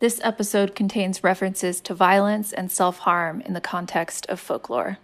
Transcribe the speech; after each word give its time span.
This 0.00 0.18
episode 0.24 0.74
contains 0.74 1.22
references 1.22 1.78
to 1.82 1.92
violence 1.92 2.54
and 2.54 2.72
self 2.72 3.00
harm 3.00 3.42
in 3.42 3.52
the 3.52 3.60
context 3.60 4.24
of 4.30 4.40
folklore. 4.40 4.96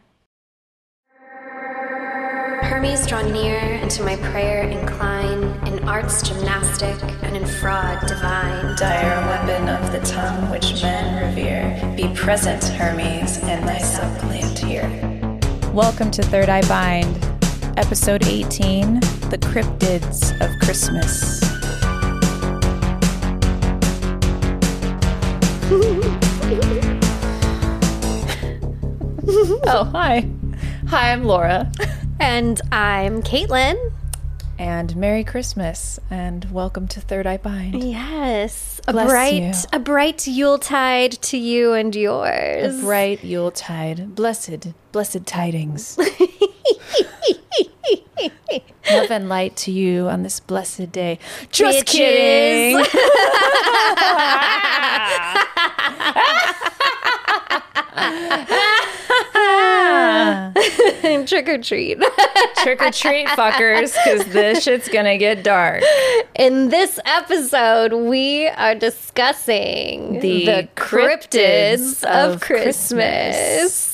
Hermes 2.62 3.06
draw 3.06 3.21
near, 3.21 3.59
and 3.59 3.90
to 3.90 4.03
my 4.03 4.17
prayer 4.17 4.62
incline, 4.62 5.43
in 5.67 5.87
arts 5.87 6.27
gymnastic 6.27 6.96
and 7.22 7.37
in 7.37 7.45
fraud 7.45 8.06
divine. 8.06 8.74
Dire 8.77 9.21
weapon 9.27 9.69
of 9.69 9.93
the 9.93 10.01
tongue 10.01 10.51
which 10.51 10.80
men 10.80 11.29
revere, 11.29 11.95
be 11.95 12.09
present, 12.15 12.65
Hermes, 12.65 13.37
in 13.37 13.67
thy 13.67 13.77
suppliant 13.77 14.59
here. 14.59 14.89
Welcome 15.75 16.11
to 16.13 16.23
Third 16.23 16.49
Eye 16.49 16.67
Bind, 16.69 17.23
episode 17.77 18.27
18 18.27 18.95
The 19.29 19.39
Cryptids 19.43 20.33
of 20.41 20.59
Christmas. 20.61 21.55
oh, 29.67 29.89
hi. 29.90 30.31
Hi, 30.86 31.13
I'm 31.13 31.25
Laura. 31.25 31.73
And 32.20 32.61
I'm 32.70 33.20
Kaitlyn. 33.20 33.75
And 34.61 34.95
Merry 34.95 35.25
Christmas 35.25 35.98
and 36.09 36.45
welcome 36.53 36.87
to 36.87 37.00
Third 37.00 37.27
Eye 37.27 37.39
Bind. 37.39 37.83
Yes. 37.83 38.81
A 38.87 38.92
Bless 38.92 39.11
bright 39.11 39.42
you. 39.42 39.53
a 39.73 39.81
bright 39.81 40.28
Yuletide 40.28 41.20
to 41.23 41.37
you 41.37 41.73
and 41.73 41.97
yours. 41.97 42.78
A 42.78 42.83
bright 42.83 43.25
Yuletide. 43.25 44.14
Blessed, 44.14 44.69
blessed 44.92 45.27
tidings. 45.27 45.98
Love 48.91 49.11
and 49.11 49.28
light 49.28 49.56
to 49.56 49.70
you 49.72 50.08
on 50.08 50.22
this 50.22 50.41
blessed 50.41 50.92
day. 50.92 51.19
Just 51.50 51.86
Bitches. 51.86 51.92
kidding. 51.92 52.86
Trick 61.27 61.48
or 61.48 61.59
treat. 61.59 61.98
Trick 62.62 62.81
or 62.83 62.91
treat, 62.91 63.27
fuckers, 63.29 63.95
because 64.05 64.27
this 64.33 64.62
shit's 64.64 64.89
gonna 64.89 65.19
get 65.19 65.42
dark. 65.42 65.83
In 66.34 66.69
this 66.69 66.98
episode, 67.05 67.92
we 67.92 68.48
are 68.48 68.75
discussing 68.75 70.20
The 70.20 70.69
cryptids, 70.77 72.03
cryptids 72.03 72.05
of, 72.05 72.34
of 72.34 72.41
Christmas. 72.41 72.87
Christmas. 72.87 73.86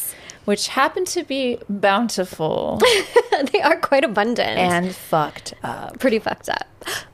Which 0.44 0.68
happen 0.68 1.04
to 1.06 1.22
be 1.22 1.58
bountiful 1.68 2.80
they 3.52 3.60
are 3.60 3.78
quite 3.78 4.04
abundant. 4.04 4.58
and 4.58 4.94
fucked 4.94 5.54
up. 5.62 5.98
pretty 6.00 6.18
fucked 6.18 6.48
up. 6.48 6.66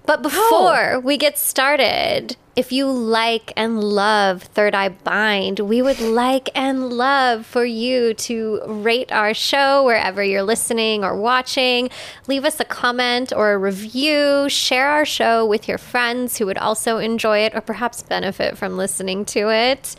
But 0.07 0.23
before 0.23 0.95
oh. 0.95 1.01
we 1.01 1.19
get 1.19 1.39
started, 1.39 2.37
if 2.59 2.73
you 2.73 2.91
like 2.91 3.53
and 3.57 3.85
love 3.85 4.43
Third 4.43 4.75
Eye 4.75 4.89
Bind, 4.89 5.61
we 5.61 5.81
would 5.81 6.01
like 6.01 6.51
and 6.57 6.93
love 6.93 7.47
for 7.47 7.65
you 7.65 8.15
to 8.15 8.61
rate 8.67 9.13
our 9.13 9.33
show 9.33 9.85
wherever 9.85 10.25
you're 10.25 10.43
listening 10.43 11.05
or 11.05 11.17
watching. 11.17 11.89
Leave 12.27 12.45
us 12.45 12.59
a 12.59 12.65
comment 12.65 13.33
or 13.33 13.53
a 13.53 13.59
review. 13.59 14.49
Share 14.49 14.89
our 14.89 15.05
show 15.05 15.47
with 15.47 15.69
your 15.69 15.79
friends 15.79 16.37
who 16.37 16.47
would 16.47 16.59
also 16.59 16.99
enjoy 16.99 17.39
it 17.45 17.55
or 17.55 17.61
perhaps 17.61 18.03
benefit 18.03 18.59
from 18.59 18.77
listening 18.77 19.25
to 19.27 19.51
it. 19.51 19.95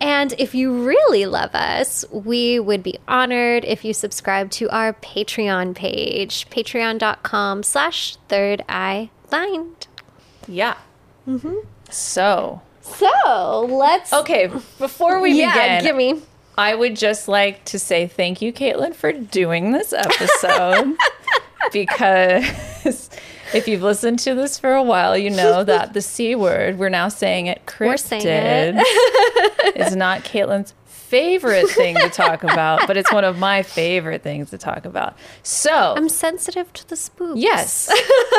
And 0.00 0.34
if 0.36 0.52
you 0.52 0.84
really 0.84 1.26
love 1.26 1.54
us, 1.54 2.04
we 2.10 2.58
would 2.58 2.82
be 2.82 2.98
honored 3.06 3.64
if 3.64 3.84
you 3.84 3.94
subscribe 3.94 4.50
to 4.50 4.68
our 4.70 4.94
Patreon 4.94 5.76
page, 5.76 6.50
patreon.com 6.50 7.62
slash 7.62 8.16
third 8.28 8.64
eye 8.68 9.10
bind. 9.30 9.86
Yeah. 10.48 10.74
Mm-hmm. 11.28 11.54
So, 11.90 12.62
So 12.82 13.66
let's 13.68 14.12
okay, 14.12 14.46
before 14.78 15.20
we 15.20 15.38
yeah, 15.38 15.78
begin, 15.78 15.84
give 15.84 15.96
me. 15.96 16.22
I 16.58 16.74
would 16.74 16.96
just 16.96 17.28
like 17.28 17.64
to 17.66 17.78
say 17.78 18.06
thank 18.06 18.42
you, 18.42 18.52
Kaitlyn, 18.52 18.94
for 18.94 19.12
doing 19.12 19.72
this 19.72 19.92
episode 19.92 20.96
because 21.72 23.10
if 23.54 23.66
you've 23.66 23.82
listened 23.82 24.18
to 24.20 24.34
this 24.34 24.58
for 24.58 24.74
a 24.74 24.82
while, 24.82 25.16
you 25.16 25.30
know 25.30 25.64
that 25.64 25.92
the 25.94 26.02
C 26.02 26.34
word, 26.34 26.78
we're 26.78 26.88
now 26.88 27.08
saying 27.08 27.46
it 27.46 27.64
cryptid, 27.66 27.98
saying 28.00 28.76
it. 28.78 29.76
is 29.76 29.96
not 29.96 30.22
Kaitlyn's 30.24 30.74
favorite 30.84 31.68
thing 31.70 31.96
to 31.96 32.08
talk 32.08 32.44
about, 32.44 32.86
but 32.86 32.96
it's 32.96 33.12
one 33.12 33.24
of 33.24 33.38
my 33.38 33.62
favorite 33.62 34.22
things 34.22 34.50
to 34.50 34.58
talk 34.58 34.84
about. 34.84 35.16
So, 35.42 35.94
I'm 35.96 36.08
sensitive 36.08 36.72
to 36.74 36.88
the 36.88 36.94
spooks. 36.96 37.40
yes, 37.40 37.92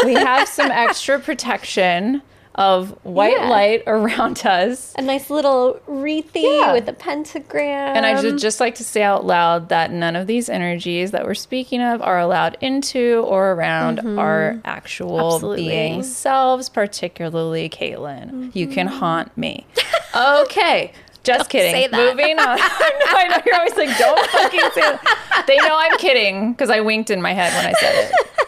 we 0.06 0.14
have 0.14 0.48
some 0.48 0.72
extra 0.72 1.20
protection 1.20 2.22
of 2.56 2.90
white 3.04 3.38
Yeah. 3.38 3.50
light 3.50 3.84
around 3.88 4.46
us. 4.46 4.94
A 4.98 5.02
nice 5.02 5.30
little 5.30 5.80
wreathy 5.88 6.42
Yeah. 6.42 6.74
with 6.74 6.88
a 6.90 6.94
pentagram. 6.94 7.96
And 7.96 8.06
I 8.06 8.20
should 8.22 8.38
just 8.40 8.60
like 8.60 8.76
to 8.76 8.84
say 8.84 9.04
out 9.04 9.26
loud 9.26 9.70
that 9.70 9.92
none 9.92 10.16
of 10.16 10.28
these 10.28 10.50
energies 10.50 11.12
that 11.12 11.26
we're 11.26 11.34
speaking 11.34 11.82
of 11.82 12.02
are 12.02 12.20
allowed 12.20 12.58
into 12.62 13.24
or 13.28 13.52
around 13.54 14.00
our 14.20 14.60
actual 14.66 15.18
Mm-hmm. 15.18 15.36
Absolutely. 15.36 15.68
being 15.70 16.04
selves, 16.04 16.68
particularly 16.70 17.70
Kaitlyn. 17.70 18.54
You 18.56 18.68
can 18.68 18.88
haunt 18.88 19.36
me. 19.38 19.66
Okay. 20.14 20.92
Just 21.24 21.50
kidding. 21.50 21.72
say 21.72 21.88
that. 21.88 21.96
Moving 21.98 22.38
on. 22.38 22.58
I 22.60 23.28
know 23.30 23.38
you're 23.46 23.56
always 23.56 23.76
like, 23.78 23.98
don't 23.98 24.30
fucking 24.30 24.60
say 24.74 24.82
that. 24.82 25.44
They 25.48 25.56
know 25.58 25.70
I'm 25.78 25.98
kidding 26.00 26.52
because 26.52 26.70
I 26.70 26.82
winked 26.82 27.10
in 27.12 27.22
my 27.22 27.32
head 27.34 27.54
when 27.54 27.66
I 27.74 27.80
said 27.80 28.10
it. 28.10 28.48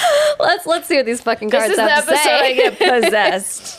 let's 0.40 0.66
let's 0.66 0.86
see 0.88 0.96
what 0.96 1.06
these 1.06 1.20
fucking 1.20 1.48
This 1.48 1.58
cards 1.58 1.70
is 1.72 1.76
the 1.76 1.88
have 1.88 2.06
to 2.06 2.12
episode 2.12 2.24
say. 2.24 2.50
I 2.50 2.54
get 2.54 2.78
possessed. 3.04 3.78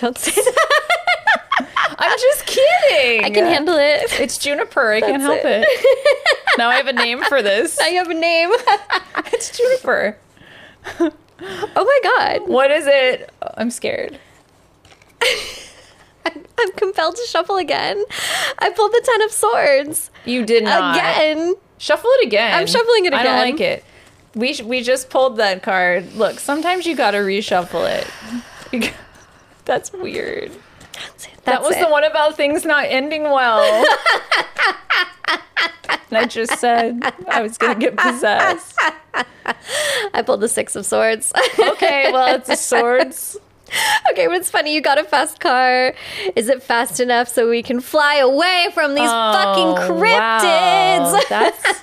Don't 0.00 0.16
say 0.16 0.32
that. 0.32 1.66
I'm 1.98 2.18
just 2.18 2.46
kidding. 2.46 3.24
I 3.24 3.30
can 3.30 3.44
handle 3.44 3.76
it. 3.76 4.18
It's 4.20 4.38
Juniper. 4.38 4.92
I 4.92 5.00
can't 5.00 5.20
help 5.20 5.42
That's 5.42 5.66
it. 5.70 6.36
Now 6.56 6.70
I 6.70 6.76
have 6.76 6.86
a 6.86 6.92
name 6.92 7.22
for 7.24 7.42
this. 7.42 7.78
I 7.80 7.88
have 7.88 8.08
a 8.08 8.14
name. 8.14 8.50
It's 9.32 9.56
Juniper. 9.56 10.16
oh 10.98 11.10
my 11.74 12.00
god. 12.02 12.48
What 12.48 12.70
is 12.70 12.86
it? 12.86 13.30
I'm 13.56 13.70
scared. 13.70 14.18
I'm 16.24 16.72
compelled 16.76 17.16
to 17.16 17.26
shuffle 17.26 17.56
again. 17.56 18.02
I 18.58 18.70
pulled 18.70 18.92
the 18.92 19.02
Ten 19.04 19.22
of 19.22 19.32
Swords. 19.32 20.10
You 20.24 20.44
did 20.44 20.64
not. 20.64 20.96
Again. 20.96 21.54
Shuffle 21.78 22.10
it 22.14 22.26
again. 22.26 22.54
I'm 22.54 22.66
shuffling 22.66 23.06
it 23.06 23.08
again. 23.08 23.20
I 23.20 23.22
don't 23.22 23.52
like 23.52 23.60
it. 23.60 23.84
We 24.34 24.54
sh- 24.54 24.62
we 24.62 24.82
just 24.82 25.10
pulled 25.10 25.36
that 25.38 25.62
card. 25.62 26.14
Look, 26.14 26.38
sometimes 26.38 26.86
you 26.86 26.94
gotta 26.96 27.18
reshuffle 27.18 27.88
it. 28.72 28.92
That's 29.64 29.92
weird. 29.92 30.52
That's 30.92 31.26
it. 31.26 31.30
that 31.36 31.44
That's 31.44 31.66
was 31.66 31.76
it. 31.76 31.80
the 31.80 31.88
one 31.90 32.04
about 32.04 32.36
things 32.36 32.64
not 32.64 32.84
ending 32.86 33.22
well. 33.24 33.62
and 36.10 36.18
I 36.18 36.26
just 36.26 36.58
said 36.58 37.00
I 37.28 37.42
was 37.42 37.58
gonna 37.58 37.78
get 37.78 37.96
possessed. 37.96 38.78
I 40.14 40.22
pulled 40.22 40.40
the 40.40 40.48
Six 40.48 40.76
of 40.76 40.86
Swords. 40.86 41.32
Okay, 41.58 42.10
well 42.12 42.34
it's 42.36 42.48
the 42.48 42.56
swords. 42.56 43.36
okay, 44.10 44.26
but 44.26 44.36
it's 44.36 44.50
funny. 44.50 44.74
You 44.74 44.80
got 44.80 44.98
a 44.98 45.04
fast 45.04 45.40
car. 45.40 45.94
Is 46.36 46.48
it 46.48 46.62
fast 46.62 47.00
enough 47.00 47.28
so 47.28 47.48
we 47.48 47.62
can 47.62 47.80
fly 47.80 48.16
away 48.16 48.68
from 48.74 48.94
these 48.94 49.08
oh, 49.10 49.32
fucking 49.32 49.90
Oh, 49.90 50.00
cryptids? 50.00 51.12
wow. 51.12 51.20
That's 51.28 51.80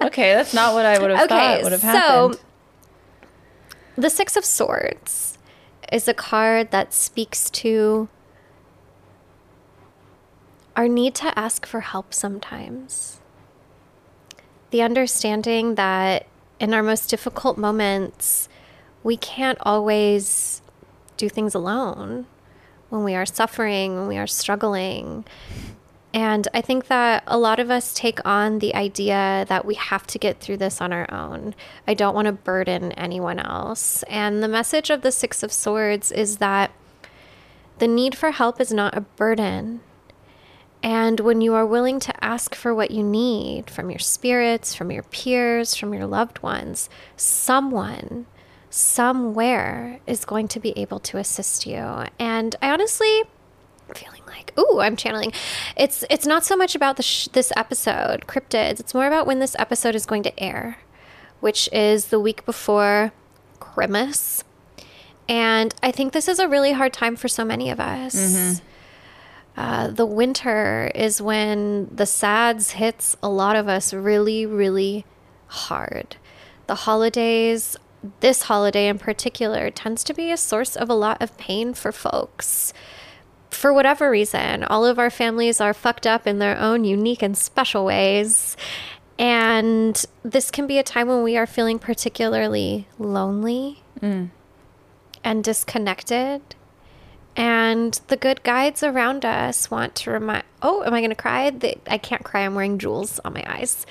okay. 0.00 0.34
That's 0.34 0.54
not 0.54 0.74
what 0.74 0.84
I 0.86 0.98
would 0.98 1.10
have 1.10 1.20
Okay, 1.20 1.28
thought 1.28 1.62
would 1.62 1.72
have 1.72 1.82
happened. 1.82 2.02
so 2.02 2.28
happened. 2.28 2.40
the 3.96 4.10
Six 4.10 4.36
of 4.36 4.44
Swords 4.44 5.38
is 5.92 6.06
a 6.08 6.14
card 6.14 6.70
that 6.70 6.92
speaks 6.92 7.50
to 7.50 8.08
our 10.76 10.86
need 10.88 11.14
to 11.16 11.36
ask 11.38 11.66
for 11.66 11.80
help 11.80 12.14
sometimes. 12.14 13.20
The 14.70 14.82
understanding 14.82 15.74
that 15.76 16.26
in 16.60 16.74
our 16.74 16.82
most 16.82 17.08
difficult 17.08 17.56
moments, 17.58 18.48
we 19.02 19.16
can't 19.16 19.58
always 19.62 20.60
do 21.16 21.28
things 21.28 21.54
alone 21.54 22.26
when 22.90 23.02
we 23.02 23.14
are 23.14 23.26
suffering, 23.26 23.96
when 23.96 24.06
we 24.08 24.18
are 24.18 24.26
struggling. 24.26 25.24
And 26.14 26.48
I 26.54 26.62
think 26.62 26.86
that 26.86 27.22
a 27.26 27.36
lot 27.36 27.60
of 27.60 27.70
us 27.70 27.92
take 27.92 28.24
on 28.24 28.60
the 28.60 28.74
idea 28.74 29.44
that 29.48 29.64
we 29.66 29.74
have 29.74 30.06
to 30.08 30.18
get 30.18 30.40
through 30.40 30.56
this 30.56 30.80
on 30.80 30.92
our 30.92 31.12
own. 31.12 31.54
I 31.86 31.94
don't 31.94 32.14
want 32.14 32.26
to 32.26 32.32
burden 32.32 32.92
anyone 32.92 33.38
else. 33.38 34.02
And 34.04 34.42
the 34.42 34.48
message 34.48 34.88
of 34.88 35.02
the 35.02 35.12
Six 35.12 35.42
of 35.42 35.52
Swords 35.52 36.10
is 36.10 36.38
that 36.38 36.70
the 37.78 37.88
need 37.88 38.16
for 38.16 38.30
help 38.30 38.60
is 38.60 38.72
not 38.72 38.96
a 38.96 39.02
burden. 39.02 39.80
And 40.82 41.20
when 41.20 41.40
you 41.40 41.54
are 41.54 41.66
willing 41.66 42.00
to 42.00 42.24
ask 42.24 42.54
for 42.54 42.74
what 42.74 42.90
you 42.90 43.02
need 43.02 43.68
from 43.68 43.90
your 43.90 43.98
spirits, 43.98 44.74
from 44.74 44.90
your 44.90 45.02
peers, 45.02 45.74
from 45.74 45.92
your 45.92 46.06
loved 46.06 46.42
ones, 46.42 46.88
someone 47.16 48.26
somewhere 48.70 50.00
is 50.06 50.24
going 50.24 50.48
to 50.48 50.60
be 50.60 50.72
able 50.78 51.00
to 51.00 51.18
assist 51.18 51.66
you. 51.66 52.04
And 52.18 52.54
I 52.62 52.70
honestly 52.70 53.24
feeling 53.94 54.22
like 54.26 54.52
ooh 54.58 54.80
i'm 54.80 54.96
channeling 54.96 55.32
it's 55.76 56.04
it's 56.10 56.26
not 56.26 56.44
so 56.44 56.56
much 56.56 56.74
about 56.74 56.96
the 56.96 57.02
sh- 57.02 57.28
this 57.32 57.52
episode 57.56 58.26
cryptids 58.26 58.80
it's 58.80 58.94
more 58.94 59.06
about 59.06 59.26
when 59.26 59.38
this 59.38 59.54
episode 59.58 59.94
is 59.94 60.06
going 60.06 60.22
to 60.22 60.38
air 60.40 60.78
which 61.40 61.68
is 61.72 62.06
the 62.06 62.18
week 62.20 62.44
before 62.44 63.12
christmas 63.60 64.44
And 65.28 65.74
I 65.82 65.92
think 65.92 66.12
this 66.12 66.26
is 66.28 66.38
a 66.38 66.48
really 66.48 66.72
hard 66.72 66.92
time 66.94 67.14
for 67.14 67.28
so 67.28 67.44
many 67.44 67.68
of 67.70 67.78
us. 67.80 68.14
Uh, 69.56 69.88
the 69.88 70.06
winter 70.06 70.90
is 70.94 71.20
when 71.20 71.88
the 71.94 72.06
SADS 72.06 72.70
hits 72.72 73.16
a 73.22 73.28
lot 73.28 73.54
of 73.56 73.68
us 73.68 73.92
really, 73.92 74.46
really 74.46 75.04
hard. 75.48 76.16
The 76.66 76.76
holidays, 76.86 77.76
this 78.20 78.44
holiday 78.44 78.88
in 78.88 78.98
particular, 78.98 79.68
tends 79.70 80.02
to 80.04 80.14
be 80.14 80.30
a 80.30 80.36
source 80.36 80.76
of 80.76 80.88
a 80.88 80.94
lot 80.94 81.20
of 81.20 81.36
pain 81.36 81.74
for 81.74 81.92
folks. 81.92 82.72
For 83.50 83.72
whatever 83.72 84.10
reason, 84.10 84.62
all 84.64 84.84
of 84.86 84.98
our 84.98 85.10
families 85.10 85.60
are 85.60 85.74
fucked 85.74 86.06
up 86.06 86.26
in 86.26 86.38
their 86.38 86.56
own 86.58 86.84
unique 86.84 87.22
and 87.22 87.36
special 87.36 87.84
ways. 87.84 88.56
And 89.18 90.04
this 90.22 90.50
can 90.50 90.66
be 90.66 90.78
a 90.78 90.82
time 90.84 91.08
when 91.08 91.22
we 91.24 91.36
are 91.36 91.46
feeling 91.46 91.78
particularly 91.78 92.86
lonely 92.98 93.82
and 94.00 95.42
disconnected. 95.42 96.40
And 97.36 98.00
the 98.08 98.16
good 98.16 98.42
guides 98.42 98.82
around 98.82 99.24
us 99.24 99.70
want 99.70 99.94
to 99.96 100.10
remind. 100.10 100.42
Oh, 100.60 100.82
am 100.82 100.92
I 100.92 101.00
going 101.00 101.10
to 101.10 101.16
cry? 101.16 101.50
They, 101.50 101.78
I 101.86 101.96
can't 101.98 102.24
cry. 102.24 102.40
I'm 102.44 102.54
wearing 102.56 102.78
jewels 102.78 103.20
on 103.24 103.32
my 103.32 103.44
eyes. 103.46 103.86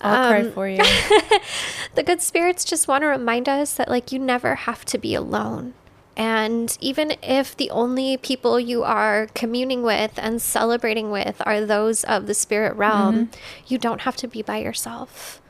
I'll 0.00 0.28
cry 0.30 0.40
Um, 0.42 0.52
for 0.52 0.68
you. 0.68 0.82
The 1.94 2.02
good 2.04 2.22
spirits 2.22 2.64
just 2.64 2.88
want 2.88 3.02
to 3.02 3.06
remind 3.08 3.48
us 3.48 3.74
that, 3.74 3.88
like, 3.88 4.12
you 4.12 4.18
never 4.18 4.54
have 4.54 4.84
to 4.86 4.98
be 4.98 5.14
alone. 5.14 5.74
And 6.16 6.76
even 6.80 7.14
if 7.22 7.56
the 7.56 7.70
only 7.70 8.16
people 8.16 8.60
you 8.60 8.82
are 8.82 9.28
communing 9.34 9.82
with 9.82 10.12
and 10.16 10.42
celebrating 10.42 11.10
with 11.10 11.40
are 11.46 11.64
those 11.64 12.04
of 12.04 12.26
the 12.26 12.34
spirit 12.34 12.76
realm, 12.76 13.28
mm-hmm. 13.28 13.40
you 13.66 13.78
don't 13.78 14.02
have 14.02 14.16
to 14.16 14.28
be 14.28 14.42
by 14.42 14.58
yourself. 14.58 15.40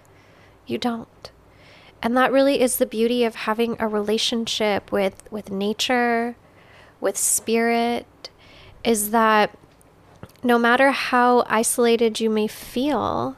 You 0.66 0.78
don't. 0.78 1.30
And 2.00 2.16
that 2.16 2.32
really 2.32 2.60
is 2.60 2.76
the 2.76 2.86
beauty 2.86 3.24
of 3.24 3.34
having 3.34 3.76
a 3.78 3.88
relationship 3.88 4.92
with 4.92 5.22
with 5.30 5.50
nature, 5.50 6.36
with 7.00 7.16
spirit 7.16 8.06
is 8.84 9.10
that 9.10 9.56
no 10.42 10.58
matter 10.58 10.90
how 10.90 11.44
isolated 11.46 12.18
you 12.18 12.28
may 12.28 12.48
feel, 12.48 13.36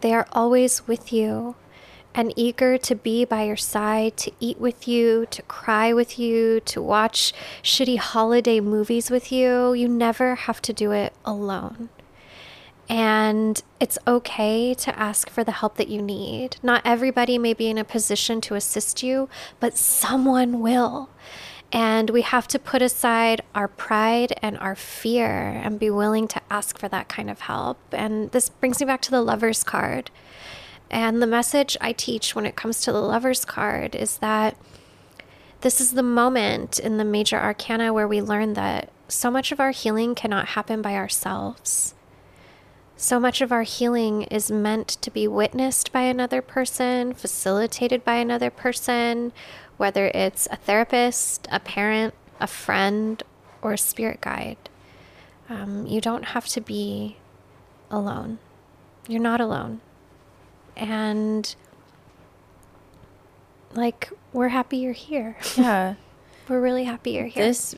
they 0.00 0.12
are 0.12 0.26
always 0.32 0.86
with 0.86 1.12
you 1.12 1.56
and 2.14 2.32
eager 2.36 2.78
to 2.78 2.94
be 2.94 3.24
by 3.24 3.44
your 3.44 3.56
side, 3.56 4.16
to 4.18 4.32
eat 4.40 4.58
with 4.58 4.88
you, 4.88 5.26
to 5.30 5.42
cry 5.42 5.92
with 5.92 6.18
you, 6.18 6.60
to 6.60 6.82
watch 6.82 7.32
shitty 7.62 7.98
holiday 7.98 8.60
movies 8.60 9.10
with 9.10 9.30
you. 9.30 9.72
You 9.72 9.88
never 9.88 10.34
have 10.34 10.60
to 10.62 10.72
do 10.72 10.92
it 10.92 11.12
alone. 11.24 11.90
And 12.88 13.62
it's 13.80 13.98
okay 14.06 14.72
to 14.74 14.98
ask 14.98 15.28
for 15.28 15.44
the 15.44 15.52
help 15.52 15.76
that 15.76 15.88
you 15.88 16.00
need. 16.00 16.56
Not 16.62 16.82
everybody 16.84 17.36
may 17.36 17.52
be 17.52 17.68
in 17.68 17.76
a 17.76 17.84
position 17.84 18.40
to 18.42 18.54
assist 18.54 19.02
you, 19.02 19.28
but 19.60 19.76
someone 19.76 20.60
will. 20.60 21.10
And 21.70 22.08
we 22.08 22.22
have 22.22 22.48
to 22.48 22.58
put 22.58 22.80
aside 22.80 23.42
our 23.54 23.68
pride 23.68 24.32
and 24.40 24.56
our 24.56 24.74
fear 24.74 25.28
and 25.62 25.78
be 25.78 25.90
willing 25.90 26.26
to 26.28 26.40
ask 26.50 26.78
for 26.78 26.88
that 26.88 27.08
kind 27.08 27.28
of 27.28 27.40
help. 27.40 27.76
And 27.92 28.30
this 28.30 28.48
brings 28.48 28.80
me 28.80 28.86
back 28.86 29.02
to 29.02 29.10
the 29.10 29.20
lover's 29.20 29.62
card. 29.62 30.10
And 30.90 31.20
the 31.20 31.26
message 31.26 31.76
I 31.80 31.92
teach 31.92 32.34
when 32.34 32.46
it 32.46 32.56
comes 32.56 32.80
to 32.82 32.92
the 32.92 33.00
lover's 33.00 33.44
card 33.44 33.94
is 33.94 34.18
that 34.18 34.56
this 35.60 35.80
is 35.80 35.92
the 35.92 36.02
moment 36.02 36.78
in 36.78 36.98
the 36.98 37.04
major 37.04 37.38
arcana 37.38 37.92
where 37.92 38.08
we 38.08 38.22
learn 38.22 38.54
that 38.54 38.90
so 39.08 39.30
much 39.30 39.52
of 39.52 39.60
our 39.60 39.72
healing 39.72 40.14
cannot 40.14 40.48
happen 40.48 40.80
by 40.80 40.94
ourselves. 40.94 41.94
So 42.96 43.20
much 43.20 43.40
of 43.40 43.52
our 43.52 43.62
healing 43.62 44.22
is 44.22 44.50
meant 44.50 44.88
to 44.88 45.10
be 45.10 45.28
witnessed 45.28 45.92
by 45.92 46.02
another 46.02 46.42
person, 46.42 47.14
facilitated 47.14 48.04
by 48.04 48.14
another 48.16 48.50
person, 48.50 49.32
whether 49.76 50.08
it's 50.08 50.48
a 50.50 50.56
therapist, 50.56 51.46
a 51.50 51.60
parent, 51.60 52.14
a 52.40 52.46
friend, 52.46 53.22
or 53.62 53.72
a 53.72 53.78
spirit 53.78 54.20
guide. 54.20 54.56
Um, 55.48 55.86
you 55.86 56.00
don't 56.00 56.26
have 56.26 56.46
to 56.48 56.60
be 56.60 57.16
alone. 57.90 58.38
You're 59.08 59.22
not 59.22 59.40
alone. 59.40 59.80
And 60.78 61.54
like, 63.74 64.10
we're 64.32 64.48
happy 64.48 64.78
you're 64.78 64.92
here. 64.92 65.36
yeah. 65.56 65.94
We're 66.48 66.60
really 66.60 66.84
happy 66.84 67.12
you're 67.12 67.26
here. 67.26 67.44
This 67.44 67.74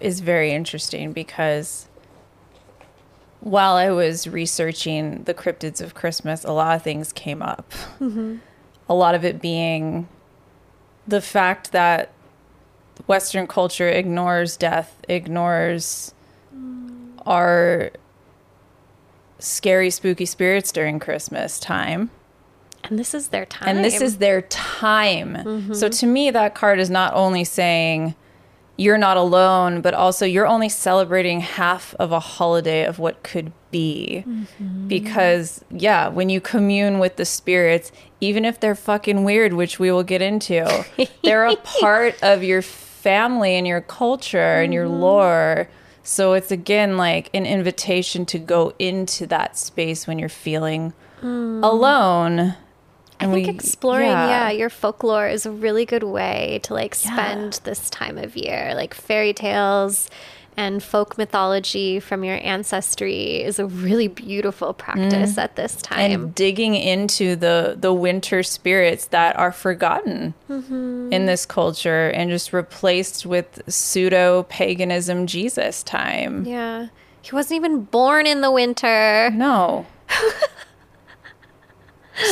is 0.00 0.20
very 0.20 0.50
interesting 0.52 1.12
because 1.12 1.88
while 3.40 3.74
I 3.74 3.90
was 3.90 4.26
researching 4.26 5.22
the 5.24 5.34
cryptids 5.34 5.80
of 5.80 5.94
Christmas, 5.94 6.44
a 6.44 6.52
lot 6.52 6.74
of 6.74 6.82
things 6.82 7.12
came 7.12 7.42
up. 7.42 7.70
Mm-hmm. 8.00 8.36
A 8.88 8.94
lot 8.94 9.14
of 9.14 9.24
it 9.24 9.40
being 9.40 10.08
the 11.06 11.20
fact 11.20 11.72
that 11.72 12.10
Western 13.06 13.46
culture 13.46 13.88
ignores 13.88 14.56
death, 14.56 15.00
ignores 15.08 16.14
mm. 16.54 17.12
our 17.24 17.90
scary, 19.38 19.90
spooky 19.90 20.26
spirits 20.26 20.72
during 20.72 20.98
Christmas 20.98 21.58
time. 21.58 22.10
and 22.84 22.98
this 22.98 23.14
is 23.14 23.28
their 23.28 23.46
time. 23.46 23.68
And 23.68 23.84
this 23.84 24.00
is 24.00 24.18
their 24.18 24.42
time. 24.42 25.36
So 25.74 25.88
mm-hmm. 25.88 25.90
to 25.90 26.06
me, 26.06 26.30
that 26.30 26.54
card 26.54 26.78
is 26.78 26.90
not 26.90 27.12
only 27.14 27.44
saying 27.44 28.14
you're 28.76 28.98
not 28.98 29.16
alone, 29.16 29.80
but 29.80 29.92
also 29.92 30.24
you're 30.24 30.46
only 30.46 30.68
celebrating 30.68 31.40
half 31.40 31.94
of 31.98 32.12
a 32.12 32.20
holiday 32.20 32.84
of 32.84 33.00
what 33.00 33.22
could 33.24 33.52
be. 33.72 34.24
Mm-hmm. 34.26 34.86
Because, 34.86 35.64
yeah, 35.70 36.08
when 36.08 36.28
you 36.28 36.40
commune 36.40 37.00
with 37.00 37.16
the 37.16 37.24
spirits, 37.24 37.90
even 38.20 38.44
if 38.44 38.60
they're 38.60 38.76
fucking 38.76 39.24
weird, 39.24 39.52
which 39.52 39.80
we 39.80 39.90
will 39.90 40.04
get 40.04 40.22
into, 40.22 40.86
they're 41.24 41.46
a 41.46 41.56
part 41.80 42.22
of 42.22 42.44
your 42.44 42.62
family 42.62 43.56
and 43.56 43.66
your 43.66 43.80
culture 43.80 44.38
and 44.38 44.72
your 44.72 44.86
mm-hmm. 44.86 45.00
lore. 45.00 45.68
So 46.08 46.32
it's 46.32 46.50
again 46.50 46.96
like 46.96 47.28
an 47.34 47.44
invitation 47.44 48.24
to 48.26 48.38
go 48.38 48.72
into 48.78 49.26
that 49.26 49.58
space 49.58 50.06
when 50.06 50.18
you're 50.18 50.30
feeling 50.30 50.94
mm. 51.20 51.62
alone. 51.62 52.40
I 52.40 53.24
And 53.24 53.34
think 53.34 53.46
we- 53.46 53.52
exploring, 53.54 54.06
yeah. 54.06 54.48
yeah. 54.48 54.50
your 54.50 54.70
folklore 54.70 55.28
is 55.28 55.44
a 55.44 55.50
really 55.50 55.84
good 55.84 56.04
way 56.04 56.60
to 56.62 56.72
like 56.72 56.94
spend 56.94 57.60
this 57.64 57.90
time 57.90 58.16
of 58.16 58.36
year. 58.38 58.72
Like 58.74 58.94
fairy 58.94 59.34
tales 59.34 60.08
and 60.58 60.82
folk 60.82 61.16
mythology 61.16 62.00
from 62.00 62.24
your 62.24 62.40
ancestry 62.42 63.40
is 63.40 63.60
a 63.60 63.66
really 63.66 64.08
beautiful 64.08 64.74
practice 64.74 65.34
mm. 65.34 65.38
at 65.38 65.54
this 65.54 65.80
time. 65.80 66.10
and 66.10 66.34
digging 66.34 66.74
into 66.74 67.36
the 67.36 67.76
the 67.78 67.92
winter 67.92 68.42
spirits 68.42 69.06
that 69.06 69.38
are 69.38 69.52
forgotten 69.52 70.34
mm-hmm. 70.50 71.12
in 71.12 71.26
this 71.26 71.46
culture 71.46 72.08
and 72.08 72.28
just 72.28 72.52
replaced 72.52 73.24
with 73.24 73.62
pseudo 73.68 74.42
paganism 74.48 75.28
Jesus 75.28 75.84
time. 75.84 76.44
yeah. 76.44 76.88
He 77.22 77.34
wasn't 77.34 77.56
even 77.56 77.82
born 77.82 78.26
in 78.26 78.40
the 78.40 78.50
winter. 78.50 79.30
No. 79.30 79.86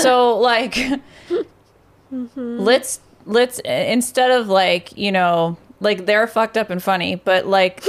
so 0.00 0.37
like 0.38 0.75
mm-hmm. 0.75 2.59
let's 2.59 3.00
let's 3.25 3.61
instead 3.61 4.33
of 4.33 4.49
like, 4.49 4.97
you 4.97 5.12
know, 5.12 5.59
like 5.80 6.06
they're 6.06 6.26
fucked 6.26 6.56
up 6.56 6.71
and 6.71 6.83
funny, 6.83 7.16
but 7.16 7.47
like 7.47 7.83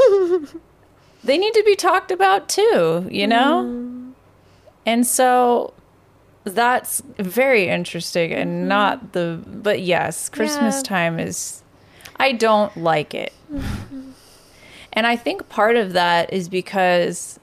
they 1.23 1.37
need 1.37 1.53
to 1.53 1.63
be 1.65 1.75
talked 1.75 2.11
about 2.11 2.49
too, 2.49 3.07
you 3.09 3.27
know? 3.27 3.63
Mm. 3.65 4.13
And 4.85 5.05
so 5.05 5.73
that's 6.43 7.01
very 7.17 7.67
interesting 7.67 8.31
and 8.31 8.49
mm-hmm. 8.51 8.67
not 8.67 9.13
the 9.13 9.41
but 9.45 9.81
yes, 9.81 10.29
Christmas 10.29 10.77
Yeah. 10.77 10.83
time 10.83 11.19
is 11.19 11.63
I 12.17 12.31
don't 12.31 12.75
like 12.77 13.13
it. 13.13 13.33
Mm-hmm. 13.51 14.11
And 14.93 15.05
I 15.05 15.15
think 15.15 15.47
part 15.49 15.75
of 15.75 15.93
that 15.93 16.33
is 16.33 16.49
because 16.49 17.39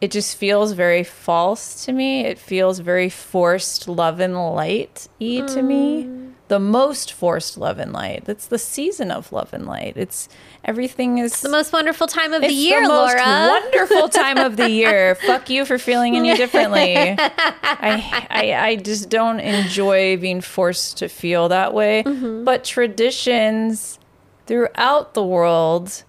it 0.00 0.10
just 0.10 0.36
feels 0.36 0.72
very 0.72 1.02
false 1.02 1.84
to 1.86 1.92
me. 1.92 2.26
It 2.26 2.38
feels 2.38 2.78
very 2.78 3.08
forced 3.08 3.88
love 3.88 4.20
and 4.20 4.34
light 4.36 5.08
y 5.20 5.42
to 5.48 5.62
me. 5.62 6.04
Mm. 6.04 6.23
The 6.48 6.60
most 6.60 7.12
forced 7.12 7.56
love 7.56 7.78
and 7.78 7.92
light. 7.92 8.26
That's 8.26 8.46
the 8.46 8.58
season 8.58 9.10
of 9.10 9.32
love 9.32 9.54
and 9.54 9.66
light. 9.66 9.94
It's 9.96 10.28
everything 10.62 11.18
is 11.18 11.40
The 11.40 11.48
most 11.48 11.72
wonderful 11.72 12.06
time 12.06 12.34
of 12.34 12.42
the 12.42 12.48
it's 12.48 12.54
year, 12.54 12.82
the 12.82 12.88
most 12.88 13.16
Laura. 13.16 13.60
wonderful 13.62 14.08
time 14.10 14.36
of 14.36 14.56
the 14.56 14.68
year. 14.68 15.14
Fuck 15.26 15.48
you 15.48 15.64
for 15.64 15.78
feeling 15.78 16.16
any 16.16 16.36
differently. 16.36 16.96
I, 17.18 18.26
I 18.30 18.54
I 18.54 18.76
just 18.76 19.08
don't 19.08 19.40
enjoy 19.40 20.18
being 20.18 20.42
forced 20.42 20.98
to 20.98 21.08
feel 21.08 21.48
that 21.48 21.72
way. 21.72 22.02
Mm-hmm. 22.04 22.44
But 22.44 22.64
traditions 22.64 23.98
throughout 24.46 25.14
the 25.14 25.24
world 25.24 26.04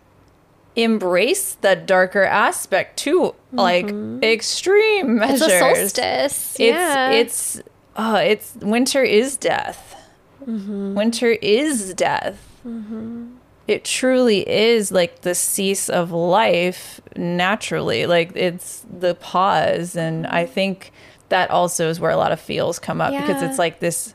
embrace 0.75 1.53
the 1.61 1.75
darker 1.75 2.23
aspect 2.23 2.97
too, 2.97 3.33
like 3.51 3.89
extreme 4.21 5.17
measures. 5.17 5.41
Mm-hmm. 5.47 5.51
it's 5.51 5.53
a 5.53 5.59
solstice. 5.59 6.55
It's 6.59 6.59
yeah. 6.59 7.09
it's 7.11 7.61
uh, 7.95 8.21
it's 8.23 8.55
winter 8.55 9.03
is 9.03 9.37
death. 9.37 9.94
Mm-hmm. 10.45 10.93
Winter 10.95 11.31
is 11.41 11.93
death. 11.93 12.41
It 13.67 13.83
truly 13.83 14.47
is 14.47 14.91
like 14.91 15.21
the 15.21 15.33
cease 15.33 15.89
of 15.89 16.11
life 16.11 17.01
naturally. 17.15 18.05
Like 18.05 18.35
it's 18.35 18.85
the 18.99 19.15
pause, 19.15 19.95
and 19.95 20.27
I 20.27 20.45
think 20.45 20.91
that 21.29 21.49
also 21.49 21.89
is 21.89 21.99
where 21.99 22.11
a 22.11 22.17
lot 22.17 22.31
of 22.31 22.39
feels 22.39 22.77
come 22.77 23.01
up 23.01 23.11
because 23.11 23.41
it's 23.41 23.57
like 23.57 23.79
this 23.79 24.13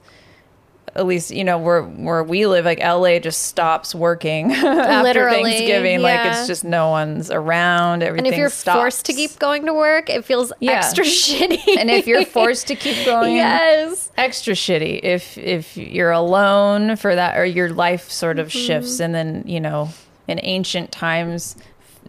at 0.97 1.07
least 1.07 1.31
you 1.31 1.45
know 1.45 1.59
where 1.59 1.83
where 1.83 2.23
we 2.25 2.47
live, 2.47 2.65
like 2.65 2.81
LA 2.81 3.19
just 3.19 3.43
stops 3.43 3.95
working 3.95 4.53
after 4.53 5.03
Literally, 5.03 5.53
Thanksgiving. 5.53 6.01
Like 6.03 6.27
it's 6.27 6.47
just 6.47 6.65
no 6.65 6.91
one's 6.91 7.31
around. 7.31 8.03
Everything 8.03 8.27
And 8.27 8.35
if 8.35 8.39
you're 8.39 8.51
stops. 8.51 8.77
forced 8.77 9.07
to 9.07 9.13
keep 9.13 9.39
going 9.39 9.67
to 9.67 9.75
work, 9.75 10.11
it 10.11 10.25
feels 10.25 10.53
Yeah. 10.61 10.73
extra 10.73 11.05
shitty. 11.05 11.79
and 11.79 11.91
if 11.91 12.07
you're 12.07 12.25
forced 12.25 12.67
to 12.69 12.75
keep 12.75 13.05
going, 13.07 13.37
yes. 13.37 14.11
extra 14.17 14.55
shitty. 14.55 15.01
If 15.03 15.39
if 15.39 15.77
you're 15.77 16.11
alone 16.11 16.97
for 16.97 17.15
that, 17.15 17.39
or 17.39 17.45
your 17.45 17.71
life 17.71 18.11
sort 18.11 18.39
of 18.39 18.49
mm-hmm. 18.49 18.67
shifts, 18.67 19.01
and 19.01 19.15
then 19.15 19.45
you 19.47 19.61
know, 19.61 19.91
in 20.27 20.41
ancient 20.43 20.91
times, 20.91 21.57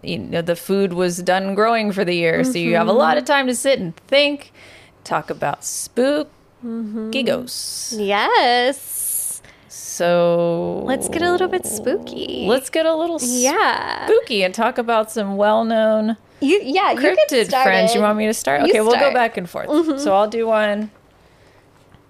you 0.01 0.17
know, 0.17 0.41
the 0.41 0.55
food 0.55 0.93
was 0.93 1.19
done 1.19 1.53
growing 1.53 1.91
for 1.91 2.03
the 2.03 2.15
year, 2.15 2.43
so 2.43 2.57
you 2.57 2.75
have 2.75 2.87
a 2.87 2.93
lot 2.93 3.11
mm-hmm. 3.11 3.19
of 3.19 3.25
time 3.25 3.47
to 3.47 3.55
sit 3.55 3.79
and 3.79 3.95
think, 4.07 4.51
talk 5.03 5.29
about 5.29 5.63
spook. 5.63 6.31
Gigos. 6.63 7.95
Yes. 7.97 9.41
So 9.67 10.83
Let's 10.85 11.07
get 11.09 11.21
a 11.21 11.31
little 11.31 11.47
bit 11.47 11.65
spooky. 11.65 12.45
Let's 12.47 12.69
get 12.69 12.85
a 12.85 12.95
little 12.95 13.19
yeah. 13.21 14.05
spooky 14.05 14.43
and 14.43 14.53
talk 14.53 14.77
about 14.77 15.09
some 15.11 15.37
well-known 15.37 16.17
You 16.39 16.59
yeah, 16.63 16.91
you 16.91 16.99
cryptid 16.99 17.45
started. 17.45 17.63
friends. 17.63 17.95
You 17.95 18.01
want 18.01 18.17
me 18.17 18.25
to 18.27 18.33
start? 18.33 18.61
You 18.61 18.67
Okay, 18.69 18.81
we'll 18.81 18.91
go. 18.93 18.97
Mm-hmm. 19.05 19.13
back 19.13 19.37
and 19.37 19.49
forth. 19.49 19.99
So 20.01 20.13
I'll 20.15 20.27
do 20.29 20.45
one. 20.47 20.91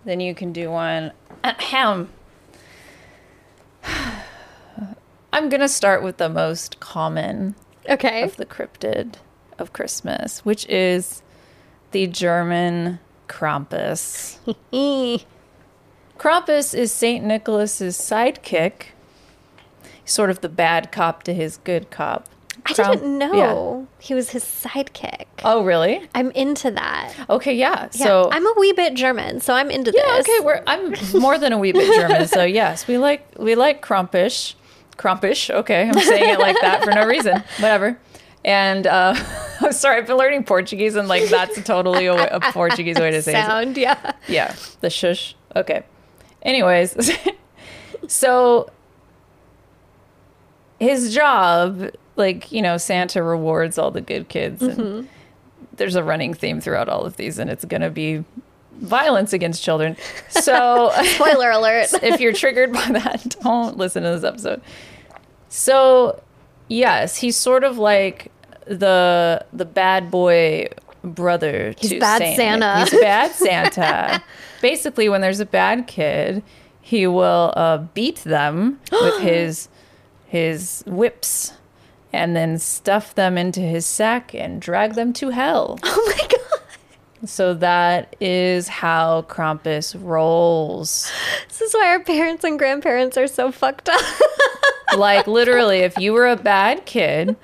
Then 0.06 0.20
you 0.20 0.34
can 0.34 0.52
do 0.52 0.72
one. 0.72 1.12
Ahem. 1.44 2.10
I'm 5.34 5.48
gonna 5.50 5.70
start 5.70 6.04
with 6.04 6.18
the 6.18 6.30
most 6.30 6.80
common 6.80 7.56
Okay. 7.90 8.22
of 8.24 8.36
the 8.38 8.46
cryptid 8.46 9.16
of 9.58 9.72
Christmas, 9.74 10.44
which 10.46 10.66
is 10.68 11.22
the 11.92 12.06
German 12.08 13.00
Krampus. 13.32 14.38
Krampus 16.20 16.78
is 16.78 16.92
Saint 16.92 17.26
Nicholas's 17.26 17.98
sidekick, 17.98 18.88
sort 20.06 20.30
of 20.30 20.42
the 20.42 20.50
bad 20.50 20.92
cop 20.92 21.24
to 21.24 21.34
his 21.34 21.58
good 21.58 21.90
cop. 21.90 22.28
I 22.66 22.74
Kramp- 22.74 22.92
didn't 23.00 23.18
know 23.18 23.88
he 23.98 24.14
was 24.14 24.32
his 24.32 24.44
sidekick. 24.44 25.26
Oh, 25.44 25.64
really? 25.64 26.08
I'm 26.14 26.30
into 26.32 26.70
that. 26.72 27.14
Okay, 27.30 27.56
yeah. 27.56 27.88
Yeah, 27.94 28.06
So 28.06 28.30
I'm 28.32 28.46
a 28.46 28.54
wee 28.60 28.74
bit 28.74 28.94
German, 28.94 29.40
so 29.40 29.54
I'm 29.56 29.72
into 29.72 29.92
yeah, 29.96 30.18
this. 30.18 30.30
okay. 30.30 30.46
We're 30.46 30.62
I'm 30.68 30.94
more 31.20 31.40
than 31.40 31.54
a 31.54 31.58
wee 31.58 31.72
bit 31.72 31.92
German, 31.96 32.28
so 32.28 32.44
yes, 32.62 32.86
we 32.88 32.98
like 33.00 33.26
we 33.40 33.56
like 33.56 33.82
Krampish, 33.82 34.54
Krampish. 34.98 35.50
Okay, 35.50 35.88
I'm 35.88 35.98
saying 36.00 36.30
it 36.36 36.40
like 36.40 36.58
that 36.62 36.84
for 36.84 36.92
no 36.92 37.08
reason. 37.08 37.38
Whatever. 37.60 37.98
And 38.44 38.88
uh, 38.88 39.16
I'm 39.62 39.72
sorry, 39.72 39.98
I've 39.98 40.08
been 40.08 40.18
learning 40.18 40.44
Portuguese, 40.46 40.96
and 40.96 41.08
like 41.08 41.30
that's 41.30 41.62
totally 41.64 42.08
a, 42.08 42.36
a 42.36 42.40
Portuguese 42.52 42.98
way 42.98 43.12
to 43.12 43.22
say 43.22 43.32
it. 43.32 43.46
Sound, 43.46 43.78
yeah. 43.78 44.14
Yeah, 44.28 44.56
the 44.82 44.90
shush. 44.90 45.36
Okay. 45.56 45.84
Anyways, 46.42 47.12
so 48.08 48.70
his 50.80 51.14
job, 51.14 51.92
like, 52.16 52.52
you 52.52 52.62
know, 52.62 52.78
Santa 52.78 53.22
rewards 53.22 53.78
all 53.78 53.92
the 53.92 54.02
good 54.02 54.28
kids. 54.28 54.62
And 54.64 55.08
there's 55.74 55.96
a 55.96 56.04
running 56.04 56.34
theme 56.34 56.60
throughout 56.60 56.90
all 56.90 57.06
of 57.06 57.18
these, 57.18 57.38
and 57.38 57.50
it's 57.50 57.66
going 57.66 57.82
to 57.82 57.92
be 57.92 58.24
violence 58.78 59.34
against 59.34 59.64
children. 59.64 59.96
So 60.30 60.92
Spoiler 61.04 61.52
alert. 61.52 61.94
if 62.02 62.20
you're 62.20 62.34
triggered 62.34 62.74
by 62.74 62.88
that, 62.94 63.36
don't 63.44 63.78
listen 63.78 64.02
to 64.02 64.10
this 64.10 64.24
episode. 64.24 64.62
So, 65.50 66.20
yes, 66.72 67.18
he's 67.18 67.36
sort 67.36 67.64
of 67.64 67.78
like 67.78 68.32
the 68.66 69.46
the 69.52 69.66
bad 69.66 70.10
boy 70.10 70.68
brother 71.04 71.74
He's 71.78 71.92
to 71.92 72.00
bad 72.00 72.20
Saint 72.20 72.38
Santa. 72.38 72.80
He's 72.80 73.00
bad 73.00 73.32
Santa. 73.32 74.24
Basically, 74.62 75.10
when 75.10 75.22
there's 75.22 75.40
a 75.40 75.46
bad 75.46 75.88
kid, 75.88 76.44
he 76.80 77.08
will 77.08 77.54
uh, 77.56 77.80
beat 77.80 78.18
them 78.18 78.80
with 78.92 79.20
his 79.22 79.70
his 80.28 80.84
whips 80.88 81.54
and 82.14 82.36
then 82.36 82.58
stuff 82.58 83.16
them 83.16 83.38
into 83.38 83.62
his 83.62 83.86
sack 83.86 84.34
and 84.34 84.62
drag 84.62 84.96
them 84.96 85.14
to 85.14 85.30
hell. 85.30 85.80
Oh 85.86 86.14
my 86.18 86.28
god. 86.28 86.38
So 87.24 87.54
that 87.54 88.16
is 88.20 88.68
how 88.68 89.22
Krampus 89.24 89.96
rolls. 90.00 91.12
This 91.50 91.62
is 91.62 91.74
why 91.74 91.90
our 91.90 92.00
parents 92.00 92.44
and 92.44 92.58
grandparents 92.58 93.16
are 93.16 93.28
so 93.28 93.52
fucked 93.52 93.90
up. 93.90 94.02
like 94.98 95.28
literally, 95.28 95.80
if 95.80 95.98
you 95.98 96.14
were 96.14 96.28
a 96.28 96.36
bad 96.36 96.86
kid, 96.86 97.36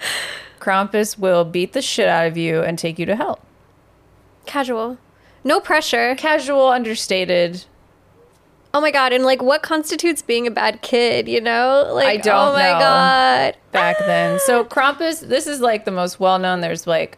Krampus 0.59 1.17
will 1.17 1.45
beat 1.45 1.73
the 1.73 1.81
shit 1.81 2.07
out 2.07 2.27
of 2.27 2.37
you 2.37 2.61
and 2.61 2.77
take 2.77 2.99
you 2.99 3.05
to 3.05 3.15
hell. 3.15 3.39
Casual. 4.45 4.97
No 5.43 5.59
pressure. 5.59 6.15
Casual, 6.15 6.67
understated. 6.67 7.65
Oh 8.73 8.81
my 8.81 8.91
god, 8.91 9.13
and 9.13 9.23
like 9.23 9.41
what 9.41 9.63
constitutes 9.63 10.21
being 10.21 10.45
a 10.45 10.51
bad 10.51 10.81
kid, 10.81 11.27
you 11.27 11.41
know? 11.41 11.89
Like 11.93 12.07
I 12.07 12.17
don't 12.17 12.49
oh 12.49 12.53
my 12.53 12.73
know. 12.73 12.79
god. 12.79 13.57
back 13.71 13.97
then. 13.99 14.39
So 14.41 14.65
Krampus, 14.65 15.21
this 15.21 15.47
is 15.47 15.61
like 15.61 15.85
the 15.85 15.91
most 15.91 16.19
well 16.19 16.37
known. 16.37 16.61
There's 16.61 16.85
like 16.85 17.17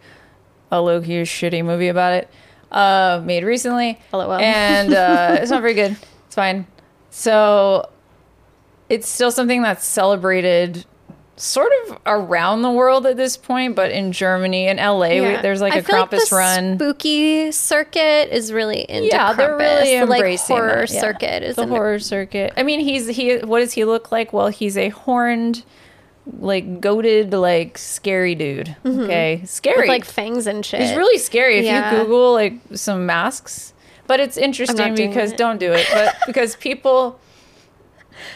a 0.71 0.81
low 0.81 1.01
key 1.01 1.23
shitty 1.23 1.65
movie 1.65 1.87
about 1.87 2.13
it, 2.13 2.29
uh, 2.71 3.21
made 3.25 3.43
recently. 3.43 3.99
LOL. 4.13 4.33
And 4.33 4.93
uh, 4.93 5.37
it's 5.41 5.51
not 5.51 5.61
very 5.61 5.73
good. 5.73 5.97
It's 6.27 6.35
fine. 6.35 6.67
So 7.09 7.89
it's 8.89 9.07
still 9.07 9.31
something 9.31 9.61
that's 9.61 9.85
celebrated 9.85 10.85
sort 11.37 11.71
of 11.87 11.97
around 12.05 12.63
the 12.63 12.71
world 12.71 13.05
at 13.05 13.15
this 13.15 13.37
point, 13.37 13.73
but 13.75 13.91
in 13.91 14.11
Germany 14.11 14.67
and 14.67 14.77
LA, 14.77 15.07
we, 15.09 15.41
there's 15.41 15.61
like 15.61 15.73
I 15.73 15.77
a 15.77 15.83
Krampus 15.83 16.29
the 16.29 16.35
run. 16.35 16.75
Spooky 16.77 17.51
circuit 17.53 18.29
is 18.35 18.51
really 18.51 18.81
into 18.81 19.07
yeah, 19.07 19.31
they're 19.33 19.51
Krampus. 19.51 19.59
really 19.59 19.99
the, 19.99 20.05
like, 20.05 20.17
embracing 20.17 20.57
horror 20.57 20.85
that, 20.85 20.91
yeah. 20.91 20.99
circuit 20.99 21.43
is 21.43 21.55
the 21.55 21.65
horror 21.67 21.99
circuit. 21.99 22.53
I 22.57 22.63
mean, 22.63 22.81
he's 22.81 23.07
he. 23.07 23.37
What 23.37 23.59
does 23.59 23.73
he 23.73 23.85
look 23.85 24.11
like? 24.11 24.33
Well, 24.33 24.49
he's 24.49 24.77
a 24.77 24.89
horned, 24.89 25.63
like 26.39 26.81
goated, 26.81 27.31
like 27.31 27.77
scary 27.77 28.35
dude. 28.35 28.75
Okay, 28.85 29.41
scary. 29.45 29.75
Mm-hmm. 29.75 29.81
with 29.81 29.89
like 29.89 30.05
fangs 30.05 30.45
and 30.45 30.65
shit. 30.65 30.81
he's 30.81 30.95
really 30.97 31.19
scary. 31.19 31.59
If 31.59 31.65
Yeah. 31.65 31.91
you 31.91 32.03
Google 32.03 32.33
like 32.33 32.55
some 32.73 33.05
masks, 33.05 33.73
but 34.07 34.19
it's 34.19 34.35
interesting 34.35 34.93
because 34.93 35.31
it. 35.31 35.37
don't 35.37 35.57
do 35.59 35.71
it. 35.71 35.87
But 35.93 36.17
because 36.27 36.57
people. 36.57 37.19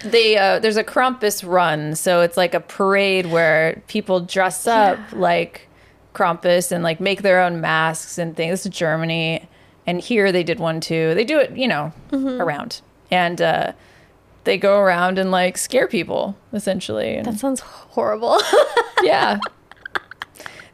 They 0.04 0.38
uh, 0.38 0.60
there's 0.60 0.78
a 0.78 0.84
Krampus 0.84 1.48
run, 1.48 1.96
so 1.96 2.22
it's 2.22 2.38
like 2.38 2.54
a 2.54 2.60
parade 2.60 3.28
where 3.28 3.82
people 3.88 4.20
dress 4.20 4.68
up 4.68 5.00
like 5.14 5.68
Krampus 6.14 6.72
and 6.72 6.84
like 6.84 7.00
make 7.00 7.22
their 7.22 7.42
own 7.42 7.62
masks 7.62 8.18
and 8.18 8.36
things. 8.36 8.52
This 8.52 8.66
is 8.68 8.72
Germany, 8.78 9.48
and 9.88 10.00
here 10.02 10.32
they 10.32 10.44
did 10.44 10.60
one 10.60 10.80
too. 10.82 11.14
They 11.16 11.24
do 11.26 11.40
it, 11.40 11.56
you 11.58 11.68
know, 11.68 11.92
Mm-hmm. 12.12 12.42
around, 12.42 12.82
and 13.10 13.42
uh, 13.42 13.72
they 14.44 14.58
go 14.58 14.80
around 14.80 15.18
and 15.18 15.32
like 15.32 15.58
scare 15.58 15.88
people 15.88 16.36
essentially. 16.54 17.16
And, 17.16 17.26
That 17.26 17.40
sounds 17.40 17.62
horrible. 17.62 18.40
yeah, 19.04 19.40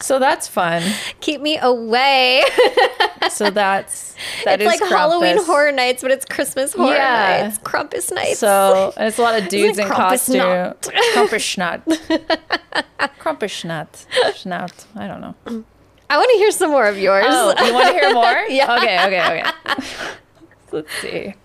so 0.02 0.20
that's 0.20 0.48
fun. 0.48 0.84
Keep 1.22 1.42
me 1.42 1.58
away. 1.62 2.44
So 3.30 3.52
that's 3.52 4.16
that 4.46 4.60
it's 4.60 4.74
is 4.74 4.82
like 4.82 4.90
Halloween 4.90 5.38
horror 5.46 5.72
nights, 5.72 6.02
but 6.02 6.10
it's 6.10 6.26
Christmas 6.26 6.74
horror 6.74 6.96
Yeah. 6.96 7.44
nights. 7.44 7.60
Krampus 7.60 8.12
nights. 8.12 8.40
So 8.40 8.92
and 8.98 9.08
it's 9.08 9.20
a 9.20 9.22
lot 9.22 9.40
of 9.40 9.50
dudes 9.50 9.78
it 9.78 9.84
in 9.84 9.88
costume. 9.90 10.40
Krampusnacht. 11.14 11.84
Krampusnacht. 13.20 14.08
Schnaut. 14.36 14.86
I 14.96 15.08
don't 15.08 15.22
know. 15.22 15.36
I 16.10 16.18
want 16.18 16.32
to 16.32 16.38
hear 16.38 16.52
some 16.52 16.72
more 16.72 16.88
of 16.88 16.98
yours. 16.98 17.26
Oh, 17.28 17.54
you 17.66 17.74
want 17.74 17.88
to 17.88 17.94
hear 17.94 18.14
more? 18.14 18.46
Yeah. 18.50 18.76
Okay, 18.78 19.06
okay, 19.06 19.42
okay. 19.42 19.78
Let's 20.72 20.94
see. 20.96 21.36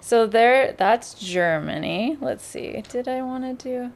So 0.00 0.26
there, 0.26 0.72
that's 0.76 1.14
Germany. 1.14 2.16
Let's 2.20 2.44
see. 2.44 2.82
Did 2.88 3.06
I 3.08 3.22
want 3.22 3.44
to 3.60 3.68
do? 3.68 3.92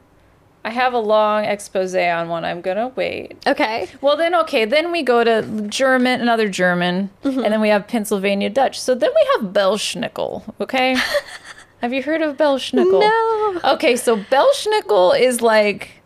I 0.65 0.71
have 0.71 0.93
a 0.93 0.99
long 0.99 1.45
expose 1.45 1.93
on 1.93 2.27
one. 2.27 2.43
I'm 2.43 2.59
gonna 2.61 2.87
wait. 2.95 3.37
Okay. 3.45 3.87
Well, 4.01 4.17
then 4.17 4.33
okay. 4.33 4.65
Then 4.65 4.91
we 4.91 5.03
go 5.03 5.23
to 5.23 5.43
German, 5.69 6.21
another 6.21 6.49
German, 6.49 7.11
Mm-hmm. 7.23 7.43
and 7.43 7.53
then 7.53 7.61
we 7.61 7.69
have 7.69 7.87
Pennsylvania 7.87 8.49
Dutch. 8.49 8.79
So 8.79 8.95
then 8.95 9.11
we 9.13 9.27
have 9.35 9.53
Belschnickel. 9.53 10.41
Okay. 10.59 10.97
have 11.81 11.93
you 11.93 12.01
heard 12.01 12.23
of 12.23 12.35
Belschnickel? 12.35 12.99
No. 12.99 13.73
Okay, 13.75 13.95
so 13.95 14.17
Belschnickel 14.17 15.19
is 15.19 15.41
like 15.41 16.01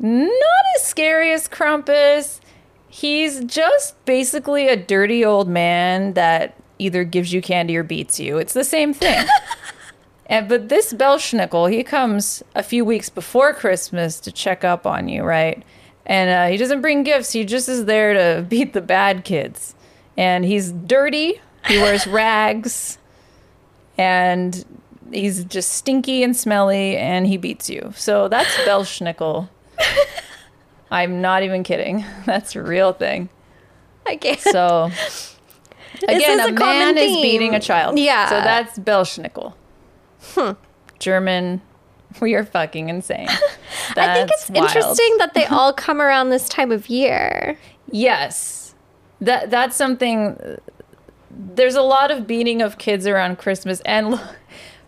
not 0.00 0.64
as 0.76 0.82
scary 0.82 1.32
as 1.32 1.46
Krampus. 1.46 2.40
He's 2.88 3.44
just 3.44 4.02
basically 4.06 4.68
a 4.68 4.76
dirty 4.76 5.24
old 5.24 5.46
man 5.48 6.14
that 6.14 6.56
either 6.78 7.04
gives 7.04 7.32
you 7.32 7.42
candy 7.42 7.76
or 7.76 7.82
beats 7.82 8.18
you. 8.18 8.38
It's 8.38 8.54
the 8.54 8.64
same 8.64 8.94
thing. 8.94 9.26
and 10.26 10.48
but 10.48 10.68
this 10.68 10.92
Belschnickel, 10.92 11.70
he 11.70 11.82
comes 11.82 12.42
a 12.54 12.62
few 12.62 12.84
weeks 12.84 13.08
before 13.08 13.52
Christmas 13.52 14.20
to 14.20 14.32
check 14.32 14.64
up 14.64 14.86
on 14.86 15.08
you, 15.08 15.22
right? 15.22 15.62
And 16.06 16.30
uh, 16.30 16.46
he 16.50 16.56
doesn't 16.56 16.80
bring 16.80 17.02
gifts. 17.02 17.32
He 17.32 17.44
just 17.44 17.68
is 17.68 17.84
there 17.84 18.14
to 18.14 18.42
beat 18.48 18.72
the 18.72 18.80
bad 18.80 19.24
kids. 19.24 19.74
And 20.16 20.44
he's 20.44 20.72
dirty. 20.72 21.40
He 21.66 21.78
wears 21.78 22.06
rags. 22.06 22.98
And 23.96 24.64
he's 25.12 25.44
just 25.44 25.72
stinky 25.72 26.22
and 26.22 26.36
smelly 26.36 26.96
and 26.96 27.26
he 27.26 27.36
beats 27.36 27.70
you. 27.70 27.92
So 27.96 28.28
that's 28.28 28.52
Belschnickel. 28.66 29.48
I'm 30.90 31.20
not 31.20 31.42
even 31.42 31.62
kidding. 31.62 32.04
That's 32.24 32.56
a 32.56 32.62
real 32.62 32.92
thing. 32.92 33.28
I 34.06 34.16
can't. 34.16 34.40
So 34.40 34.90
again, 36.08 36.40
a, 36.40 36.46
a 36.46 36.52
man 36.52 36.98
is 36.98 37.16
beating 37.16 37.54
a 37.54 37.60
child. 37.60 37.98
Yeah. 37.98 38.28
So 38.28 38.34
that's 38.36 38.78
Belschnickel. 38.78 39.54
German. 40.98 41.60
We 42.20 42.34
are 42.34 42.44
fucking 42.44 42.88
insane. 42.88 43.28
I 43.96 44.14
think 44.14 44.30
it's 44.32 44.48
wild. 44.50 44.64
interesting 44.64 45.16
that 45.18 45.34
they 45.34 45.44
all 45.50 45.72
come 45.72 46.00
around 46.00 46.30
this 46.30 46.48
time 46.48 46.70
of 46.70 46.88
year. 46.88 47.58
Yes, 47.90 48.74
that 49.20 49.50
that's 49.50 49.76
something. 49.76 50.58
There's 51.30 51.74
a 51.74 51.82
lot 51.82 52.10
of 52.10 52.26
beating 52.26 52.62
of 52.62 52.78
kids 52.78 53.06
around 53.06 53.38
Christmas, 53.38 53.80
and 53.84 54.20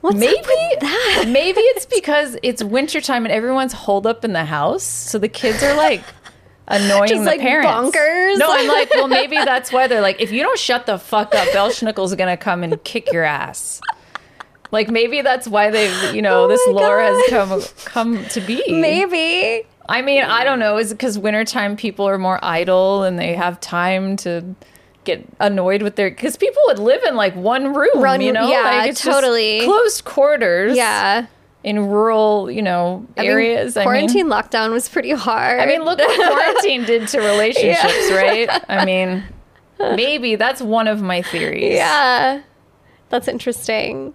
What's 0.00 0.18
maybe 0.18 0.38
up 0.38 0.46
with 0.46 0.80
that? 0.80 1.24
maybe 1.28 1.60
it's 1.60 1.86
because 1.86 2.36
it's 2.44 2.62
wintertime 2.62 3.24
and 3.24 3.32
everyone's 3.32 3.72
holed 3.72 4.06
up 4.06 4.24
in 4.24 4.32
the 4.32 4.44
house, 4.44 4.84
so 4.84 5.18
the 5.18 5.28
kids 5.28 5.62
are 5.64 5.74
like 5.74 6.02
annoying 6.68 7.08
Just, 7.08 7.20
the 7.24 7.30
like, 7.30 7.40
parents. 7.40 7.68
bonkers. 7.68 8.38
No, 8.38 8.46
I'm 8.48 8.68
like, 8.68 8.90
well, 8.94 9.08
maybe 9.08 9.36
that's 9.36 9.72
why 9.72 9.88
they're 9.88 10.00
like, 10.00 10.20
if 10.20 10.30
you 10.30 10.42
don't 10.42 10.58
shut 10.58 10.86
the 10.86 10.98
fuck 10.98 11.34
up, 11.34 11.48
Belschnickel's 11.48 12.14
gonna 12.14 12.36
come 12.36 12.62
and 12.62 12.82
kick 12.84 13.12
your 13.12 13.24
ass. 13.24 13.80
Like 14.73 14.90
maybe 14.90 15.20
that's 15.23 15.46
why 15.46 15.70
they've 15.70 16.14
you 16.14 16.23
know, 16.23 16.44
Oh 16.44 16.49
this 16.49 16.61
lore 16.68 17.00
has 17.00 17.23
come 17.28 17.62
come 17.85 18.25
to 18.26 18.40
be. 18.40 18.62
Maybe. 18.68 19.66
I 19.88 20.02
mean, 20.02 20.23
I 20.25 20.42
don't 20.44 20.58
know. 20.58 20.78
Is 20.78 20.90
it 20.90 20.96
because 20.96 21.18
wintertime 21.18 21.76
people 21.76 22.08
are 22.08 22.18
more 22.18 22.40
idle 22.42 23.04
and 23.04 23.18
they 23.18 23.35
have 23.35 23.61
time 23.61 24.16
to 24.18 24.56
get 25.04 25.25
annoyed 25.38 25.82
with 25.82 25.94
their? 25.94 26.11
Because 26.11 26.37
people 26.37 26.61
would 26.66 26.80
live 26.80 27.02
in 27.04 27.14
like 27.14 27.37
one 27.37 27.73
room, 27.73 28.02
Run- 28.02 28.20
you 28.20 28.32
know? 28.32 28.49
yeah, 28.49 28.62
like, 28.62 28.90
it's 28.90 29.02
totally. 29.02 29.61
closed 29.64 30.04
quarters. 30.04 30.76
Yeah. 30.76 31.26
in 31.62 31.87
rural, 31.88 32.50
you 32.50 32.62
know, 32.62 33.06
I 33.16 33.23
mean, 33.23 33.30
areas. 33.30 33.76
I 33.76 33.80
mean- 33.80 33.87
quarantine 33.87 34.26
lockdown 34.26 34.73
was 34.73 34.88
pretty 34.88 35.12
hard. 35.12 35.61
I 35.61 35.66
mean, 35.66 35.85
look 35.85 35.99
what 36.00 36.32
quarantine 36.32 36.85
did 36.85 37.06
to 37.08 37.18
relationships, 37.20 38.11
right? 38.11 38.49
I 38.68 38.85
mean, 38.85 39.23
maybe 39.78 40.35
that's 40.35 40.61
one 40.61 40.88
of 40.88 41.00
my 41.00 41.23
theories. 41.23 41.75
Yeah. 41.75 42.42
That's 43.08 43.28
interesting. 43.28 44.14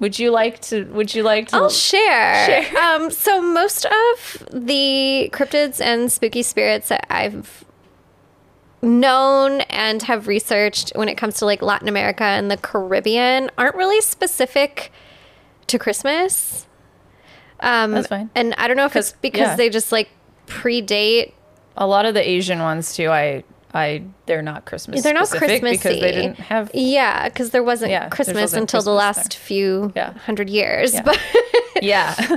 Would 0.00 0.18
you 0.18 0.30
like 0.30 0.60
to? 0.62 0.84
Would 0.86 1.14
you 1.14 1.22
like 1.22 1.48
to? 1.48 1.56
I'll 1.56 1.70
share. 1.70 2.46
Share. 2.46 2.78
Um, 2.82 3.10
so 3.10 3.40
most 3.40 3.86
of 3.86 4.46
the 4.52 5.30
cryptids 5.32 5.80
and 5.80 6.10
spooky 6.10 6.42
spirits 6.42 6.88
that 6.88 7.06
I've 7.08 7.64
known 8.82 9.60
and 9.62 10.02
have 10.02 10.26
researched 10.26 10.90
when 10.96 11.08
it 11.08 11.16
comes 11.16 11.36
to 11.36 11.46
like 11.46 11.62
Latin 11.62 11.88
America 11.88 12.24
and 12.24 12.50
the 12.50 12.56
Caribbean 12.56 13.50
aren't 13.56 13.76
really 13.76 14.00
specific 14.00 14.92
to 15.68 15.78
Christmas. 15.78 16.66
Um, 17.60 17.92
That's 17.92 18.08
fine. 18.08 18.28
And 18.34 18.54
I 18.58 18.66
don't 18.66 18.76
know 18.76 18.86
if 18.86 18.96
it's 18.96 19.12
because 19.22 19.40
yeah. 19.40 19.56
they 19.56 19.70
just 19.70 19.92
like 19.92 20.08
predate. 20.46 21.32
a 21.76 21.86
lot 21.86 22.04
of 22.04 22.14
the 22.14 22.28
Asian 22.28 22.58
ones 22.58 22.94
too. 22.94 23.08
I, 23.08 23.44
I, 23.74 24.04
they're 24.26 24.42
not 24.42 24.64
Christmas. 24.66 25.02
They're 25.02 25.14
not 25.14 25.28
Christmassy 25.28 25.76
because 25.78 26.00
they 26.00 26.12
didn't 26.12 26.38
have. 26.38 26.70
Yeah, 26.74 27.28
because 27.28 27.50
there 27.50 27.62
wasn't 27.62 27.90
Yeah, 27.90 28.00
there 28.00 28.10
Christmas 28.10 28.40
wasn't 28.42 28.62
until 28.62 28.82
the 28.82 28.90
last 28.92 29.32
there. 29.32 29.40
few 29.40 29.92
Yeah. 29.96 30.12
hundred 30.18 30.50
years. 30.50 30.92
Yeah. 30.94 31.02
But 31.02 31.20
Yeah, 31.82 32.36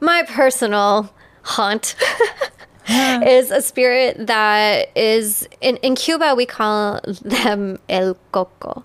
my 0.00 0.22
personal 0.26 1.12
haunt 1.42 1.94
is 2.88 3.50
a 3.50 3.60
spirit 3.60 4.26
that 4.26 4.90
is 4.96 5.46
in, 5.60 5.76
in 5.78 5.94
Cuba 5.94 6.34
we 6.34 6.46
call 6.46 7.00
them 7.22 7.78
el 7.88 8.14
coco. 8.32 8.84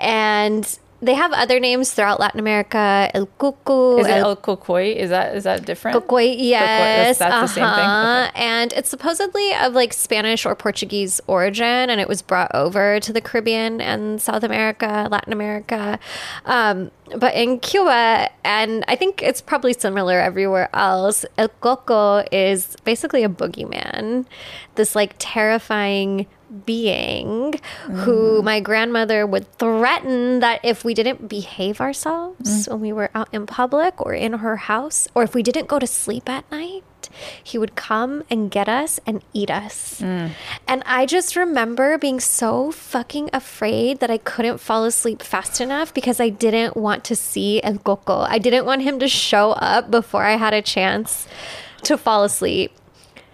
And 0.00 0.78
they 1.02 1.14
have 1.14 1.32
other 1.32 1.60
names 1.60 1.92
throughout 1.92 2.18
Latin 2.18 2.40
America, 2.40 3.10
el 3.12 3.26
cucu, 3.38 4.00
is 4.00 4.06
it 4.06 4.12
el 4.12 4.30
El 4.30 4.36
Cocoy? 4.36 4.94
Is 4.96 5.10
that 5.10 5.36
is 5.36 5.44
that 5.44 5.64
different? 5.66 5.94
Cocoy, 5.96 6.34
yes. 6.38 7.18
that's 7.18 7.34
the 7.34 7.46
same 7.46 7.64
thing? 7.64 7.84
uh-huh. 7.84 8.28
Okay. 8.30 8.44
And 8.44 8.72
it's 8.72 8.88
supposedly 8.88 9.54
of 9.54 9.74
like 9.74 9.92
Spanish 9.92 10.46
or 10.46 10.54
Portuguese 10.54 11.20
origin, 11.26 11.90
and 11.90 12.00
it 12.00 12.08
was 12.08 12.22
brought 12.22 12.50
over 12.54 12.98
to 13.00 13.12
the 13.12 13.20
Caribbean 13.20 13.80
and 13.80 14.20
South 14.20 14.42
America, 14.42 15.08
Latin 15.10 15.32
America. 15.32 15.98
Um, 16.44 16.90
but 17.16 17.34
in 17.34 17.60
Cuba, 17.60 18.30
and 18.44 18.84
I 18.88 18.96
think 18.96 19.22
it's 19.22 19.40
probably 19.40 19.72
similar 19.74 20.18
everywhere 20.18 20.68
else, 20.74 21.24
El 21.38 21.48
Coco 21.48 22.24
is 22.32 22.76
basically 22.84 23.22
a 23.22 23.28
boogeyman. 23.28 24.26
This 24.74 24.94
like 24.96 25.14
terrifying 25.18 26.26
being 26.64 27.54
who 27.84 28.40
mm. 28.40 28.44
my 28.44 28.60
grandmother 28.60 29.26
would 29.26 29.50
threaten 29.58 30.40
that 30.40 30.60
if 30.62 30.84
we 30.84 30.94
didn't 30.94 31.28
behave 31.28 31.80
ourselves 31.80 32.66
mm. 32.66 32.70
when 32.70 32.80
we 32.80 32.92
were 32.92 33.10
out 33.14 33.28
in 33.32 33.46
public 33.46 34.00
or 34.00 34.14
in 34.14 34.34
her 34.34 34.56
house, 34.56 35.08
or 35.14 35.22
if 35.22 35.34
we 35.34 35.42
didn't 35.42 35.66
go 35.66 35.78
to 35.78 35.86
sleep 35.86 36.28
at 36.28 36.50
night, 36.50 36.84
he 37.42 37.58
would 37.58 37.76
come 37.76 38.22
and 38.30 38.50
get 38.50 38.68
us 38.68 39.00
and 39.06 39.22
eat 39.32 39.50
us. 39.50 40.00
Mm. 40.00 40.30
And 40.66 40.82
I 40.86 41.06
just 41.06 41.36
remember 41.36 41.98
being 41.98 42.20
so 42.20 42.70
fucking 42.72 43.30
afraid 43.32 44.00
that 44.00 44.10
I 44.10 44.18
couldn't 44.18 44.58
fall 44.58 44.84
asleep 44.84 45.22
fast 45.22 45.60
enough 45.60 45.94
because 45.94 46.20
I 46.20 46.28
didn't 46.28 46.76
want 46.76 47.04
to 47.04 47.16
see 47.16 47.62
El 47.62 47.78
Coco. 47.78 48.20
I 48.20 48.38
didn't 48.38 48.66
want 48.66 48.82
him 48.82 48.98
to 48.98 49.08
show 49.08 49.52
up 49.52 49.90
before 49.90 50.24
I 50.24 50.36
had 50.36 50.54
a 50.54 50.62
chance 50.62 51.26
to 51.84 51.96
fall 51.96 52.24
asleep. 52.24 52.72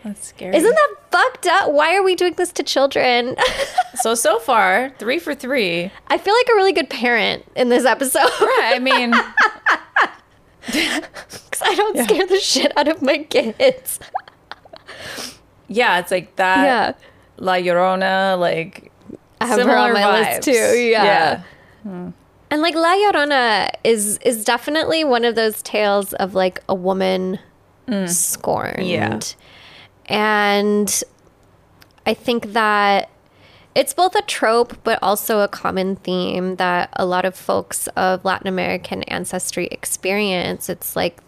That's 0.04 0.28
scary. 0.28 0.56
Isn't 0.56 0.74
that 0.74 0.94
fucked 1.10 1.46
up? 1.46 1.72
Why 1.72 1.94
are 1.96 2.02
we 2.02 2.14
doing 2.14 2.34
this 2.34 2.52
to 2.52 2.62
children? 2.62 3.36
so? 3.94 4.14
So 4.14 4.38
far, 4.38 4.92
three 4.98 5.18
for 5.18 5.34
three. 5.34 5.90
I 6.08 6.18
feel 6.18 6.34
like 6.34 6.48
a 6.52 6.56
really 6.56 6.72
good 6.72 6.90
parent 6.90 7.44
in 7.54 7.68
this 7.68 7.84
episode. 7.84 8.30
Right. 8.40 8.72
I 8.74 8.78
mean, 8.80 9.12
Because 10.66 11.62
I 11.62 11.74
don't 11.74 11.98
scare 12.04 12.26
the 12.26 12.38
shit 12.38 12.76
out 12.76 12.88
of 12.88 13.02
my 13.02 13.18
kids. 13.18 13.98
yeah, 15.68 15.98
it's 15.98 16.10
like 16.10 16.36
that. 16.36 16.64
yeah. 16.64 16.92
La 17.38 17.54
Llorona, 17.54 18.38
like 18.38 18.92
I 19.40 19.46
have 19.46 19.60
her 19.60 19.76
on 19.76 19.88
similar 19.88 19.92
my 19.94 20.00
vibes. 20.00 20.36
list 20.36 20.42
too. 20.42 20.78
Yeah. 20.78 21.42
yeah. 21.84 22.10
And 22.50 22.62
like 22.62 22.74
La 22.74 22.94
Llorona 22.94 23.70
is 23.82 24.18
is 24.18 24.44
definitely 24.44 25.02
one 25.02 25.24
of 25.24 25.34
those 25.34 25.62
tales 25.62 26.12
of 26.14 26.34
like 26.34 26.60
a 26.68 26.74
woman 26.74 27.38
mm. 27.88 28.08
scorned. 28.08 28.86
Yeah. 28.86 29.18
And 30.06 31.02
I 32.06 32.14
think 32.14 32.52
that 32.52 33.10
it's 33.74 33.94
both 33.94 34.14
a 34.14 34.22
trope 34.22 34.76
but 34.84 34.98
also 35.02 35.40
a 35.40 35.48
common 35.48 35.96
theme 35.96 36.56
that 36.56 36.90
a 36.94 37.06
lot 37.06 37.24
of 37.24 37.34
folks 37.34 37.86
of 37.88 38.24
Latin 38.24 38.46
American 38.46 39.02
ancestry 39.04 39.66
experience. 39.66 40.68
It's 40.68 40.94
like 40.96 41.20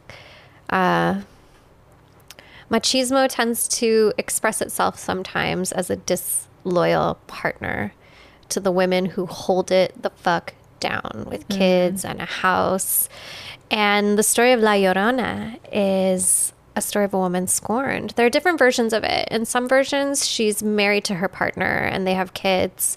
uh 0.70 1.22
machismo 2.70 3.26
tends 3.28 3.68
to 3.68 4.12
express 4.18 4.60
itself 4.60 4.98
sometimes 4.98 5.72
as 5.72 5.90
a 5.90 5.96
disloyal 5.96 7.18
partner 7.26 7.92
to 8.48 8.60
the 8.60 8.72
women 8.72 9.06
who 9.06 9.26
hold 9.26 9.70
it 9.70 10.02
the 10.02 10.10
fuck 10.10 10.54
down 10.80 11.26
with 11.28 11.48
kids 11.48 12.04
and 12.04 12.20
a 12.20 12.26
house. 12.26 13.08
And 13.70 14.18
the 14.18 14.22
story 14.22 14.52
of 14.52 14.60
La 14.60 14.72
Llorona 14.72 15.58
is 15.72 16.53
a 16.76 16.80
story 16.80 17.04
of 17.04 17.14
a 17.14 17.18
woman 17.18 17.46
scorned. 17.46 18.10
There 18.10 18.26
are 18.26 18.30
different 18.30 18.58
versions 18.58 18.92
of 18.92 19.04
it. 19.04 19.28
In 19.30 19.44
some 19.44 19.68
versions, 19.68 20.26
she's 20.26 20.62
married 20.62 21.04
to 21.04 21.14
her 21.14 21.28
partner 21.28 21.64
and 21.64 22.06
they 22.06 22.14
have 22.14 22.34
kids. 22.34 22.96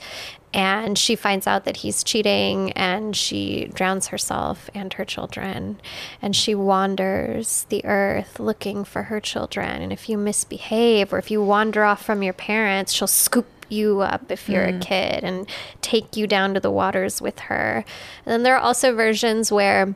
And 0.53 0.97
she 0.97 1.15
finds 1.15 1.45
out 1.45 1.65
that 1.65 1.77
he's 1.77 2.03
cheating 2.03 2.71
and 2.71 3.15
she 3.15 3.69
drowns 3.73 4.07
herself 4.07 4.69
and 4.73 4.91
her 4.93 5.05
children. 5.05 5.79
And 6.21 6.35
she 6.35 6.55
wanders 6.55 7.65
the 7.69 7.85
earth 7.85 8.39
looking 8.39 8.83
for 8.83 9.03
her 9.03 9.19
children. 9.19 9.81
And 9.81 9.93
if 9.93 10.09
you 10.09 10.17
misbehave 10.17 11.13
or 11.13 11.19
if 11.19 11.29
you 11.29 11.43
wander 11.43 11.83
off 11.83 12.03
from 12.03 12.23
your 12.23 12.33
parents, 12.33 12.93
she'll 12.93 13.07
scoop 13.07 13.45
you 13.69 13.99
up 13.99 14.31
if 14.31 14.47
you're 14.47 14.63
a 14.63 14.71
mm. 14.71 14.81
kid 14.81 15.23
and 15.23 15.47
take 15.81 16.15
you 16.15 16.25
down 16.25 16.53
to 16.53 16.59
the 16.59 16.71
waters 16.71 17.21
with 17.21 17.39
her. 17.39 17.83
And 18.25 18.31
then 18.31 18.43
there 18.43 18.55
are 18.55 18.61
also 18.61 18.95
versions 18.95 19.51
where 19.51 19.93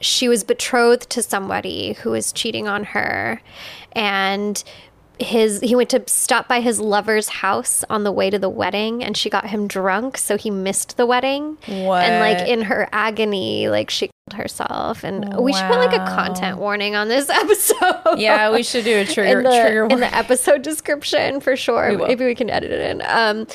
she 0.00 0.28
was 0.28 0.44
betrothed 0.44 1.08
to 1.10 1.22
somebody 1.22 1.94
who 1.94 2.10
was 2.10 2.32
cheating 2.32 2.68
on 2.68 2.84
her 2.84 3.40
and 3.92 4.64
his 5.20 5.60
he 5.60 5.76
went 5.76 5.88
to 5.88 6.02
stop 6.08 6.48
by 6.48 6.60
his 6.60 6.80
lover's 6.80 7.28
house 7.28 7.84
on 7.88 8.02
the 8.02 8.10
way 8.10 8.30
to 8.30 8.38
the 8.38 8.48
wedding 8.48 9.02
and 9.04 9.16
she 9.16 9.30
got 9.30 9.46
him 9.46 9.68
drunk 9.68 10.18
so 10.18 10.36
he 10.36 10.50
missed 10.50 10.96
the 10.96 11.06
wedding 11.06 11.56
what? 11.66 12.02
and 12.04 12.20
like 12.20 12.48
in 12.48 12.62
her 12.62 12.88
agony 12.90 13.68
like 13.68 13.90
she 13.90 14.08
killed 14.08 14.40
herself 14.40 15.04
and 15.04 15.36
we 15.38 15.52
should 15.52 15.68
put 15.68 15.78
like 15.78 15.92
a 15.92 16.04
content 16.16 16.58
warning 16.58 16.96
on 16.96 17.06
this 17.06 17.30
episode 17.30 18.18
Yeah, 18.18 18.50
we 18.52 18.62
should 18.64 18.84
do 18.84 18.98
a 18.98 19.04
trigger 19.04 19.38
in 19.38 19.44
the, 19.44 19.50
trigger 19.50 19.86
in 19.86 20.00
the 20.00 20.14
episode 20.14 20.62
description 20.62 21.40
for 21.40 21.56
sure. 21.56 21.96
Maybe 21.96 22.24
we 22.24 22.34
can 22.34 22.50
edit 22.50 22.70
it 22.70 22.80
in. 22.80 23.02
Um, 23.06 23.46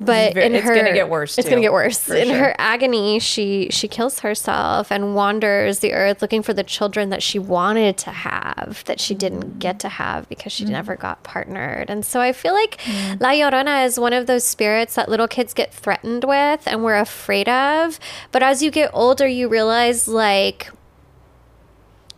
but 0.00 0.36
in 0.36 0.54
it's 0.54 0.64
her, 0.64 0.74
gonna 0.74 0.92
get 0.92 1.08
worse, 1.08 1.38
It's 1.38 1.46
too, 1.46 1.50
gonna 1.50 1.62
get 1.62 1.72
worse. 1.72 2.08
In 2.08 2.28
sure. 2.28 2.36
her 2.36 2.54
agony, 2.58 3.18
she 3.20 3.68
she 3.70 3.88
kills 3.88 4.20
herself 4.20 4.90
and 4.90 5.14
wanders 5.14 5.78
the 5.78 5.92
earth 5.92 6.20
looking 6.20 6.42
for 6.42 6.52
the 6.52 6.64
children 6.64 7.10
that 7.10 7.22
she 7.22 7.38
wanted 7.38 7.96
to 7.98 8.10
have 8.10 8.82
that 8.86 9.00
she 9.00 9.14
didn't 9.14 9.58
get 9.58 9.78
to 9.80 9.88
have 9.88 10.28
because 10.28 10.52
Mm. 10.52 10.56
she 10.56 10.64
never 10.66 10.96
got 10.96 11.22
partnered. 11.22 11.90
And 11.90 12.04
so 12.04 12.20
I 12.20 12.32
feel 12.32 12.52
like 12.54 12.80
La 13.20 13.30
Llorona 13.30 13.84
is 13.86 13.98
one 13.98 14.12
of 14.12 14.26
those 14.26 14.44
spirits 14.44 14.94
that 14.96 15.08
little 15.08 15.28
kids 15.28 15.54
get 15.54 15.72
threatened 15.72 16.24
with 16.24 16.62
and 16.66 16.82
we're 16.84 16.96
afraid 16.98 17.48
of. 17.48 17.98
But 18.32 18.42
as 18.42 18.62
you 18.62 18.70
get 18.70 18.90
older, 18.92 19.26
you 19.26 19.48
realize 19.48 20.08
like 20.08 20.70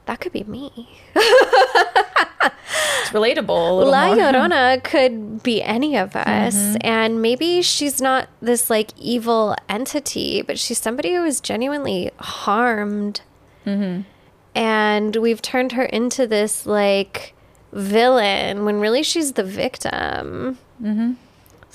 that 0.07 0.21
could 0.21 0.33
be 0.33 0.45
me. 0.45 0.89
it's 1.15 3.11
relatable 3.11 3.83
a 3.83 3.85
La 3.85 4.07
more. 4.15 4.17
Llorona 4.17 4.83
could 4.83 5.43
be 5.43 5.63
any 5.63 5.97
of 5.97 6.17
us, 6.17 6.55
Mm-hmm. 6.57 6.77
and 6.83 7.23
maybe 7.23 7.63
she's 7.63 8.01
not 8.01 8.29
this 8.41 8.71
like 8.71 8.91
evil 8.99 9.55
entity, 9.69 10.43
but 10.43 10.59
she's 10.59 10.79
somebody 10.79 11.15
who 11.15 11.23
was 11.23 11.41
genuinely 11.41 12.11
harmed, 12.19 13.21
Mm-hmm. 13.67 14.03
and 14.55 15.17
we've 15.17 15.43
turned 15.43 15.73
her 15.73 15.85
into 15.85 16.27
this 16.27 16.67
like 16.67 17.35
villain 17.73 18.65
when 18.65 18.81
really 18.81 19.03
she's 19.03 19.33
the 19.33 19.45
victim. 19.45 20.59
Mm-hmm. 20.83 21.13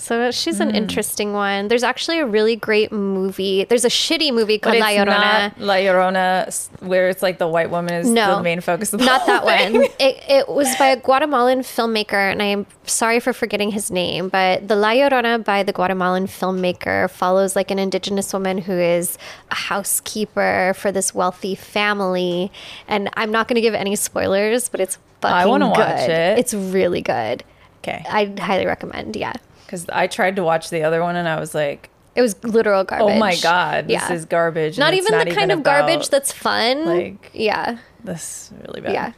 So 0.02 0.32
she's 0.32 0.58
Mm. 0.58 0.62
an 0.70 0.76
interesting 0.76 1.34
one. 1.34 1.68
There's 1.68 1.84
actually 1.84 2.20
a 2.20 2.26
really 2.26 2.56
great 2.56 2.92
movie. 2.92 3.66
There's 3.66 3.86
a 3.86 3.90
shitty 3.90 4.34
movie 4.34 4.58
called 4.58 4.78
La 4.78 4.88
Llorona. 4.88 5.06
not 5.06 5.60
La 5.60 5.76
Llorona, 5.76 6.70
where 6.82 7.08
it's 7.10 7.22
like 7.22 7.38
the 7.38 7.48
white 7.48 7.70
woman 7.70 7.94
is 7.94 8.10
No, 8.10 8.38
the 8.38 8.44
main 8.44 8.62
focus 8.62 8.94
of 8.94 9.00
the 9.00 9.06
not 9.06 9.26
that 9.28 9.46
thing. 9.46 9.74
one. 9.74 9.84
It, 10.00 10.24
it 10.28 10.50
was 10.50 10.76
by 10.78 10.88
a 10.88 10.96
Guatemalan 10.98 11.60
filmmaker, 11.62 12.32
and 12.32 12.42
I 12.42 12.46
am 12.46 12.66
sorry 12.86 13.20
for 13.20 13.32
forgetting 13.32 13.72
his 13.72 13.92
name. 13.92 14.28
But 14.30 14.68
the 14.68 14.76
La 14.76 14.90
Llorona 14.90 15.44
by 15.44 15.62
the 15.64 15.72
Guatemalan 15.72 16.26
filmmaker 16.28 17.10
follows 17.10 17.56
like 17.56 17.70
an 17.70 17.78
indigenous 17.80 18.34
woman 18.34 18.58
who 18.58 18.74
is 18.74 19.18
a 19.52 19.56
housekeeper 19.56 20.74
for 20.76 20.92
this 20.92 21.14
wealthy 21.14 21.54
family. 21.56 22.52
And 22.88 23.10
I'm 23.16 23.32
not 23.32 23.48
going 23.48 23.56
to 23.56 23.62
give 23.62 23.74
any 23.76 23.96
spoilers, 23.96 24.68
but 24.68 24.80
it's 24.80 24.98
fucking 25.22 25.36
I 25.38 25.46
wanna 25.46 25.68
good. 25.68 25.78
watch 25.78 26.10
it. 26.10 26.40
It's 26.40 26.54
really 26.54 27.02
good. 27.02 27.44
Okay. 27.84 28.04
I 28.10 28.34
highly 28.40 28.66
recommend. 28.66 29.16
Yeah, 29.16 29.34
Because 29.71 29.88
I 29.88 30.07
tried 30.07 30.36
to 30.36 30.43
watch 30.43 30.69
the 30.69 30.84
other 30.84 31.01
one 31.01 31.15
and 31.15 31.29
I 31.29 31.39
was 31.39 31.55
like, 31.55 31.89
it 32.13 32.21
was 32.21 32.36
literal 32.43 32.84
garbage. 32.84 33.15
oh 33.15 33.17
my 33.17 33.38
God, 33.38 33.88
this 33.88 34.10
is 34.10 34.25
garbage. 34.25 34.77
Not 34.77 34.93
even 34.95 35.17
the 35.17 35.34
kind 35.34 35.49
of 35.49 35.63
garbage 35.63 36.10
that's 36.10 36.29
fun. 36.34 36.86
like- 36.86 37.29
yeah, 37.34 37.77
This 38.03 38.51
is 38.51 38.67
really 38.67 38.81
bad. 38.81 38.93
yeah. 38.93 39.13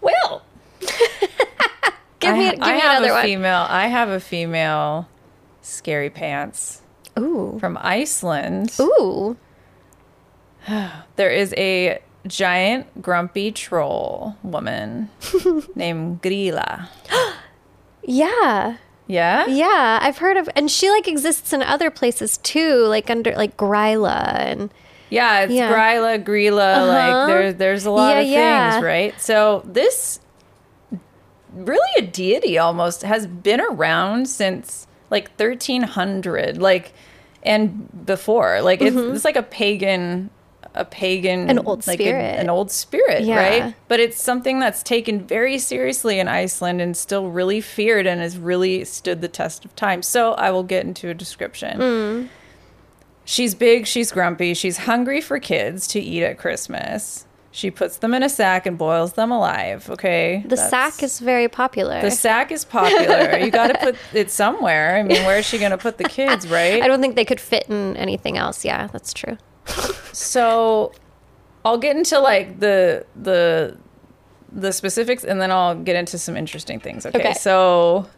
Well, 0.00 0.42
Give 2.18 2.34
I, 2.34 2.38
me, 2.38 2.50
give 2.50 2.58
I 2.60 2.72
me 2.74 2.80
have 2.80 2.90
another 2.98 3.10
a 3.12 3.14
one. 3.14 3.22
female. 3.24 3.66
I 3.68 3.86
have 3.86 4.08
a 4.08 4.18
female 4.18 5.08
scary 5.62 6.10
pants 6.10 6.82
Ooh, 7.16 7.56
from 7.60 7.78
Iceland. 7.80 8.72
ooh. 8.80 9.36
There 11.16 11.30
is 11.30 11.54
a 11.56 12.02
giant 12.26 13.00
grumpy 13.00 13.52
troll 13.52 14.34
woman 14.42 15.08
named 15.76 16.20
Grilla. 16.20 16.88
Yeah. 18.02 18.78
Yeah? 19.10 19.46
Yeah, 19.46 19.98
I've 20.00 20.18
heard 20.18 20.36
of 20.36 20.48
and 20.54 20.70
she 20.70 20.88
like 20.90 21.08
exists 21.08 21.52
in 21.52 21.62
other 21.62 21.90
places 21.90 22.38
too, 22.38 22.84
like 22.86 23.10
under 23.10 23.32
like 23.34 23.56
Gryla 23.56 24.34
and 24.38 24.70
Yeah, 25.10 25.40
it's 25.40 25.52
Yeah. 25.52 25.72
Gryla, 25.72 26.22
Grilla, 26.22 26.76
Uh-huh. 26.76 26.86
like 26.86 27.26
there's 27.26 27.54
there's 27.56 27.84
a 27.86 27.90
lot 27.90 28.14
Yeah, 28.14 28.20
of 28.20 28.26
yeah. 28.28 28.70
things, 28.72 28.84
right? 28.84 29.20
So 29.20 29.62
this 29.66 30.20
really 31.52 31.90
a 31.98 32.02
deity 32.02 32.56
almost 32.58 33.02
has 33.02 33.26
been 33.26 33.60
around 33.60 34.28
since 34.28 34.86
like 35.10 35.28
1300, 35.36 36.58
like 36.58 36.92
and 37.42 37.88
before. 38.06 38.60
Like 38.62 38.80
it's, 38.80 38.96
it's 38.96 39.24
like 39.24 39.36
a 39.36 39.42
pagan 39.42 40.30
a 40.74 40.84
pagan. 40.84 41.50
An 41.50 41.58
old 41.58 41.86
like 41.86 41.98
a- 42.00 42.02
spirit. 42.04 42.38
an 42.38 42.48
old 42.48 42.70
spirit, 42.70 43.22
Yeah. 43.22 43.36
right? 43.36 43.74
But 43.88 44.00
it's 44.00 44.22
something 44.22 44.60
that's 44.60 44.82
taken 44.82 45.26
very 45.26 45.58
seriously 45.58 46.18
in 46.20 46.28
Iceland 46.28 46.80
and 46.80 46.96
still 46.96 47.28
really 47.28 47.60
feared 47.60 48.06
and 48.06 48.20
has 48.20 48.38
really 48.38 48.84
stood 48.84 49.20
the 49.20 49.28
test 49.28 49.64
of 49.64 49.74
time. 49.76 50.02
So 50.02 50.32
I 50.34 50.50
will 50.50 50.62
get 50.62 50.84
into 50.86 51.08
a 51.10 51.14
description. 51.14 51.78
Mm. 51.78 52.28
She's 53.24 53.54
big, 53.54 53.86
she's 53.86 54.10
grumpy, 54.10 54.54
she's 54.54 54.78
hungry 54.78 55.20
for 55.20 55.38
kids 55.38 55.86
to 55.88 56.00
eat 56.00 56.22
at 56.24 56.38
Christmas. 56.38 57.26
She 57.52 57.70
puts 57.70 57.96
them 57.96 58.14
in 58.14 58.22
a 58.22 58.28
sack 58.28 58.64
and 58.64 58.78
boils 58.78 59.14
them 59.14 59.32
alive, 59.32 59.90
okay? 59.90 60.44
the 60.46 60.56
sack 60.56 61.02
is 61.02 61.18
very 61.18 61.48
popular. 61.48 62.00
the 62.00 62.10
sack 62.12 62.52
is 62.52 62.64
popular. 62.64 63.38
you 63.38 63.50
got 63.60 63.68
to 63.68 63.74
put 63.78 63.96
it 64.14 64.30
somewhere. 64.30 64.96
I 64.96 65.02
mean, 65.02 65.24
where 65.24 65.38
is 65.38 65.46
she 65.46 65.58
going 65.58 65.72
to 65.72 65.78
put 65.78 65.98
the 65.98 66.04
kids, 66.04 66.46
right? 66.58 66.80
I 66.80 66.86
don't 66.86 67.00
think 67.00 67.16
they 67.16 67.24
could 67.24 67.40
fit 67.40 67.64
in 67.68 67.96
anything 67.96 68.38
else. 68.38 68.64
Yeah, 68.64 68.86
that's 68.92 69.12
true. 69.12 69.36
So 70.12 70.92
I'll 71.64 71.78
get 71.78 71.96
into 71.96 72.18
like 72.18 72.60
the 72.60 73.04
the 73.20 73.76
the 74.52 74.72
specifics 74.72 75.22
and 75.24 75.40
then 75.40 75.50
I'll 75.50 75.74
get 75.76 75.96
into 75.96 76.18
some 76.18 76.36
interesting 76.36 76.80
things. 76.80 77.06
Okay. 77.06 77.18
Okay. 77.18 77.32
So 77.34 78.08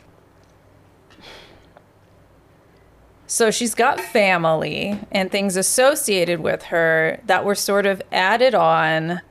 So 3.27 3.51
she's 3.51 3.75
got 3.75 3.99
family 4.01 4.99
and 5.11 5.31
things 5.31 5.57
associated 5.57 6.41
with 6.41 6.65
her 6.65 7.21
that 7.27 7.45
were 7.45 7.55
sort 7.55 7.87
of 7.87 8.03
added 8.13 8.55
on 8.55 9.23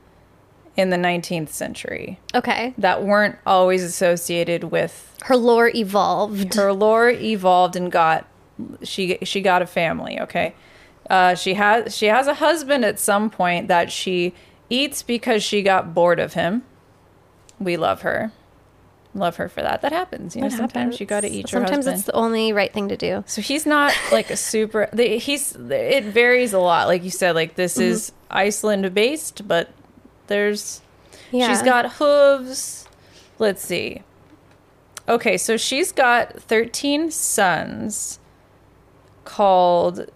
in 0.76 0.90
the 0.90 0.96
19th 0.96 1.50
century 1.50 2.18
Okay. 2.34 2.72
that 2.78 3.04
weren't 3.04 3.36
always 3.46 3.82
associated 3.82 4.64
with 4.64 5.16
Her 5.24 5.36
lore 5.36 5.70
evolved. 5.74 6.54
her 6.54 6.72
lore 6.72 7.10
evolved 7.10 7.76
and 7.76 7.92
got 7.92 8.26
she 8.82 9.18
she 9.22 9.40
got 9.42 9.60
a 9.62 9.66
family 9.66 10.18
okay 10.20 10.54
uh, 11.10 11.34
she 11.34 11.54
has 11.54 11.96
she 11.96 12.06
has 12.06 12.26
a 12.26 12.34
husband 12.34 12.84
at 12.84 12.98
some 12.98 13.28
point 13.30 13.68
that 13.68 13.90
she 13.92 14.32
eats 14.70 15.02
because 15.02 15.42
she 15.42 15.62
got 15.62 15.92
bored 15.94 16.18
of 16.20 16.34
him 16.34 16.62
we 17.58 17.76
love 17.76 18.02
her 18.02 18.32
love 19.14 19.36
her 19.36 19.48
for 19.48 19.60
that 19.60 19.82
that 19.82 19.92
happens 19.92 20.34
you 20.34 20.40
know 20.42 20.48
That 20.48 20.56
sometimes 20.56 20.98
you 21.00 21.04
got 21.06 21.20
to 21.20 21.26
happens. 21.26 21.38
eat 21.38 21.52
your 21.52 21.60
Sometimes 21.60 21.84
husband 21.86 21.96
it's 21.98 22.06
the 22.06 22.14
only 22.14 22.52
right 22.54 22.72
thing 22.72 22.88
to 22.88 22.96
do. 22.96 23.22
so 23.26 23.42
he's 23.42 23.66
not 23.66 23.92
like 24.10 24.30
a 24.30 24.36
super 24.36 24.88
the, 24.92 25.18
he's 25.18 25.54
it 25.54 26.04
varies 26.04 26.52
a 26.54 26.58
lot 26.58 26.86
like 26.88 27.04
you 27.04 27.10
said 27.10 27.34
like 27.34 27.54
this 27.56 27.74
Mm-hmm. 27.74 27.82
is 27.90 28.12
iceland 28.30 28.94
based 28.94 29.46
but 29.46 29.70
there's 30.28 30.80
Yeah. 31.30 31.48
She's 31.48 31.62
got 31.62 31.92
hooves. 31.94 32.86
Let's 33.38 33.62
see. 33.62 34.02
Okay, 35.08 35.36
so 35.36 35.56
she's 35.56 35.90
got 35.92 36.34
13 36.40 37.10
sons 37.10 38.18
called 39.24 40.06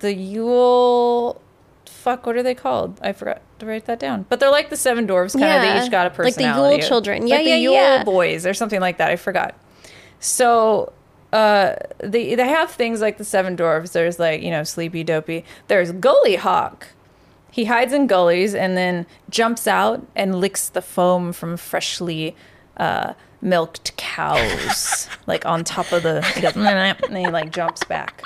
the 0.00 0.14
Yule. 0.14 1.40
Fuck, 1.86 2.26
what 2.26 2.36
are 2.36 2.42
they 2.42 2.54
called? 2.54 2.98
I 3.02 3.12
forgot 3.12 3.40
to 3.58 3.66
write 3.66 3.86
that 3.86 3.98
down. 3.98 4.26
But 4.28 4.38
they're 4.40 4.50
like 4.50 4.70
the 4.70 4.76
seven 4.76 5.06
dwarves, 5.06 5.32
kind 5.38 5.44
of. 5.56 5.62
They 5.62 5.84
each 5.84 5.90
got 5.90 6.06
a 6.06 6.10
personality. 6.10 6.44
like 6.60 6.70
the 6.70 6.76
Yule 6.78 6.88
children. 6.88 7.22
Like 7.22 7.30
Yeah, 7.30 7.38
the 7.42 7.48
yeah, 7.50 7.56
Yule 7.56 7.74
yeah. 7.74 8.04
boys 8.04 8.46
or 8.46 8.54
something 8.54 8.80
like 8.80 8.98
that. 8.98 9.10
I 9.10 9.16
forgot. 9.16 9.54
So 10.20 10.92
uh 11.32 11.74
they 11.98 12.34
they 12.36 12.46
have 12.48 12.70
things 12.70 13.00
like 13.00 13.18
the 13.18 13.24
seven 13.24 13.56
dwarves. 13.56 13.92
There's 13.92 14.18
like, 14.18 14.42
you 14.42 14.50
know, 14.50 14.62
sleepy 14.62 15.02
dopey. 15.04 15.44
There's 15.68 15.92
Gully 15.92 16.36
Gawk. 16.36 16.88
He 17.50 17.64
hides 17.64 17.92
in 17.92 18.06
gullies 18.06 18.54
and 18.54 18.76
then 18.76 19.06
jumps 19.30 19.66
out 19.66 20.06
and 20.14 20.40
licks 20.40 20.68
the 20.68 20.82
foam 20.82 21.32
from 21.32 21.56
freshly 21.56 22.36
uh, 22.76 23.14
milked 23.40 23.96
cows, 23.96 25.08
like 25.26 25.46
on 25.46 25.64
top 25.64 25.90
of 25.90 26.02
the. 26.02 26.20
He 26.22 26.42
goes, 26.42 26.54
and 26.54 27.16
he 27.16 27.26
like 27.28 27.52
jumps 27.52 27.82
back. 27.84 28.22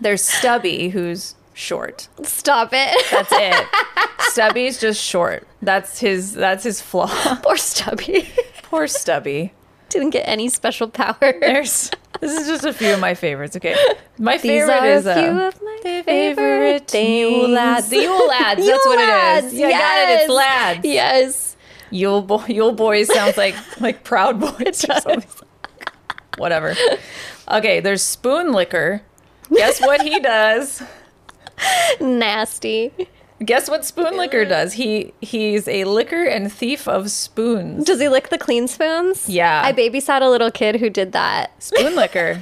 There's 0.00 0.22
Stubby, 0.22 0.88
who's 0.88 1.34
short. 1.54 2.08
Stop 2.22 2.70
it. 2.72 3.06
That's 3.10 3.30
it. 3.32 3.66
Stubby's 4.30 4.80
just 4.80 5.02
short. 5.02 5.46
That's 5.62 5.98
his. 6.00 6.32
That's 6.34 6.64
his 6.64 6.80
flaw. 6.80 7.06
Poor 7.42 7.56
Stubby. 7.56 8.28
Poor 8.64 8.86
Stubby. 8.86 9.52
Didn't 9.88 10.10
get 10.10 10.26
any 10.26 10.48
special 10.48 10.88
powers. 10.88 11.16
There's. 11.40 11.90
This 12.20 12.40
is 12.40 12.46
just 12.46 12.64
a 12.64 12.72
few 12.72 12.94
of 12.94 13.00
my 13.00 13.14
favorites. 13.14 13.56
Okay, 13.56 13.76
my 14.18 14.32
These 14.38 14.42
favorite 14.42 14.84
is 14.86 15.06
a 15.06 15.14
few 15.14 15.24
uh, 15.24 15.48
of 15.48 15.62
my 15.62 16.02
favorite 16.04 16.88
things. 16.88 17.32
Yule 17.32 17.48
lads. 17.48 17.88
The 17.88 17.96
Yule 17.98 18.28
lads. 18.28 18.66
That's 18.66 18.86
what 18.86 18.98
it 19.00 19.44
is. 19.44 19.54
Yeah, 19.54 19.66
I 19.66 19.70
got 19.72 19.98
it. 20.08 20.20
It's 20.22 20.30
lads. 20.32 20.84
Yes. 20.84 21.56
Yule 21.90 22.22
boy, 22.22 22.44
Yule 22.48 22.72
boys 22.72 23.12
sounds 23.12 23.36
like 23.36 23.54
like 23.80 24.04
proud 24.04 24.40
boys 24.40 24.84
or 24.88 25.00
something. 25.00 25.24
Whatever. 26.38 26.74
Okay, 27.48 27.80
there's 27.80 28.02
spoon 28.02 28.52
licker. 28.52 29.02
Guess 29.50 29.80
what 29.80 30.02
he 30.02 30.20
does? 30.20 30.82
Nasty. 32.00 32.92
Guess 33.44 33.68
what 33.68 33.84
spoon 33.84 34.16
licker 34.16 34.44
does? 34.44 34.74
He 34.74 35.12
he's 35.20 35.66
a 35.66 35.84
licker 35.84 36.24
and 36.24 36.52
thief 36.52 36.86
of 36.86 37.10
spoons. 37.10 37.84
Does 37.84 38.00
he 38.00 38.08
lick 38.08 38.28
the 38.28 38.38
clean 38.38 38.68
spoons? 38.68 39.28
Yeah. 39.28 39.62
I 39.64 39.72
babysat 39.72 40.22
a 40.22 40.28
little 40.28 40.50
kid 40.50 40.76
who 40.76 40.88
did 40.88 41.12
that. 41.12 41.50
Spoon 41.62 41.94
licker. 41.96 42.40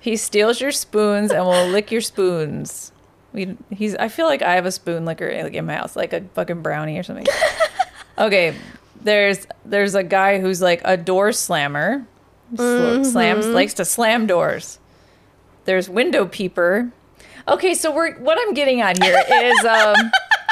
He 0.00 0.16
steals 0.16 0.60
your 0.60 0.72
spoons 0.72 1.30
and 1.30 1.44
will 1.44 1.68
lick 1.68 1.90
your 1.90 2.00
spoons. 2.00 2.92
We 3.32 3.56
he's 3.70 3.94
I 3.96 4.08
feel 4.08 4.26
like 4.26 4.42
I 4.42 4.54
have 4.54 4.66
a 4.66 4.72
spoon 4.72 5.04
licker 5.04 5.30
like 5.42 5.54
in 5.54 5.66
my 5.66 5.74
house, 5.74 5.96
like 5.96 6.12
a 6.12 6.22
fucking 6.34 6.62
brownie 6.62 6.98
or 6.98 7.02
something. 7.02 7.26
okay, 8.18 8.54
there's 9.02 9.46
there's 9.64 9.94
a 9.94 10.02
guy 10.02 10.40
who's 10.40 10.62
like 10.62 10.80
a 10.84 10.96
door 10.96 11.32
slammer. 11.32 12.06
Sl- 12.54 12.62
mm-hmm. 12.62 13.04
Slams 13.04 13.46
likes 13.46 13.74
to 13.74 13.84
slam 13.84 14.26
doors. 14.26 14.78
There's 15.66 15.88
window 15.88 16.26
peeper. 16.26 16.90
Okay, 17.48 17.74
so 17.74 17.94
we're 17.94 18.16
what 18.18 18.38
I'm 18.40 18.54
getting 18.54 18.80
at 18.80 19.02
here 19.02 19.22
is 19.30 19.64
um 19.64 19.94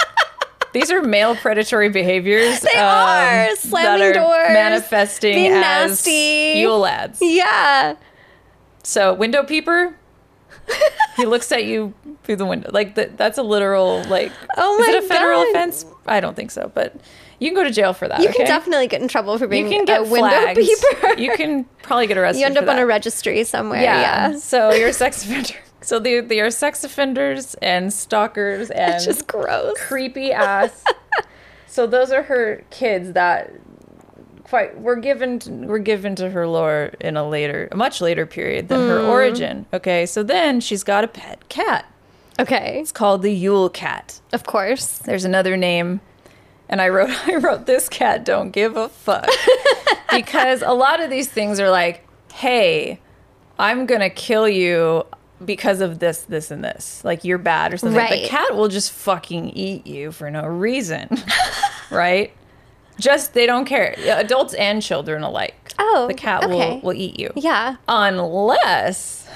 these 0.72 0.90
are 0.90 1.02
male 1.02 1.34
predatory 1.36 1.88
behaviors. 1.88 2.60
They 2.60 2.78
um, 2.78 2.84
are, 2.84 3.56
slamming 3.56 4.00
that 4.00 4.00
are 4.00 4.12
doors, 4.12 4.52
manifesting 4.52 5.34
being 5.34 5.52
as 5.52 5.90
nasty. 5.90 6.60
Yule 6.60 6.80
lads. 6.80 7.18
Yeah. 7.22 7.96
So 8.82 9.14
window 9.14 9.44
peeper, 9.44 9.96
he 11.16 11.26
looks 11.26 11.50
at 11.52 11.64
you 11.64 11.94
through 12.24 12.36
the 12.36 12.46
window. 12.46 12.70
Like 12.72 12.96
that, 12.96 13.16
that's 13.16 13.38
a 13.38 13.42
literal 13.42 14.02
like. 14.04 14.32
Oh 14.56 14.78
my 14.78 14.84
is 14.84 14.94
it 14.94 15.04
a 15.04 15.08
federal 15.08 15.42
God. 15.42 15.50
offense? 15.50 15.86
I 16.06 16.20
don't 16.20 16.34
think 16.34 16.50
so, 16.50 16.70
but 16.74 16.96
You 17.44 17.50
can 17.50 17.56
go 17.56 17.64
to 17.64 17.70
jail 17.70 17.92
for 17.92 18.08
that. 18.08 18.22
You 18.22 18.30
can 18.30 18.46
definitely 18.46 18.86
get 18.86 19.02
in 19.02 19.08
trouble 19.08 19.36
for 19.36 19.44
you 19.44 19.50
being 19.50 19.68
can 19.68 19.84
get 19.84 20.00
a 20.00 20.04
window 20.04 20.30
flagged. 20.30 20.58
peeper. 20.58 21.20
You 21.20 21.36
can 21.36 21.64
probably 21.82 22.06
get 22.06 22.16
arrested. 22.16 22.40
You 22.40 22.46
end 22.46 22.56
up 22.56 22.66
on 22.68 22.78
a 22.78 22.86
registry 22.86 23.44
somewhere. 23.44 23.82
Yeah. 23.82 24.38
So 24.38 24.72
you're 24.72 24.88
a 24.88 24.92
sex 24.92 25.24
offender. 25.24 25.54
So 25.82 25.98
they, 25.98 26.20
they 26.20 26.40
are 26.40 26.50
sex 26.50 26.82
offenders 26.82 27.56
and 27.56 27.92
stalkers 27.92 28.70
and 28.70 28.94
It's 28.94 29.04
just 29.04 29.26
gross. 29.26 29.78
creepy 29.78 30.32
ass. 30.32 30.82
so 31.66 31.86
those 31.86 32.10
are 32.10 32.22
her 32.22 32.64
kids 32.70 33.12
that 33.12 33.52
quite 34.44 34.80
were 34.80 34.96
given 34.96 35.40
to, 35.40 35.50
were 35.50 35.78
given 35.78 36.16
to 36.16 36.30
her 36.30 36.46
lore 36.46 36.92
in 37.02 37.18
a 37.18 37.28
later, 37.28 37.68
a 37.70 37.76
much 37.76 38.00
later 38.00 38.24
period 38.24 38.68
than 38.68 38.80
her 38.88 39.02
hmm. 39.02 39.10
origin. 39.10 39.66
Okay, 39.74 40.06
so 40.06 40.22
then 40.22 40.58
she's 40.58 40.82
got 40.82 41.04
a 41.04 41.08
pet 41.08 41.50
cat. 41.50 41.84
Okay. 42.40 42.80
It's 42.80 42.92
called 42.92 43.20
the 43.20 43.32
Yule 43.32 43.68
cat. 43.68 44.20
Of 44.32 44.44
course. 44.44 44.98
There's 44.98 45.26
another 45.26 45.54
name, 45.56 46.00
and 46.68 46.80
I 46.80 46.88
wrote 46.88 47.10
I 47.28 47.36
wrote 47.36 47.66
this 47.66 47.88
cat 47.88 48.24
don't 48.24 48.50
give 48.50 48.76
a 48.76 48.88
fuck 48.88 49.28
because 50.12 50.62
a 50.62 50.72
lot 50.72 51.00
of 51.00 51.10
these 51.10 51.28
things 51.28 51.60
are 51.60 51.70
like, 51.70 52.06
hey, 52.32 53.00
I'm 53.58 53.86
gonna 53.86 54.10
kill 54.10 54.48
you 54.48 55.04
because 55.44 55.80
of 55.80 55.98
this, 55.98 56.22
this, 56.22 56.50
and 56.50 56.64
this. 56.64 57.04
Like 57.04 57.24
you're 57.24 57.38
bad 57.38 57.72
or 57.74 57.76
something. 57.76 57.96
Right. 57.98 58.22
The 58.22 58.28
cat 58.28 58.56
will 58.56 58.68
just 58.68 58.92
fucking 58.92 59.50
eat 59.50 59.86
you 59.86 60.12
for 60.12 60.30
no 60.30 60.46
reason, 60.46 61.08
right? 61.90 62.32
Just 62.98 63.34
they 63.34 63.44
don't 63.46 63.64
care. 63.64 63.94
Adults 63.98 64.54
and 64.54 64.80
children 64.80 65.22
alike. 65.22 65.72
Oh, 65.78 66.06
the 66.06 66.14
cat 66.14 66.44
okay. 66.44 66.52
will 66.54 66.80
will 66.80 66.94
eat 66.94 67.18
you 67.18 67.30
Yeah. 67.34 67.76
unless 67.88 69.28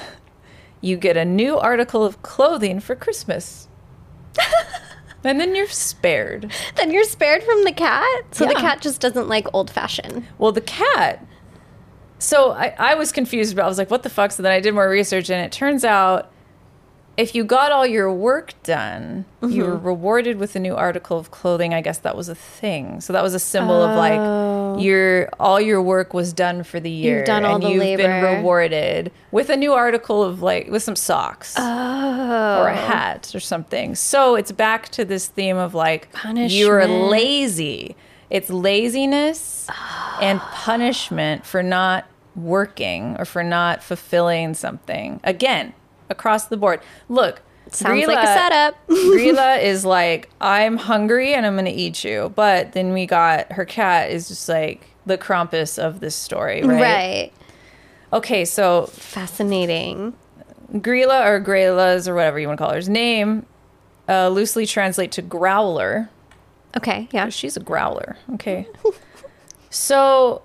you 0.81 0.97
get 0.97 1.17
a 1.17 1.25
new 1.25 1.59
article 1.59 2.05
of 2.05 2.23
clothing 2.23 2.79
for 2.79 2.95
Christmas. 2.95 3.67
And 5.29 5.41
then 5.41 5.55
you're 5.55 5.69
spared. 5.69 6.53
Then 6.77 6.91
you're 6.91 7.05
spared 7.05 7.43
from 7.43 7.65
the 7.65 7.73
cat. 7.73 8.25
So 8.33 8.47
the 8.47 8.55
cat 8.55 8.81
just 8.81 9.01
doesn't 9.01 9.29
like 9.29 9.47
old 9.53 9.71
fashioned. 9.71 10.27
Well, 10.39 10.53
the 10.53 10.61
cat. 10.61 11.25
So 12.19 12.51
I, 12.53 12.75
I 12.79 12.95
was 12.95 13.13
confused 13.13 13.53
about. 13.53 13.67
I 13.67 13.69
was 13.69 13.79
like, 13.79 13.91
"What 13.91 14.03
the 14.03 14.11
fuck?" 14.11 14.33
So 14.33 14.43
then 14.43 14.53
I 14.53 14.61
did 14.61 14.75
more 14.75 14.89
research, 14.89 15.31
and 15.31 15.45
it 15.45 15.53
turns 15.53 15.85
out, 15.85 16.33
if 17.19 17.35
you 17.35 17.43
got 17.43 17.73
all 17.73 17.85
your 17.85 18.13
work 18.13 18.55
done, 18.63 19.25
you 19.43 19.65
were 19.65 19.73
mm-hmm. 19.73 19.87
rewarded 19.87 20.39
with 20.39 20.55
a 20.55 20.61
new 20.61 20.77
article 20.77 21.19
of 21.19 21.33
clothing. 21.33 21.75
I 21.75 21.81
guess 21.81 21.99
that 21.99 22.17
was 22.17 22.29
a 22.29 22.35
thing. 22.37 23.01
So 23.01 23.13
that 23.13 23.25
was 23.25 23.35
a 23.35 23.41
symbol 23.41 23.75
of 23.75 23.97
like 23.97 24.21
oh. 24.21 24.79
your 24.79 25.29
all 25.41 25.61
your 25.61 25.83
work 25.83 26.15
was 26.15 26.33
done 26.33 26.63
for 26.63 26.79
the 26.79 26.89
year. 26.89 27.19
You've 27.19 27.27
done 27.27 27.45
all 27.45 27.57
and 27.57 27.65
the 27.65 27.71
you've 27.71 27.97
been 27.97 28.23
rewarded 28.23 29.11
with 29.33 29.51
a 29.51 29.57
new 29.57 29.73
article 29.73 30.23
of 30.23 30.43
like 30.43 30.69
with 30.69 30.85
some 30.85 30.95
socks 30.95 31.57
Oh. 31.59 32.63
or 32.63 32.69
a 32.69 32.73
oh. 32.73 32.87
hat 32.87 33.33
or 33.35 33.41
something. 33.41 33.97
So 33.97 34.37
it's 34.37 34.53
back 34.53 34.89
to 34.91 35.05
this 35.05 35.27
theme 35.27 35.57
of 35.57 35.75
like 35.75 36.09
you're 36.33 36.87
lazy. 36.87 37.97
It's 38.31 38.49
laziness 38.49 39.67
and 40.21 40.39
punishment 40.39 41.45
for 41.45 41.65
not 41.65 42.07
working 42.37 43.17
or 43.19 43.25
for 43.25 43.43
not 43.43 43.83
fulfilling 43.83 44.55
something. 44.55 45.19
Again, 45.25 45.75
across 46.11 46.47
the 46.47 46.57
board. 46.57 46.81
Look, 47.09 47.43
Sounds 47.71 48.07
like 48.07 48.19
a 48.19 48.27
setup. 48.27 48.75
Grilla 48.89 49.63
is 49.63 49.85
like, 49.85 50.31
I'm 50.41 50.77
hungry 50.77 51.35
and 51.35 51.45
I'm 51.45 51.55
going 51.55 51.67
to 51.67 51.71
eat 51.71 52.03
you. 52.03 52.33
But 52.35 52.73
then 52.73 52.93
we 52.93 53.07
got 53.07 53.53
her 53.53 53.65
cat 53.65 54.11
is 54.11 54.29
just 54.29 54.49
like 54.49 54.89
the 55.05 55.19
Krampus 55.19 55.79
of 55.79 56.01
this 56.01 56.17
story, 56.17 56.63
right? 56.63 56.81
right. 56.81 57.33
Okay, 58.13 58.45
so 58.45 58.87
Fascinating. 58.87 60.15
Grilla 60.73 61.27
or 61.27 61.41
Grayla's 61.41 62.09
or 62.09 62.15
whatever 62.15 62.39
you 62.39 62.47
want 62.47 62.59
to 62.59 62.65
call 62.65 62.73
her's 62.73 62.89
name 62.89 63.47
uh, 64.09 64.29
loosely 64.29 64.67
translate 64.67 65.13
to 65.13 65.23
growler. 65.23 66.09
Okay. 66.77 67.09
Yeah. 67.13 67.29
She's 67.29 67.57
a 67.57 67.61
growler. 67.61 68.17
Okay. 68.35 68.67
so 69.71 70.43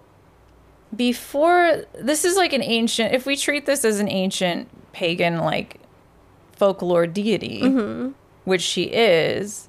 before 0.96 1.86
this 2.00 2.24
is 2.24 2.36
like 2.36 2.54
an 2.54 2.62
ancient 2.62 3.14
if 3.14 3.26
we 3.26 3.36
treat 3.36 3.66
this 3.66 3.84
as 3.84 4.00
an 4.00 4.08
ancient 4.08 4.70
pagan 4.94 5.40
like 5.40 5.80
folklore 6.54 7.06
deity, 7.08 7.62
mm-hmm. 7.62 8.12
which 8.46 8.62
she 8.62 8.84
is, 8.84 9.68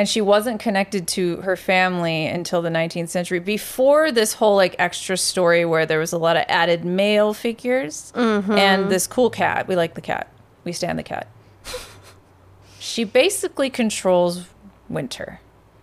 and 0.00 0.08
she 0.08 0.22
wasn't 0.22 0.58
connected 0.58 1.06
to 1.08 1.36
her 1.42 1.56
family 1.56 2.24
until 2.24 2.62
the 2.62 2.70
19th 2.70 3.10
century 3.10 3.38
before 3.38 4.10
this 4.10 4.32
whole 4.32 4.56
like 4.56 4.74
extra 4.78 5.14
story 5.14 5.66
where 5.66 5.84
there 5.84 5.98
was 5.98 6.14
a 6.14 6.16
lot 6.16 6.38
of 6.38 6.44
added 6.48 6.86
male 6.86 7.34
figures 7.34 8.10
mm-hmm. 8.16 8.52
and 8.52 8.90
this 8.90 9.06
cool 9.06 9.28
cat. 9.28 9.68
We 9.68 9.76
like 9.76 9.92
the 9.94 10.00
cat. 10.00 10.32
We 10.64 10.72
stand 10.72 10.98
the 10.98 11.02
cat. 11.02 11.28
She 12.82 13.04
basically 13.04 13.68
controls 13.68 14.46
winter 14.88 15.40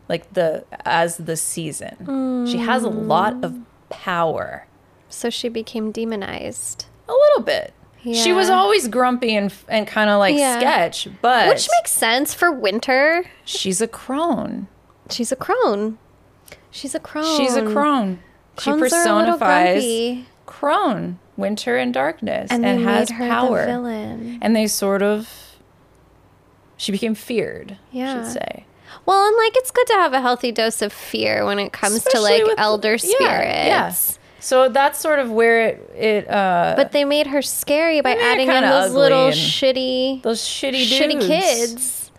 like 0.09 0.33
the 0.33 0.65
as 0.83 1.17
the 1.17 1.37
season. 1.37 2.47
She 2.47 2.57
has 2.57 2.83
a 2.83 2.89
lot 2.89 3.43
of 3.43 3.51
mm. 3.51 3.63
power. 3.89 4.65
So 5.09 5.29
she 5.29 5.47
became 5.47 5.91
demonized. 5.91 6.85
a 7.07 7.13
little 7.13 7.43
bit 7.43 7.73
she 8.03 8.31
was 8.33 8.49
always 8.49 8.87
grumpy 8.87 9.35
and 9.35 9.53
and 9.67 9.85
kind 9.87 10.09
of 10.09 10.19
like 10.19 10.35
Yeah. 10.37 10.59
sketch 10.59 11.07
but 11.21 11.49
Which 11.49 11.67
makes 11.79 11.91
sense 11.91 12.33
for 12.33 12.51
winter. 12.51 13.25
she's 13.45 13.81
a 13.81 13.87
crone 13.87 14.67
She's 15.09 15.31
a 15.31 15.35
crone. 15.37 15.97
She's 16.71 16.93
a 16.95 16.99
crone. 16.99 17.37
she's 17.37 17.55
a 17.55 17.61
crone 17.63 18.19
she 18.59 18.63
Crones 18.71 18.81
little 18.81 18.97
personifies 18.99 20.23
crone 20.45 21.19
winter 21.35 21.77
and 21.77 21.93
darkness 21.93 22.49
And 22.51 22.65
and, 22.65 22.81
has 22.83 23.09
power 23.11 23.61
the 23.61 23.71
villain. 23.73 24.39
and 24.41 24.55
they 24.55 24.67
sort 24.67 25.01
of 25.03 25.29
she 26.77 26.91
became 26.91 27.15
feared 27.15 27.77
Yeah. 27.91 28.23
Should 28.23 28.33
say 28.33 28.65
Well, 29.05 29.27
and 29.27 29.35
like 29.37 29.53
it's 29.55 29.71
good 29.71 29.87
to 29.87 29.93
have 29.93 30.13
a 30.13 30.21
healthy 30.21 30.51
dose 30.51 30.81
of 30.81 30.91
fear 30.93 31.45
when 31.45 31.59
it 31.59 31.71
comes 31.73 32.03
to 32.05 32.19
like 32.19 32.43
with- 32.43 32.57
elder 32.59 32.91
yeah, 32.93 32.97
spirits. 32.97 34.17
yeah. 34.17 34.23
So 34.39 34.69
that's 34.69 34.99
sort 34.99 35.19
of 35.19 35.31
where 35.31 35.67
it 35.67 35.91
it 35.95 36.29
uh 36.29 36.73
But 36.77 36.91
they 36.91 37.05
made 37.05 37.27
her 37.27 37.41
scary 37.41 38.01
by 38.01 38.15
They 38.15 38.15
made 38.17 38.45
her 38.47 38.51
adding 38.53 38.63
in 38.63 38.69
those 38.69 38.93
little 38.93 39.29
shitty, 39.29 40.21
those 40.23 40.41
shitty 40.41 40.87
dudes. 40.87 40.91
shitty 40.91 41.27
kids. 41.27 42.11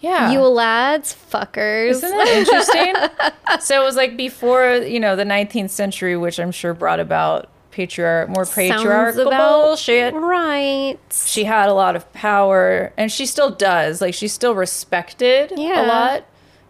yeah 0.00 0.30
You 0.30 0.40
lads, 0.40 1.14
fuckers. 1.30 1.90
Isn't 1.90 2.10
that 2.10 2.28
interesting? 2.28 2.94
so 3.60 3.80
it 3.82 3.84
was 3.84 3.96
like 3.96 4.16
before, 4.16 4.76
you 4.76 5.00
know, 5.00 5.16
the 5.16 5.24
19th 5.24 5.70
century, 5.70 6.16
which 6.16 6.38
I'm 6.38 6.52
sure 6.52 6.72
brought 6.74 7.00
about 7.00 7.48
patriarch, 7.70 8.28
more 8.28 8.46
patriarchal 8.46 9.28
about 9.28 9.62
bullshit. 9.64 10.12
Right. 10.14 10.98
She 11.12 11.44
had 11.44 11.68
a 11.68 11.74
lot 11.74 11.94
of 11.96 12.10
power, 12.12 12.92
and 12.96 13.12
she 13.12 13.26
still 13.26 13.50
does. 13.50 14.00
Like 14.00 14.14
she's 14.14 14.32
still 14.32 14.54
respected 14.54 15.52
Yeah. 15.56 15.84
a 15.84 15.86
lot, 15.86 16.24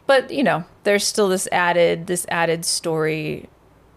but 0.07 0.31
you 0.31 0.43
know, 0.43 0.65
there's 0.85 1.07
still 1.07 1.29
this 1.29 1.49
added, 1.53 2.07
this 2.07 2.27
added 2.29 2.65
story, 2.65 3.49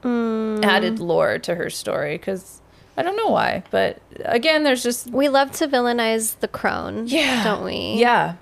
Mm. 0.03 0.63
added 0.65 0.99
lore 0.99 1.39
to 1.39 1.55
her 1.55 1.69
story 1.69 2.17
because 2.17 2.61
I 2.97 3.01
don't 3.03 3.15
know 3.17 3.29
why, 3.29 3.63
but 3.71 3.99
again, 4.25 4.63
there's 4.63 4.83
just 4.83 5.09
We 5.11 5.29
love 5.29 5.51
to 5.53 5.67
villainize 5.67 6.39
the 6.39 6.47
crone. 6.47 7.07
Yeah. 7.07 7.43
Don't 7.43 7.63
we? 7.63 7.95
Yeah. 7.97 8.35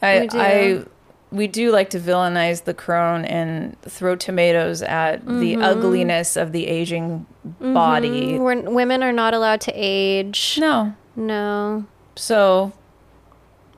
I 0.00 0.20
We 0.20 0.26
do. 0.28 0.38
I 0.40 0.84
we 1.32 1.46
do 1.46 1.70
like 1.72 1.88
to 1.90 1.98
villainize 1.98 2.64
the 2.64 2.74
crone 2.74 3.24
and 3.24 3.80
throw 3.82 4.14
tomatoes 4.16 4.82
at 4.82 5.24
the 5.24 5.54
Mm-hmm. 5.54 5.62
ugliness 5.62 6.36
of 6.36 6.52
the 6.52 6.66
aging 6.66 7.24
body. 7.58 8.38
We're, 8.38 8.60
women 8.70 9.02
are 9.02 9.12
not 9.12 9.32
allowed 9.32 9.62
to 9.62 9.72
age. 9.74 10.58
No. 10.60 10.94
No. 11.16 11.86
So, 12.16 12.72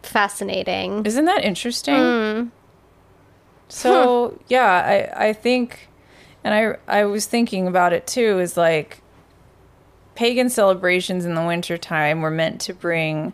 Fascinating. 0.02 1.06
isn't 1.06 1.24
that 1.26 1.44
interesting? 1.44 1.94
Hmm. 1.94 2.46
So, 3.68 4.38
yeah, 4.48 5.10
I 5.16 5.28
I 5.28 5.32
think 5.32 5.88
and 6.44 6.54
I 6.54 7.00
I 7.00 7.04
was 7.04 7.26
thinking 7.26 7.66
about 7.66 7.92
it 7.92 8.06
too 8.06 8.38
is 8.38 8.56
like 8.56 9.00
pagan 10.14 10.48
celebrations 10.48 11.24
in 11.24 11.34
the 11.34 11.42
wintertime 11.42 12.20
were 12.20 12.30
meant 12.30 12.60
to 12.62 12.74
bring 12.74 13.32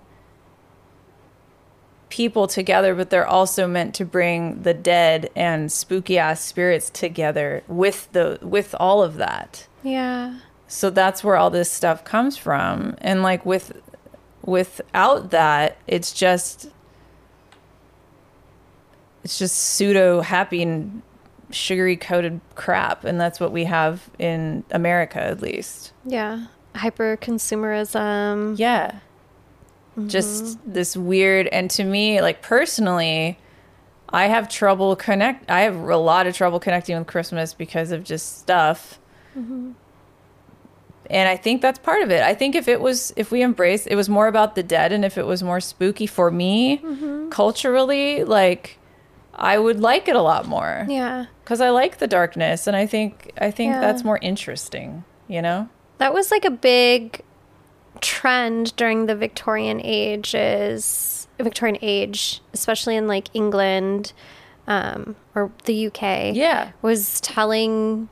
people 2.09 2.47
together, 2.47 2.95
but 2.95 3.11
they're 3.11 3.27
also 3.27 3.67
meant 3.67 3.95
to 3.95 4.05
bring 4.05 4.63
the 4.63 4.75
dead 4.75 5.31
and 5.35 5.71
spooky 5.71 6.19
ass 6.19 6.45
spirits 6.45 6.91
together 6.91 7.63
with 7.69 8.11
the 8.13 8.39
with 8.43 8.75
all 8.79 9.03
of 9.03 9.17
that. 9.17 9.67
Yeah. 9.83 10.41
So 10.67 10.91
that's 10.91 11.25
where 11.25 11.37
all 11.37 11.51
this 11.51 11.71
stuff 11.71 12.05
comes 12.05 12.37
from. 12.37 12.97
And 12.99 13.23
like 13.23 13.47
with 13.47 13.81
without 14.45 15.31
that, 15.31 15.77
it's 15.87 16.13
just 16.13 16.71
it's 19.25 19.39
just 19.39 19.57
pseudo 19.57 20.21
happy 20.21 20.63
and 20.63 21.03
sugary 21.51 21.97
coated 21.97 22.41
crap 22.55 23.05
and 23.05 23.21
that's 23.21 23.41
what 23.41 23.53
we 23.53 23.65
have 23.65 24.11
in 24.19 24.65
America 24.71 25.21
at 25.21 25.41
least. 25.41 25.93
Yeah. 26.05 26.47
Hyper 26.75 27.17
consumerism. 27.21 28.59
Yeah. 28.59 29.01
Mm-hmm. 29.97 30.09
Just 30.09 30.59
this 30.67 30.97
weird 30.97 31.47
and 31.49 31.71
to 31.73 31.85
me 31.85 32.21
like 32.21 32.43
personally 32.43 33.39
I 34.09 34.27
have 34.27 34.49
trouble 34.49 34.97
connect 34.97 35.51
I 35.51 35.61
have 35.61 35.77
a 35.77 35.97
lot 35.97 36.27
of 36.27 36.35
trouble 36.35 36.61
connecting 36.61 36.97
with 36.97 37.07
Christmas 37.07 37.55
because 37.55 37.93
of 37.93 38.05
just 38.05 38.39
stuff. 38.39 38.99
Mm-hmm. 39.37 39.73
And 41.11 41.29
I 41.29 41.37
think 41.37 41.61
that's 41.61 41.81
part 41.81 42.03
of 42.03 42.13
it. 42.13 42.23
I 42.23 42.35
think 42.35 42.55
if 42.55 42.69
it 42.69 42.81
was 42.81 43.13
if 43.17 43.31
we 43.33 43.43
embrace 43.43 43.87
it 43.87 43.97
was 43.97 44.09
more 44.09 44.29
about 44.29 44.55
the 44.55 44.63
dead 44.63 44.93
and 44.93 45.05
if 45.05 45.19
it 45.19 45.27
was 45.27 45.43
more 45.43 45.61
spooky 45.61 46.07
for 46.07 46.31
me 46.31 46.79
mm-hmm. 46.79 47.31
culturally 47.31 48.25
like 48.25 48.79
I 49.41 49.59
would 49.59 49.81
like 49.81 50.07
it 50.09 50.17
a 50.17 50.23
lot 50.23 50.47
more. 50.47 50.87
Yeah. 50.89 51.27
Because 51.43 51.61
I 51.61 51.71
like 51.71 51.99
the 51.99 52.07
darkness, 52.07 52.67
and 52.67 52.77
I 52.77 52.87
think 52.87 53.33
I 53.41 53.51
think 53.51 53.73
Yeah. 53.73 53.81
that's 53.81 54.05
more 54.05 54.19
interesting. 54.23 55.05
You 55.29 55.43
know. 55.43 55.69
That 55.99 56.13
was 56.15 56.31
like 56.31 56.45
a 56.45 56.51
big 56.51 57.23
trend 58.01 58.75
during 58.77 59.07
the 59.07 59.15
Victorian 59.17 59.81
ages, 59.85 61.27
Victorian 61.39 61.79
age, 61.83 62.41
especially 62.53 62.97
in 62.97 63.07
like 63.07 63.29
England 63.35 64.13
um, 64.67 65.17
or 65.35 65.51
the 65.65 65.87
UK. 65.89 66.35
Yeah. 66.35 66.71
was 66.83 67.21
telling 67.21 68.09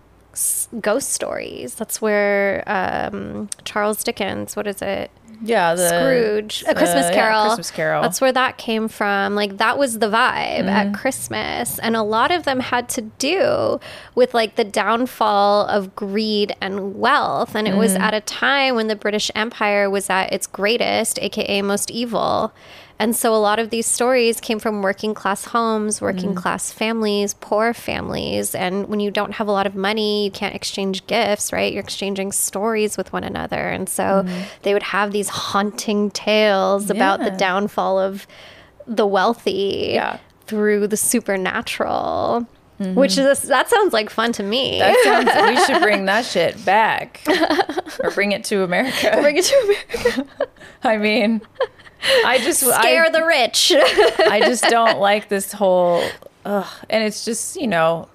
ghost 0.81 1.11
stories. 1.11 1.75
That's 1.75 2.01
where 2.01 2.63
um, 2.67 3.49
Charles 3.65 4.05
Dickens. 4.05 4.57
What 4.57 4.67
is 4.67 4.83
it? 4.83 5.11
Yeah. 5.43 5.75
The 5.75 5.89
Scrooge, 5.89 6.65
A 6.67 6.75
Christmas 6.75 7.07
uh, 7.07 7.09
yeah, 7.09 7.15
Carol. 7.15 7.45
Christmas 7.45 7.71
Carol. 7.71 8.03
That's 8.03 8.21
where 8.21 8.33
that 8.33 8.59
came 8.59 8.89
from. 8.89 9.35
Like 9.35 9.59
that 9.59 9.79
was 9.79 9.99
the 9.99 10.09
vibe 10.09 10.67
at 10.67 10.95
Christmas, 10.95 11.79
and 11.79 11.95
a 11.97 12.03
lot 12.03 12.31
of 12.31 12.45
them 12.45 12.61
had 12.61 12.89
to 12.91 13.03
do 13.03 13.81
with 14.15 14.35
like 14.35 14.57
the 14.57 14.65
downfall 14.65 15.67
of 15.67 15.95
greed 15.95 16.57
and 16.61 16.99
wealth. 16.99 17.55
And 17.55 17.69
it 17.69 17.77
was 17.77 17.95
at 17.95 18.15
a 18.15 18.21
time 18.21 18.75
when 18.75 18.89
the 18.89 18.97
British 18.97 19.31
Empire 19.35 19.89
was 19.89 20.11
at 20.11 20.33
its 20.33 20.47
greatest, 20.47 21.19
aka 21.21 21.63
most 21.63 21.91
evil. 21.91 22.53
And 23.01 23.15
so 23.15 23.33
a 23.35 23.39
lot 23.39 23.59
of 23.61 23.71
these 23.71 23.87
stories 23.87 24.41
came 24.41 24.59
from 24.59 24.83
working 24.83 25.15
class 25.15 25.45
homes, 25.45 26.01
working 26.01 26.35
mm. 26.35 26.37
class 26.37 26.73
families, 26.73 27.35
poor 27.35 27.73
families. 27.73 28.55
And 28.55 28.89
when 28.89 28.99
you 28.99 29.11
don't 29.13 29.33
have 29.35 29.47
a 29.47 29.53
lot 29.53 29.67
of 29.67 29.77
money, 29.77 30.25
you 30.25 30.31
can't 30.33 30.55
exchange 30.55 31.07
gifts, 31.07 31.53
right? 31.53 31.73
You're 31.73 31.83
exchanging 31.83 32.33
stories 32.33 32.97
with 32.97 33.13
one 33.13 33.23
another. 33.23 33.69
And 33.69 33.89
so 33.89 34.25
mm. 34.25 34.45
they 34.63 34.73
would 34.73 34.83
have 34.83 35.13
these 35.13 35.29
haunting 35.29 36.11
tales 36.11 36.91
about 36.91 37.21
the 37.21 37.31
downfall 37.31 38.01
of 38.01 38.27
the 38.87 39.07
wealthy 39.07 39.91
Yeah. 39.95 40.19
through 40.47 40.89
the 40.89 40.97
supernatural. 40.97 42.47
Mm-hmm. 42.81 42.95
Which 42.95 43.19
is 43.19 43.43
that 43.43 43.69
sounds 43.69 43.93
like 43.93 44.09
fun 44.09 44.31
to 44.35 44.45
me. 44.45 44.79
That 44.79 44.97
sounds. 45.03 45.51
we 45.51 45.65
should 45.67 45.83
bring 45.83 46.05
that 46.05 46.25
shit 46.25 46.65
back, 46.65 47.21
or 48.05 48.13
bring 48.13 48.31
it 48.31 48.45
to 48.45 48.63
America. 48.63 49.19
Bring 49.21 49.37
it 49.37 49.45
to 49.47 49.77
America. 49.97 50.27
I 50.85 50.97
mean, 50.97 51.41
I 52.03 52.39
just 52.39 52.61
Scare 52.61 53.07
I, 53.07 53.11
the 53.11 53.25
rich. 53.25 53.73
I 53.75 54.41
just 54.41 54.65
don't 54.65 54.99
like 54.99 55.29
this 55.29 55.53
whole, 55.53 56.03
ugh. 56.45 56.67
and 56.89 57.05
it's 57.05 57.25
just 57.25 57.57
you 57.57 57.67
know, 57.67 58.09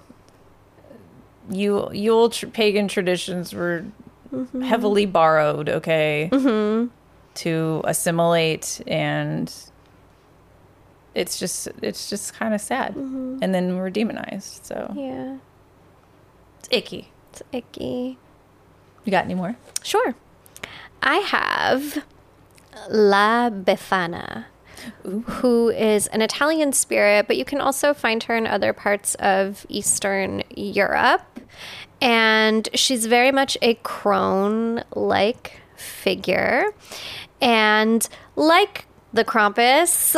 you 1.50 1.88
Yule 1.92 2.30
tr- 2.30 2.46
pagan 2.46 2.88
traditions 2.88 3.52
were 3.52 3.84
mm-hmm. 4.32 4.62
heavily 4.62 5.06
borrowed, 5.06 5.68
okay, 5.68 6.28
mm-hmm. 6.32 6.88
to 7.34 7.82
assimilate, 7.84 8.80
and 8.86 9.52
it's 11.14 11.38
just 11.38 11.68
it's 11.82 12.08
just 12.08 12.34
kind 12.34 12.54
of 12.54 12.60
sad, 12.60 12.94
mm-hmm. 12.94 13.38
and 13.42 13.54
then 13.54 13.76
we're 13.76 13.90
demonized, 13.90 14.64
so 14.64 14.92
yeah, 14.96 15.36
it's 16.58 16.68
icky. 16.70 17.12
it's 17.30 17.42
icky. 17.52 18.18
You 19.04 19.10
got 19.10 19.24
any 19.24 19.34
more? 19.34 19.56
Sure. 19.82 20.14
I 21.02 21.16
have 21.16 22.04
La 22.90 23.50
Befana, 23.50 24.46
who 25.26 25.70
is 25.70 26.06
an 26.08 26.22
Italian 26.22 26.72
spirit, 26.72 27.26
but 27.26 27.36
you 27.36 27.44
can 27.44 27.60
also 27.60 27.94
find 27.94 28.22
her 28.24 28.36
in 28.36 28.46
other 28.46 28.72
parts 28.72 29.14
of 29.16 29.64
Eastern 29.68 30.42
Europe. 30.54 31.40
And 32.00 32.68
she's 32.74 33.06
very 33.06 33.32
much 33.32 33.56
a 33.62 33.74
crone 33.82 34.82
like 34.94 35.60
figure. 35.76 36.66
And 37.40 38.06
like 38.36 38.86
the 39.12 39.24
Krampus, 39.24 40.16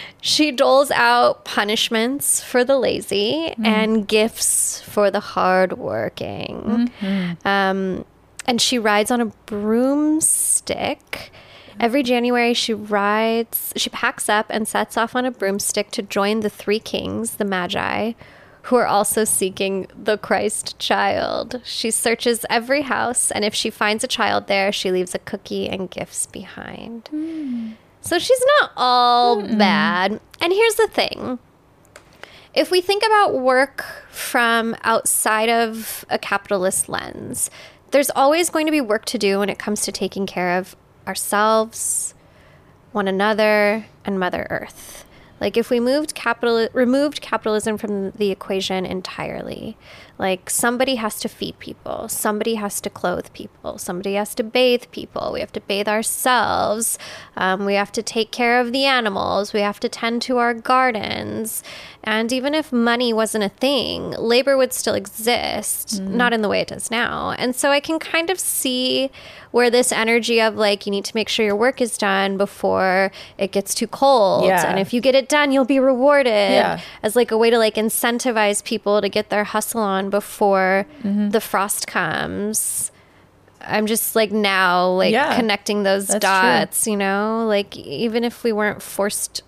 she 0.20 0.52
doles 0.52 0.90
out 0.92 1.44
punishments 1.44 2.42
for 2.42 2.64
the 2.64 2.78
lazy 2.78 3.52
and 3.64 4.06
gifts 4.06 4.80
for 4.80 5.10
the 5.10 5.20
hardworking. 5.20 6.90
Um, 7.44 8.04
and 8.46 8.60
she 8.60 8.78
rides 8.78 9.10
on 9.10 9.20
a 9.20 9.26
broomstick. 9.46 11.32
Every 11.80 12.02
January, 12.02 12.54
she 12.54 12.74
rides, 12.74 13.72
she 13.76 13.90
packs 13.90 14.28
up 14.28 14.46
and 14.50 14.66
sets 14.66 14.96
off 14.96 15.16
on 15.16 15.24
a 15.24 15.30
broomstick 15.30 15.90
to 15.92 16.02
join 16.02 16.40
the 16.40 16.50
three 16.50 16.78
kings, 16.78 17.32
the 17.32 17.44
Magi, 17.44 18.12
who 18.62 18.76
are 18.76 18.86
also 18.86 19.24
seeking 19.24 19.86
the 19.96 20.18
Christ 20.18 20.78
child. 20.78 21.60
She 21.64 21.90
searches 21.90 22.46
every 22.48 22.82
house, 22.82 23.30
and 23.30 23.44
if 23.44 23.54
she 23.54 23.70
finds 23.70 24.04
a 24.04 24.08
child 24.08 24.46
there, 24.46 24.70
she 24.70 24.90
leaves 24.90 25.14
a 25.14 25.18
cookie 25.18 25.68
and 25.68 25.90
gifts 25.90 26.26
behind. 26.26 27.08
Hmm. 27.08 27.72
So 28.00 28.18
she's 28.18 28.42
not 28.60 28.72
all 28.76 29.40
hmm. 29.40 29.58
bad. 29.58 30.20
And 30.40 30.52
here's 30.52 30.74
the 30.76 30.88
thing 30.88 31.38
if 32.54 32.70
we 32.70 32.80
think 32.80 33.02
about 33.04 33.34
work 33.34 33.84
from 34.10 34.76
outside 34.82 35.48
of 35.48 36.04
a 36.10 36.18
capitalist 36.18 36.88
lens, 36.88 37.50
there's 37.92 38.10
always 38.10 38.50
going 38.50 38.66
to 38.66 38.72
be 38.72 38.80
work 38.80 39.04
to 39.06 39.18
do 39.18 39.38
when 39.38 39.48
it 39.48 39.58
comes 39.58 39.82
to 39.82 39.92
taking 39.92 40.26
care 40.26 40.58
of 40.58 40.76
ourselves, 41.06 42.14
one 42.92 43.08
another, 43.08 43.86
and 44.04 44.18
Mother 44.18 44.46
Earth. 44.50 45.04
Like 45.40 45.56
if 45.56 45.70
we 45.70 45.80
moved 45.80 46.14
capital 46.14 46.68
removed 46.72 47.20
capitalism 47.20 47.76
from 47.76 48.12
the 48.12 48.30
equation 48.30 48.86
entirely, 48.86 49.76
like 50.22 50.48
somebody 50.48 50.94
has 50.94 51.18
to 51.20 51.28
feed 51.28 51.58
people, 51.58 52.08
somebody 52.08 52.54
has 52.54 52.80
to 52.82 52.88
clothe 52.88 53.26
people, 53.32 53.76
somebody 53.76 54.14
has 54.14 54.34
to 54.36 54.44
bathe 54.44 54.84
people. 54.92 55.32
We 55.32 55.40
have 55.40 55.52
to 55.52 55.60
bathe 55.60 55.88
ourselves. 55.88 56.96
Um, 57.36 57.64
we 57.66 57.74
have 57.74 57.90
to 57.92 58.02
take 58.02 58.30
care 58.30 58.60
of 58.60 58.70
the 58.72 58.84
animals. 58.84 59.52
We 59.52 59.60
have 59.60 59.80
to 59.80 59.88
tend 59.88 60.22
to 60.22 60.38
our 60.38 60.54
gardens. 60.54 61.64
And 62.04 62.32
even 62.32 62.54
if 62.54 62.72
money 62.72 63.12
wasn't 63.12 63.44
a 63.44 63.48
thing, 63.48 64.10
labor 64.12 64.56
would 64.56 64.72
still 64.72 64.94
exist, 64.94 66.00
not 66.00 66.32
in 66.32 66.42
the 66.42 66.48
way 66.48 66.60
it 66.60 66.68
does 66.68 66.90
now. 66.90 67.34
And 67.38 67.54
so 67.54 67.70
I 67.70 67.80
can 67.80 67.98
kind 67.98 68.28
of 68.30 68.38
see 68.40 69.10
where 69.52 69.70
this 69.70 69.92
energy 69.92 70.40
of 70.40 70.56
like, 70.56 70.86
you 70.86 70.90
need 70.90 71.04
to 71.04 71.14
make 71.14 71.28
sure 71.28 71.44
your 71.44 71.54
work 71.54 71.80
is 71.80 71.98
done 71.98 72.36
before 72.38 73.12
it 73.38 73.52
gets 73.52 73.74
too 73.74 73.86
cold. 73.86 74.46
Yeah. 74.46 74.66
And 74.68 74.78
if 74.80 74.92
you 74.94 75.00
get 75.00 75.14
it 75.14 75.28
done, 75.28 75.52
you'll 75.52 75.64
be 75.64 75.78
rewarded 75.78 76.32
Yeah. 76.32 76.80
as 77.02 77.14
like 77.14 77.30
a 77.30 77.36
way 77.36 77.50
to 77.50 77.58
like 77.58 77.74
incentivize 77.76 78.64
people 78.64 79.00
to 79.00 79.08
get 79.08 79.28
their 79.28 79.44
hustle 79.44 79.82
on 79.82 80.10
before 80.12 80.86
Mm-hmm. 81.02 81.30
the 81.30 81.40
frost 81.40 81.88
comes. 81.88 82.92
I'm 83.60 83.86
just 83.86 84.14
like 84.14 84.30
now 84.32 84.88
like 84.90 85.12
Yeah. 85.12 85.34
connecting 85.36 85.82
those 85.82 86.06
That's 86.06 86.24
true. 86.24 86.30
dots, 86.30 86.86
you 86.86 86.96
know? 86.96 87.44
Like 87.48 87.76
even 87.76 88.22
if 88.22 88.44
we 88.44 88.52
weren't 88.52 88.80
forced 88.82 89.42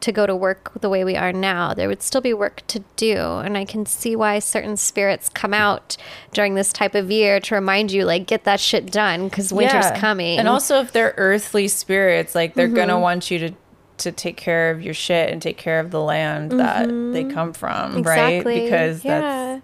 to 0.00 0.12
go 0.12 0.24
to 0.26 0.34
work 0.34 0.72
the 0.80 0.88
way 0.88 1.04
we 1.04 1.14
are 1.14 1.30
now, 1.30 1.74
there 1.74 1.86
would 1.86 2.02
still 2.02 2.22
be 2.22 2.32
work 2.32 2.62
to 2.68 2.82
do. 2.96 3.16
And 3.18 3.58
I 3.58 3.66
can 3.66 3.84
see 3.84 4.16
why 4.16 4.38
certain 4.38 4.78
spirits 4.78 5.28
come 5.28 5.52
out 5.52 5.98
during 6.32 6.54
this 6.54 6.72
type 6.72 6.94
of 6.94 7.10
year 7.10 7.38
to 7.40 7.54
remind 7.54 7.92
you, 7.92 8.06
like, 8.06 8.26
get 8.26 8.44
that 8.44 8.60
shit 8.60 8.90
done 8.90 9.28
because 9.28 9.52
winter's 9.52 9.84
Yeah. 9.92 10.00
coming. 10.00 10.38
And 10.38 10.48
also, 10.48 10.80
if 10.80 10.90
they're 10.92 11.12
earthly 11.18 11.68
spirits, 11.68 12.34
like 12.34 12.54
they're 12.54 12.66
gonna 12.68 12.98
want 12.98 13.30
you 13.30 13.38
to 13.40 13.52
to 13.98 14.10
take 14.10 14.38
care 14.38 14.70
of 14.70 14.80
your 14.80 14.94
shit 14.94 15.28
and 15.30 15.42
take 15.42 15.58
care 15.58 15.78
of 15.78 15.90
the 15.90 16.00
land 16.00 16.52
that 16.52 16.88
they 17.12 17.22
come 17.24 17.52
from, 17.52 17.98
exactly. 17.98 18.60
right? 18.60 18.64
Because 18.64 19.04
yeah. 19.04 19.20
that's 19.20 19.62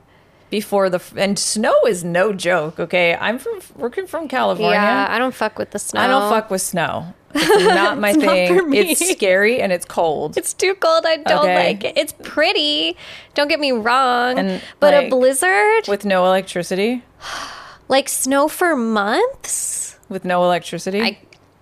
before 0.50 0.88
the 0.90 1.00
and 1.16 1.38
snow 1.38 1.74
is 1.86 2.04
no 2.04 2.32
joke. 2.32 2.78
Okay, 2.80 3.14
I'm 3.14 3.38
from 3.38 3.60
working 3.76 4.06
from 4.06 4.28
California. 4.28 4.72
yeah, 4.74 5.06
I 5.10 5.18
don't 5.18 5.34
fuck 5.34 5.58
with 5.58 5.70
the 5.72 5.78
snow. 5.78 6.00
I 6.00 6.06
don't 6.06 6.28
fuck 6.30 6.50
with 6.50 6.62
snow. 6.62 7.14
It's 7.38 7.64
not 7.74 7.98
my 7.98 8.10
It's 8.10 8.18
not 8.18 8.32
thing. 8.32 8.58
for 8.58 8.66
me. 8.66 8.78
It's 8.78 9.10
scary 9.10 9.60
and 9.60 9.70
it's 9.70 9.84
cold. 9.84 10.38
It's 10.38 10.54
too 10.54 10.74
cold. 10.74 11.04
I 11.04 11.16
don't 11.18 11.40
Okay. 11.44 11.54
like 11.66 11.84
it. 11.84 11.98
It's 11.98 12.14
pretty. 12.22 12.96
Don't 13.34 13.48
get 13.48 13.60
me 13.60 13.72
wrong. 13.72 14.38
And, 14.38 14.62
but 14.80 14.94
a 14.94 15.10
blizzard, 15.10 15.86
with 15.86 16.06
no 16.06 16.24
electricity. 16.24 17.02
like 17.88 18.08
snow 18.08 18.48
for 18.48 18.74
months, 18.74 19.98
With 20.08 20.24
no 20.24 20.44
electricity, 20.44 21.02
I, 21.02 21.18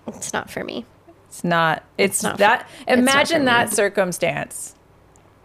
it's 0.07 0.33
not 0.33 0.49
for 0.49 0.63
me. 0.63 0.85
it's 1.29 1.43
not. 1.43 1.83
It's, 1.99 2.23
not 2.23 2.33
for- 2.35 2.39
that. 2.39 2.69
it's 2.87 2.89
not 2.91 2.99
imagine 2.99 3.41
for 3.41 3.45
that 3.47 3.73
circumstance. 3.73 4.77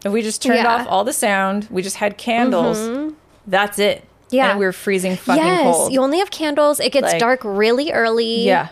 If 0.06 0.12
we 0.12 0.22
just 0.22 0.44
turned 0.44 0.58
Yeah. 0.58 0.66
Mm-hmm. 0.66 0.82
off 0.82 0.88
all 0.92 1.04
the 1.04 1.14
sound, 1.14 1.68
we 1.72 1.82
just 1.82 1.96
had 1.96 2.18
candles. 2.20 3.09
That's 3.48 3.80
it. 3.80 4.04
Yeah. 4.32 4.52
and 4.52 4.60
we 4.60 4.66
were 4.66 4.72
freezing 4.74 5.16
fucking 5.16 5.44
yes, 5.44 5.64
cold. 5.76 5.92
you 5.92 6.02
only 6.04 6.20
have 6.20 6.30
candles. 6.30 6.80
It 6.80 6.92
gets 6.92 7.14
Like- 7.14 7.20
dark 7.20 7.42
really 7.44 7.92
early. 7.92 8.42
yeah, 8.46 8.68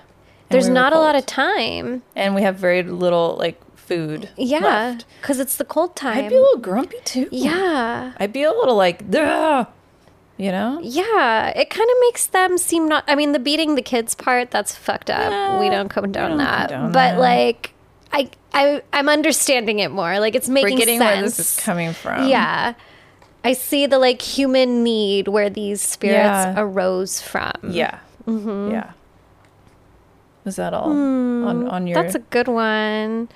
There's 0.49 0.67
we 0.67 0.73
not 0.73 0.93
a 0.93 0.99
lot 0.99 1.15
of 1.15 1.25
time. 1.25 2.03
and 2.15 2.35
we 2.35 2.43
have 2.43 2.57
very 2.57 2.83
little 2.83 3.35
like 3.39 3.59
food. 3.75 4.29
Yeah, 4.37 4.99
because 5.19 5.39
it's 5.39 5.55
the 5.57 5.65
cold 5.65 5.95
time. 5.95 6.17
I'd 6.25 6.29
be 6.29 6.35
a 6.35 6.41
little 6.41 6.59
grumpy 6.59 6.97
too. 7.05 7.27
yeah. 7.31 8.13
I'd 8.19 8.31
be 8.33 8.43
a 8.43 8.51
little 8.51 8.75
like, 8.75 9.09
Duh! 9.09 9.65
you 10.37 10.51
know. 10.51 10.79
Yeah, 10.83 11.47
it 11.55 11.71
kind 11.71 11.89
of 11.89 11.97
makes 12.01 12.27
them 12.27 12.59
seem 12.59 12.87
not. 12.87 13.03
I 13.07 13.15
mean, 13.15 13.31
the 13.31 13.39
beating 13.39 13.73
the 13.73 13.81
kids 13.81 14.13
part 14.13 14.51
that's 14.51 14.75
fucked 14.75 15.09
up. 15.09 15.31
Yeah, 15.31 15.59
we 15.59 15.69
don't 15.69 15.89
condone 15.89 16.29
don't 16.29 16.37
that. 16.37 16.69
condone 16.69 16.91
but 16.91 17.13
that. 17.13 17.19
like, 17.19 17.73
I, 18.13 18.29
I, 18.53 18.83
I'm 18.93 19.09
understanding 19.09 19.79
it 19.79 19.89
more. 19.89 20.19
Like 20.19 20.35
it's 20.35 20.47
making 20.49 20.73
We're 20.75 20.77
getting 20.77 20.99
sense. 20.99 21.15
where 21.15 21.21
this 21.23 21.39
is 21.39 21.59
coming 21.65 21.93
from. 21.93 22.27
Yeah, 22.27 22.75
I 23.47 23.53
see 23.53 23.85
the 23.85 23.97
like 23.97 24.21
human 24.21 24.83
need 24.83 25.29
where 25.29 25.49
these 25.49 25.81
spirits 25.81 26.17
Yeah. 26.17 26.53
arose 26.57 27.21
from. 27.21 27.53
Yeah. 27.69 27.99
Yeah. 28.27 28.91
Was 30.43 30.57
that 30.57 30.73
all 30.73 30.91
on 30.91 31.67
on 31.69 31.87
your? 31.87 31.95
Mm-hmm. 31.97 32.03
That's 32.03 32.15
a 32.15 32.19
good 32.19 32.49
one. 32.49 33.29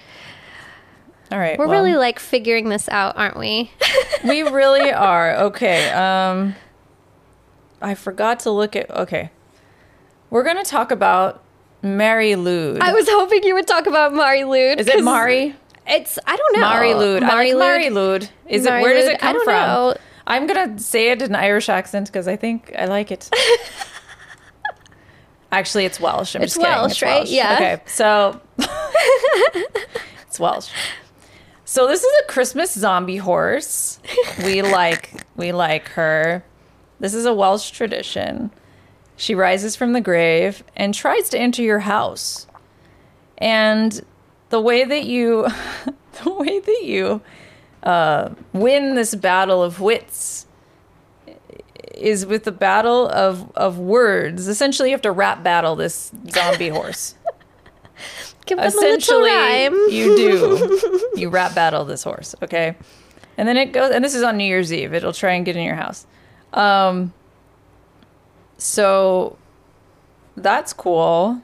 All 1.32 1.40
right. 1.40 1.58
We're 1.58 1.68
well, 1.68 1.82
really 1.82 1.96
like 1.96 2.20
figuring 2.20 2.68
this 2.68 2.90
out, 2.90 3.16
aren't 3.16 3.38
we? 3.40 3.72
we 4.26 4.42
really 4.44 4.92
are. 5.14 5.36
Okay. 5.48 5.90
Um 5.92 6.56
I 7.82 7.96
forgot 7.96 8.42
to 8.42 8.52
look 8.52 8.76
at 8.76 8.90
okay. 8.92 9.30
We're 10.30 10.44
gonna 10.44 10.66
talk 10.66 10.92
about 10.92 11.42
Mari 11.82 12.32
Lwyd. 12.32 12.82
I 12.82 12.92
was 12.92 13.08
hoping 13.10 13.44
you 13.44 13.54
would 13.56 13.66
talk 13.68 13.88
about 13.88 14.14
Mari 14.14 14.42
Lwyd. 14.42 14.78
Is 14.78 14.88
it 14.88 15.04
Mari? 15.04 15.56
It's 15.88 16.18
I 16.26 16.36
don't 16.36 16.56
know. 16.56 16.62
Mari 16.62 16.90
Lwyd. 16.90 17.24
I 17.24 17.28
Mari 17.28 17.54
like 17.54 17.60
Mari 17.60 17.86
Lwyd. 17.86 17.94
Lude. 18.22 18.30
Is 18.48 18.66
it 18.66 18.70
where 18.72 18.94
does 18.94 19.08
it 19.08 19.20
come 19.20 19.30
I 19.30 19.34
don't 19.34 19.44
from? 19.44 19.54
know. 19.54 19.96
I'm 20.28 20.48
gonna 20.48 20.80
say 20.80 21.10
it 21.10 21.22
in 21.22 21.32
an 21.32 21.36
Irish 21.36 21.70
accent 21.70 22.08
because 22.08 22.28
I 22.28 22.36
think 22.36 22.74
I 22.78 22.86
like 22.86 23.12
it. 23.12 23.30
Actually, 25.52 25.86
it's 25.86 26.00
Welsh. 26.00 26.36
I'm 26.36 26.44
It's 26.44 26.54
just 26.54 26.66
kidding. 26.66 26.80
Welsh, 26.82 27.02
right? 27.02 27.28
Yeah. 27.28 27.56
Okay, 27.56 27.82
so 27.86 28.40
it's 30.28 30.40
Welsh. 30.40 30.70
So 31.66 31.88
this 31.88 32.04
is 32.04 32.12
a 32.24 32.28
Christmas 32.32 32.74
zombie 32.74 33.18
horse. 33.18 34.00
We 34.46 34.62
like 34.80 35.24
we 35.36 35.52
like 35.52 35.90
her. 35.90 36.44
This 37.00 37.14
is 37.14 37.26
a 37.26 37.34
Welsh 37.34 37.72
tradition. 37.72 38.52
She 39.18 39.36
rises 39.36 39.76
from 39.76 39.94
the 39.94 40.02
grave 40.02 40.64
and 40.76 40.94
tries 40.94 41.30
to 41.30 41.40
enter 41.40 41.62
your 41.62 41.80
house. 41.80 42.48
And 43.38 44.02
the 44.52 44.62
way 44.62 44.84
that 44.86 45.06
you 45.06 45.48
the 46.24 46.34
way 46.34 46.60
that 46.60 46.82
you 46.84 47.22
uh, 47.84 48.30
win 48.54 48.94
this 48.96 49.16
battle 49.16 49.64
of 49.64 49.80
wits 49.80 50.46
is 51.96 52.26
with 52.26 52.44
the 52.44 52.52
battle 52.52 53.08
of 53.10 53.52
of 53.56 53.80
words. 53.80 54.48
Essentially, 54.48 54.90
you 54.90 54.94
have 54.94 55.02
to 55.02 55.12
rap 55.12 55.42
battle 55.44 55.76
this 55.76 56.12
zombie 56.30 56.70
horse. 56.70 57.16
Give 58.46 58.58
them 58.58 58.68
a 58.68 58.70
little 58.70 58.84
Essentially, 58.84 59.30
rhyme. 59.30 59.74
you 59.90 60.16
do. 60.16 61.02
You 61.16 61.30
rap 61.30 61.54
battle 61.54 61.86
this 61.86 62.04
horse, 62.04 62.34
okay? 62.42 62.76
And 63.38 63.48
then 63.48 63.58
it 63.58 63.72
goes, 63.74 63.92
and 63.92 64.04
this 64.04 64.16
is 64.16 64.24
on 64.24 64.38
New 64.38 64.46
Year's 64.46 64.74
Eve. 64.74 64.94
It'll 64.94 65.14
try 65.14 65.34
and 65.34 65.46
get 65.46 65.56
in 65.56 65.64
your 65.64 65.76
house. 65.76 66.08
Um, 66.54 67.14
so 68.58 69.38
that's 70.36 70.74
cool. 70.74 71.42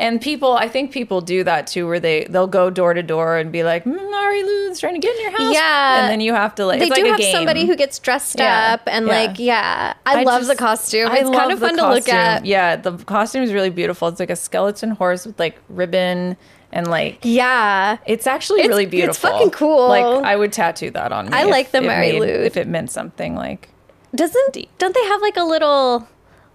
And 0.00 0.20
people, 0.20 0.54
I 0.54 0.66
think 0.66 0.92
people 0.92 1.20
do 1.20 1.44
that 1.44 1.66
too, 1.66 1.86
where 1.86 2.00
they 2.00 2.24
they'll 2.24 2.46
go 2.46 2.70
door 2.70 2.94
to 2.94 3.02
door 3.02 3.36
and 3.36 3.52
be 3.52 3.62
like, 3.62 3.84
mm, 3.84 4.10
"Mari 4.10 4.42
Lou's 4.42 4.80
trying 4.80 4.94
to 4.94 4.98
get 4.98 5.14
in 5.14 5.22
your 5.22 5.30
house." 5.32 5.52
Yeah. 5.54 6.00
and 6.02 6.10
then 6.10 6.20
you 6.22 6.32
have 6.32 6.54
to 6.54 6.64
like. 6.64 6.80
They 6.80 6.86
it's 6.86 6.94
do 6.96 7.02
like 7.02 7.08
a 7.08 7.12
have 7.12 7.20
game. 7.20 7.32
somebody 7.32 7.66
who 7.66 7.76
gets 7.76 7.98
dressed 7.98 8.38
Yeah, 8.38 8.72
up 8.74 8.82
and 8.86 9.06
yeah. 9.06 9.12
like 9.12 9.38
yeah. 9.38 9.92
I, 10.06 10.22
love 10.22 10.42
the 10.46 10.54
just- 10.54 10.58
costume. 10.58 11.08
I 11.10 11.18
it's 11.18 11.24
kind 11.24 11.34
love 11.34 11.50
of 11.52 11.60
the 11.60 11.66
fun 11.66 11.76
to 11.76 11.82
look 11.88 11.96
costume. 12.06 12.16
at. 12.16 12.46
Yeah, 12.46 12.76
the 12.76 12.92
costume 12.96 13.42
is 13.42 13.52
really 13.52 13.68
beautiful. 13.70 14.08
It's 14.08 14.18
like 14.20 14.30
a 14.30 14.36
skeleton 14.36 14.92
horse 14.92 15.26
with 15.26 15.38
like 15.38 15.58
ribbon 15.68 16.36
and 16.72 16.86
like 16.88 17.18
Yeah. 17.22 17.98
it's 18.06 18.26
actually 18.26 18.60
It's- 18.60 18.68
really 18.70 18.86
beautiful 18.86 19.10
it's 19.10 19.18
fucking 19.18 19.50
cool. 19.50 19.88
Like 19.88 20.24
I 20.24 20.34
would 20.34 20.52
tattoo 20.52 20.90
that 20.92 21.12
on 21.12 21.26
me. 21.26 21.32
I 21.34 21.44
like 21.44 21.72
the 21.72 21.82
Mary 21.82 22.12
made- 22.12 22.20
Lou. 22.20 22.26
If 22.26 22.56
it 22.56 22.66
meant 22.68 22.90
something 22.90 23.34
like 23.34 23.68
Doesn't 24.14 24.56
don't 24.78 24.94
they 24.94 25.04
have 25.08 25.20
like 25.20 25.36
a 25.36 25.44
little 25.44 26.08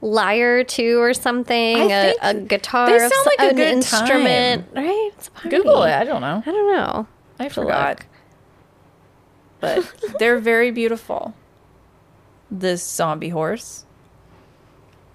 lyre 0.06 0.64
too 0.64 1.00
or 1.00 1.14
something? 1.14 1.78
I 1.78 1.84
A, 1.84 2.14
think 2.14 2.18
a 2.22 2.34
guitar. 2.48 2.88
they 2.88 2.96
of 2.96 3.02
sound 3.02 3.14
so- 3.14 3.30
like 3.30 3.40
a 3.40 3.50
an 3.50 3.56
good 3.56 3.74
instrument, 3.74 4.68
right? 4.74 5.12
It's 5.16 5.28
a 5.28 5.32
party. 5.32 5.50
Google 5.58 5.84
it. 5.84 5.92
I 5.94 6.04
don't 6.04 6.22
know. 6.22 6.44
I 6.46 6.52
don't 6.52 6.76
know. 6.76 7.08
I 7.40 7.44
have 7.44 7.54
to 7.54 7.62
forgot. 7.62 7.90
look. 8.00 8.06
But 9.60 9.94
they're 10.20 10.40
very 10.40 10.72
beautiful. 10.72 11.34
This 12.52 12.86
zombie 12.88 13.30
horse. 13.30 13.86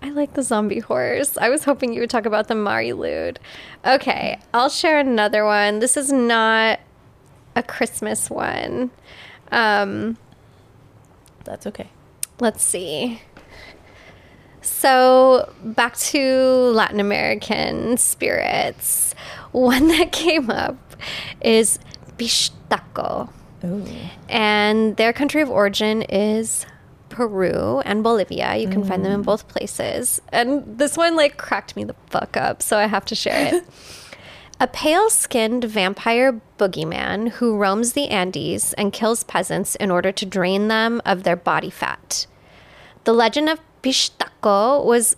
I 0.03 0.11
like 0.11 0.33
the 0.35 0.43
zombie 0.43 0.79
horse. 0.81 1.37
I 1.37 1.51
was 1.51 1.65
hoping 1.65 1.93
you 1.93 2.01
would 2.01 2.11
talk 2.11 2.25
about 2.27 2.49
the 2.49 2.55
Mari 2.55 2.89
Lwyd. 2.89 3.37
Okay, 3.87 4.39
I'll 4.55 4.71
share 4.71 4.99
another 4.99 5.45
one. 5.45 5.79
This 5.79 5.97
is 5.97 6.11
not 6.11 6.81
a 7.55 7.63
Christmas 7.63 8.31
one. 8.31 8.91
Um, 9.53 10.17
That's 11.45 11.67
okay. 11.67 11.89
let's 12.41 12.63
see. 12.65 13.21
So, 14.71 15.53
back 15.63 15.97
to 15.97 16.73
Latin 16.73 17.01
American 17.01 17.99
spirits. 17.99 19.15
One 19.53 19.89
that 19.89 20.11
came 20.13 20.51
up 20.51 20.77
is 21.43 21.79
Pishtaco. 22.17 23.29
Ooh. 23.63 23.87
And 24.29 24.97
their 24.97 25.13
country 25.13 25.43
of 25.43 25.51
origin 25.51 26.03
is 26.03 26.65
Peru 27.11 27.81
and 27.85 28.03
Bolivia. 28.03 28.57
You 28.57 28.69
can 28.69 28.85
find 28.85 29.05
them 29.05 29.13
in 29.13 29.21
mm. 29.21 29.27
both 29.27 29.49
places. 29.49 30.23
And 30.31 30.79
this 30.79 30.97
one 30.97 31.15
like 31.15 31.37
cracked 31.37 31.77
me 31.77 31.85
the 31.85 31.97
fuck 32.07 32.39
up, 32.39 32.63
so 32.63 32.79
I 32.79 32.87
have 32.87 33.05
to 33.07 33.15
share 33.15 33.55
it. 33.55 33.65
A 34.61 34.67
pale 34.67 35.11
skinned 35.11 35.65
vampire 35.65 36.41
boogeyman 36.59 37.31
who 37.31 37.57
roams 37.57 37.93
the 37.95 38.09
Andes 38.09 38.73
and 38.75 38.93
kills 38.93 39.25
peasants 39.25 39.75
in 39.75 39.91
order 39.91 40.13
to 40.13 40.27
drain 40.27 40.69
them 40.69 41.03
of 41.05 41.23
their 41.23 41.37
body 41.37 41.71
fat. 41.71 42.27
The 43.05 43.15
legend 43.15 43.49
of 43.49 43.59
Pishtaco 43.83 44.85
was 44.85 45.17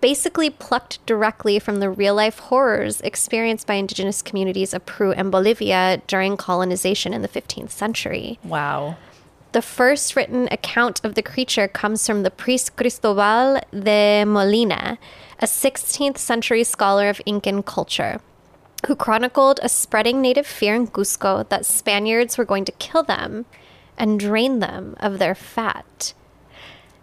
basically 0.00 0.50
plucked 0.50 1.04
directly 1.06 1.58
from 1.58 1.78
the 1.78 1.88
real 1.88 2.14
life 2.14 2.38
horrors 2.40 3.00
experienced 3.02 3.66
by 3.66 3.74
indigenous 3.74 4.20
communities 4.20 4.74
of 4.74 4.84
Peru 4.84 5.12
and 5.12 5.30
Bolivia 5.30 6.02
during 6.08 6.36
colonization 6.36 7.14
in 7.14 7.22
the 7.22 7.28
15th 7.28 7.70
century. 7.70 8.38
Wow. 8.42 8.96
The 9.52 9.62
first 9.62 10.16
written 10.16 10.48
account 10.50 11.04
of 11.04 11.14
the 11.14 11.22
creature 11.22 11.68
comes 11.68 12.06
from 12.06 12.22
the 12.22 12.30
priest 12.30 12.74
Cristobal 12.76 13.60
de 13.70 14.24
Molina, 14.24 14.98
a 15.38 15.46
16th 15.46 16.18
century 16.18 16.64
scholar 16.64 17.08
of 17.08 17.20
Incan 17.26 17.62
culture, 17.62 18.20
who 18.86 18.96
chronicled 18.96 19.60
a 19.62 19.68
spreading 19.68 20.20
native 20.20 20.46
fear 20.46 20.74
in 20.74 20.88
Cusco 20.88 21.48
that 21.48 21.66
Spaniards 21.66 22.36
were 22.36 22.44
going 22.44 22.64
to 22.64 22.72
kill 22.72 23.02
them 23.02 23.44
and 23.96 24.18
drain 24.18 24.58
them 24.58 24.96
of 24.98 25.18
their 25.18 25.34
fat. 25.34 26.14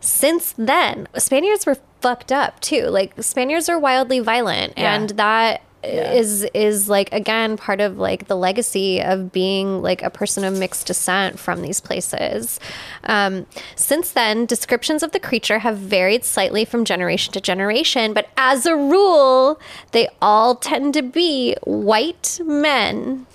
Since 0.01 0.53
then, 0.57 1.07
Spaniards 1.17 1.65
were 1.65 1.77
fucked 2.01 2.31
up 2.31 2.59
too. 2.61 2.83
Like 2.87 3.13
Spaniards 3.21 3.67
are 3.69 3.79
wildly 3.79 4.19
violent, 4.19 4.73
Yeah. 4.77 4.95
and 4.95 5.09
that 5.11 5.61
Yeah. 5.83 6.11
is 6.11 6.45
is 6.53 6.89
like 6.89 7.11
again 7.13 7.55
part 7.55 7.79
of 7.79 7.97
like 7.97 8.27
the 8.27 8.35
legacy 8.35 9.01
of 9.01 9.31
being 9.31 9.81
like 9.81 10.03
a 10.03 10.09
person 10.09 10.43
of 10.43 10.57
mixed 10.57 10.87
descent 10.87 11.39
from 11.39 11.61
these 11.61 11.79
places. 11.79 12.59
Um, 13.05 13.45
since 13.75 14.11
then, 14.11 14.45
descriptions 14.45 15.03
of 15.03 15.11
the 15.11 15.19
creature 15.21 15.59
have 15.59 15.77
varied 15.77 16.25
slightly 16.25 16.65
from 16.65 16.83
generation 16.83 17.31
to 17.33 17.39
generation, 17.41 18.11
but 18.13 18.27
as 18.35 18.65
a 18.65 18.75
rule, 18.75 19.59
they 19.91 20.09
all 20.21 20.55
tend 20.55 20.93
to 20.95 21.01
be 21.01 21.55
white 21.63 22.41
men, 22.43 23.25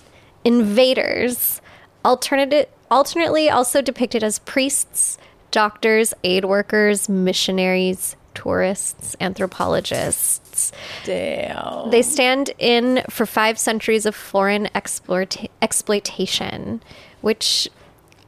invaders, 0.45 1.61
alternative, 2.05 2.67
alternately 2.91 3.49
also 3.49 3.81
depicted 3.81 4.23
as 4.23 4.39
priests, 4.41 5.17
doctors, 5.55 6.13
aid 6.25 6.45
workers, 6.45 7.09
missionaries, 7.09 8.17
tourists, 8.35 9.15
anthropologists. 9.21 10.73
Damn. 11.05 11.91
They 11.91 12.03
stand 12.03 12.51
in 12.59 13.05
for 13.09 13.25
five 13.25 13.57
centuries 13.57 14.05
of 14.05 14.17
foreign 14.17 14.67
exploita- 14.75 15.49
exploitation, 15.63 16.83
which 17.21 17.69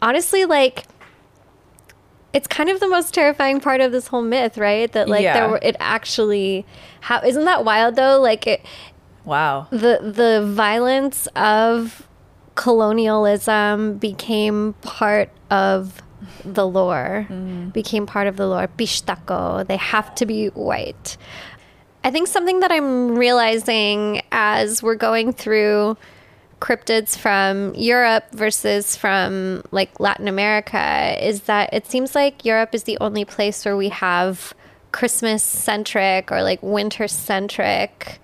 honestly, 0.01 0.45
like, 0.45 0.85
it's 2.33 2.47
kind 2.47 2.69
of 2.71 2.79
the 2.79 2.89
most 2.89 3.13
terrifying 3.13 3.59
part 3.59 3.81
of 3.81 3.91
this 3.91 4.07
whole 4.07 4.23
myth, 4.23 4.57
right? 4.57 4.93
That 4.93 5.09
like 5.09 5.25
Yeah. 5.25 5.33
there 5.35 5.49
were, 5.49 5.59
it 5.63 5.75
actually 5.81 6.65
how 7.01 7.21
isn't 7.23 7.45
that 7.45 7.65
wild 7.65 7.97
though? 7.97 8.21
Like 8.21 8.47
it, 8.47 8.65
wow. 9.25 9.67
the 9.71 9.99
the 10.03 10.45
violence 10.47 11.27
of 11.35 12.07
colonialism 12.55 13.97
became 13.99 14.75
part 14.83 15.31
of 15.51 16.03
the 16.45 16.67
lore, 16.67 17.27
mm. 17.29 17.73
became 17.73 18.07
part 18.07 18.27
of 18.27 18.37
the 18.37 18.47
lore. 18.47 18.69
Pishtaco, 18.79 19.67
they 19.67 19.77
have 19.77 20.15
to 20.17 20.27
be 20.27 20.49
white. 20.49 21.17
I 22.05 22.11
think 22.11 22.29
something 22.29 22.61
that 22.61 22.71
I'm 22.71 23.17
realizing 23.19 24.23
as 24.31 24.83
we're 24.83 24.95
going 24.95 25.33
through 25.33 25.97
cryptids 26.61 27.17
from 27.17 27.75
Europe 27.75 28.25
versus 28.33 28.97
from 28.97 29.63
like 29.73 30.01
Latin 30.01 30.29
America 30.29 31.17
is 31.21 31.43
that 31.43 31.71
it 31.73 31.87
seems 31.87 32.15
like 32.15 32.45
Europe 32.45 32.75
is 32.75 32.85
the 32.85 32.97
only 33.01 33.25
place 33.25 33.65
where 33.65 33.77
we 33.77 33.89
have 33.91 34.55
Christmas 34.93 35.43
centric 35.43 36.33
or 36.33 36.43
like 36.43 36.63
winter 36.63 37.09
centric 37.09 38.21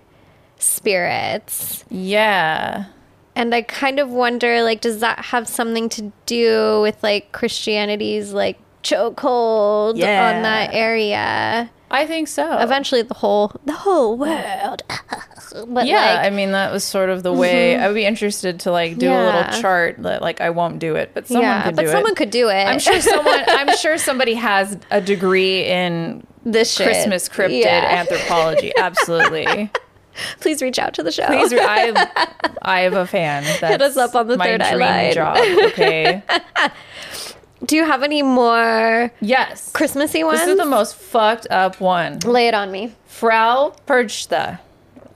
spirits. 0.59 1.85
Yeah. 1.91 2.87
And 3.35 3.55
I 3.55 3.62
kind 3.62 3.99
of 3.99 4.11
wonder 4.11 4.62
like 4.62 4.80
does 4.80 5.01
that 5.01 5.26
have 5.26 5.49
something 5.49 5.89
to 5.91 6.12
do 6.26 6.80
with 6.83 7.03
like 7.03 7.33
Christianity's 7.33 8.33
like 8.33 8.59
chokehold 8.83 9.97
Yeah. 9.97 10.37
on 10.37 10.43
that 10.43 10.74
area? 10.74 11.70
I 11.91 12.07
think 12.07 12.28
so. 12.28 12.59
Eventually 12.59 13.03
the 13.03 13.14
whole 13.14 13.53
the 13.64 13.72
whole 13.72 14.16
world. 14.16 14.83
but 15.68 15.87
yeah, 15.87 16.14
like, 16.14 16.26
I 16.26 16.30
mean 16.30 16.53
that 16.53 16.72
was 16.72 16.85
sort 16.85 17.11
of 17.11 17.22
the 17.22 17.33
way 17.33 17.74
mm-hmm. 17.74 17.83
I 17.83 17.89
would 17.89 17.95
be 17.95 18.07
interested 18.07 18.61
to 18.61 18.72
like 18.72 18.97
do 18.99 19.11
a 19.11 19.24
little 19.24 19.61
chart 19.61 20.03
that 20.03 20.22
like 20.22 20.41
I 20.41 20.51
won't 20.51 20.78
do 20.78 20.97
it, 20.97 21.12
but 21.14 21.26
someone 21.26 21.45
yeah, 21.45 21.62
could 21.64 21.76
but 21.76 21.83
do 21.83 21.89
someone 21.89 22.12
it. 22.12 22.16
could 22.16 22.30
do 22.30 22.49
it. 22.49 22.64
I'm 22.64 22.78
sure 22.78 23.01
someone 23.01 23.45
I'm 23.47 23.76
sure 23.76 23.99
somebody 23.99 24.35
has 24.35 24.78
a 24.91 25.01
degree 25.01 25.64
in 25.64 26.26
this 26.45 26.72
shit. 26.72 26.87
Christmas 26.87 27.28
cryptid 27.28 27.64
Yeah. 27.64 27.99
anthropology. 27.99 28.72
Absolutely. 28.76 29.70
Please 30.41 30.61
reach 30.63 30.79
out 30.79 30.95
to 30.95 31.03
the 31.03 31.13
show. 31.13 31.27
Please, 31.27 31.53
I, 31.55 32.47
I 32.63 32.81
have 32.81 32.95
a 32.95 33.07
fan. 33.07 33.45
That's 33.61 33.83
us 33.83 33.97
up 33.97 34.15
on 34.15 34.27
the 34.29 34.37
my 34.37 34.45
third 34.47 34.63
eye 34.63 34.71
dream 34.71 34.81
line. 34.81 35.13
job. 35.15 35.37
Okay. 35.73 36.23
Do 37.67 37.77
you 37.77 37.85
have 37.85 38.03
any 38.03 38.23
more 38.23 39.13
Yes. 39.21 39.71
Christmassy 39.73 40.25
ones? 40.25 40.41
This 40.41 40.49
is 40.49 40.57
the 40.59 40.65
most 40.67 40.97
fucked 40.97 41.47
up 41.51 41.81
one. 41.81 42.19
Lay 42.21 42.49
it 42.49 42.55
on 42.55 42.73
me. 42.73 42.95
Frau 43.07 43.75
Perchta. 43.87 44.59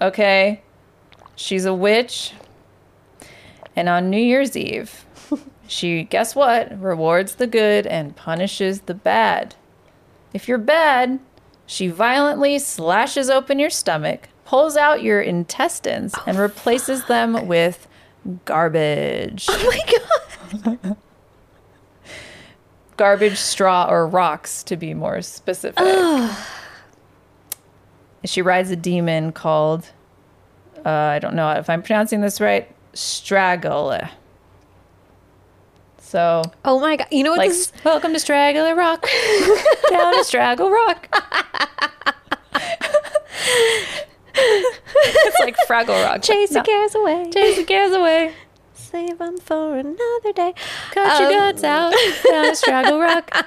Okay. 0.01 0.63
She's 1.35 1.65
a 1.65 1.75
witch. 1.75 2.33
And 3.75 3.89
on 3.89 4.09
New 4.11 4.21
Year's 4.21 4.57
Eve, 4.57 5.05
she, 5.67 6.05
guess 6.05 6.35
what? 6.37 6.81
Rewards 6.81 7.35
the 7.35 7.47
good 7.49 7.87
and 7.87 8.15
punishes 8.17 8.83
the 8.83 8.95
bad. 8.95 9.57
If 10.33 10.47
you're 10.49 10.57
bad, 10.57 11.19
she 11.67 11.89
violently 11.89 12.59
slashes 12.61 13.29
open 13.29 13.59
your 13.59 13.71
stomach, 13.71 14.29
pulls 14.47 14.77
out 14.77 15.03
your 15.03 15.21
intestines, 15.21 16.15
and 16.27 16.39
replaces 16.39 17.05
them 17.07 17.47
with 17.47 17.87
garbage. 18.45 19.47
Oh 19.51 19.71
my 20.65 20.79
god. 20.85 20.97
garbage, 22.97 23.37
straw, 23.37 23.89
or 23.91 24.07
rocks, 24.07 24.63
to 24.63 24.77
be 24.77 24.95
more 24.95 25.21
specific. 25.21 25.85
she 28.25 28.41
rides 28.41 28.71
a 28.71 28.77
demon 28.77 29.33
called, 29.33 29.91
uh, 30.85 30.89
I 30.89 31.19
don't 31.19 31.35
know 31.35 31.51
if 31.51 31.69
I'm 31.69 31.83
pronouncing 31.83 32.21
this 32.21 32.41
right, 32.41 32.73
Straggle. 32.95 33.99
So, 35.99 36.43
Oh 36.65 36.79
my 36.79 36.97
god. 36.97 37.09
You 37.11 37.25
know 37.25 37.31
what 37.31 37.41
like, 37.41 37.51
this 37.51 37.73
is? 37.75 37.85
welcome 37.85 38.13
to 38.13 38.21
Straggle 38.21 38.73
Rock, 38.75 39.09
down 39.91 40.15
to 40.15 40.25
Straggle 40.25 40.71
Rock. 40.71 41.09
it's 45.05 45.39
like 45.41 45.57
Fraggle 45.69 46.05
Rock. 46.05 46.23
Chase 46.23 46.51
the 46.51 46.57
no. 46.57 46.63
cares 46.65 46.95
away. 46.95 47.31
Chase 47.33 47.57
the 47.57 47.65
cares 47.65 47.93
away. 47.93 48.35
Save 48.75 49.19
them 49.19 49.39
for 49.39 49.77
another 49.77 50.33
day. 50.35 50.55
Cut 50.93 51.19
your 51.21 51.29
Um, 51.29 51.35
guts 51.35 51.65
out 51.65 51.93
down 52.31 52.45
to 52.51 52.57
Straggle 52.57 52.99
Rock. 53.01 53.47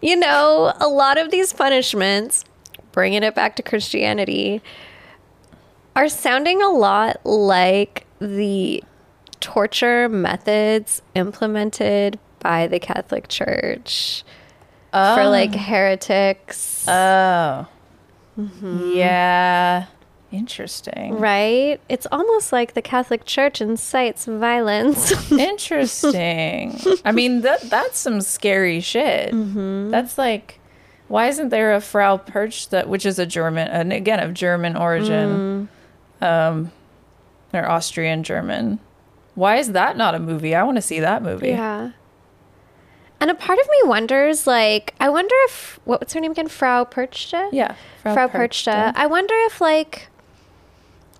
You 0.00 0.16
know, 0.16 0.72
a 0.80 0.86
lot 0.88 1.18
of 1.18 1.30
these 1.30 1.52
punishments, 1.52 2.44
bringing 2.92 3.22
it 3.22 3.34
back 3.34 3.56
to 3.56 3.62
Christianity, 3.62 4.62
are 5.96 6.08
sounding 6.08 6.62
a 6.62 6.68
lot 6.68 7.24
like 7.24 8.06
the 8.18 8.82
torture 9.40 10.08
methods 10.08 11.02
implemented 11.14 12.18
by 12.40 12.66
the 12.66 12.78
Catholic 12.78 13.28
Church 13.28 14.22
for 14.92 15.26
like 15.26 15.54
heretics. 15.54 16.86
Oh. 16.86 17.66
Yeah. 18.36 19.86
Interesting. 20.34 21.18
right? 21.18 21.80
It's 21.88 22.06
almost 22.10 22.52
like 22.52 22.74
the 22.74 22.82
Catholic 22.82 23.24
Church 23.24 23.60
incites 23.60 24.24
violence. 24.26 25.12
Interesting. 25.32 26.78
I 27.04 27.12
mean 27.12 27.42
that 27.42 27.62
that's 27.62 27.98
some 27.98 28.20
scary 28.20 28.80
shit. 28.80 29.30
That's 29.90 30.18
like 30.18 30.60
why 31.08 31.28
isn't 31.28 31.50
there 31.50 31.74
a 31.74 31.80
Frau 31.80 32.16
Perchta 32.16 32.86
which 32.86 33.06
is 33.06 33.18
a 33.18 33.26
German 33.26 33.68
and 33.68 33.92
again 33.92 34.20
of 34.20 34.34
German 34.34 34.76
origin 34.76 35.68
um 36.20 36.72
or 37.52 37.64
Austrian 37.68 38.22
German. 38.24 38.80
Why 39.34 39.56
is 39.56 39.72
that 39.72 39.96
not 39.96 40.14
a 40.14 40.18
movie? 40.18 40.54
I 40.54 40.62
want 40.64 40.76
to 40.76 40.82
see 40.82 41.00
that 41.00 41.22
movie. 41.22 41.48
Yeah. 41.50 41.90
And 43.20 43.30
a 43.30 43.34
part 43.34 43.58
of 43.58 43.66
me 43.70 43.76
wonders, 43.84 44.46
like, 44.46 44.92
I 45.00 45.08
wonder 45.08 45.34
if 45.46 45.80
what, 45.84 46.00
what's 46.00 46.12
her 46.12 46.20
name 46.20 46.32
again? 46.32 46.48
Frau 46.48 46.84
Perchta. 46.84 47.48
Yeah. 47.52 47.74
Frau, 48.02 48.28
Perchta. 48.28 48.92
I 48.94 49.06
wonder 49.06 49.34
if, 49.46 49.60
like, 49.60 50.08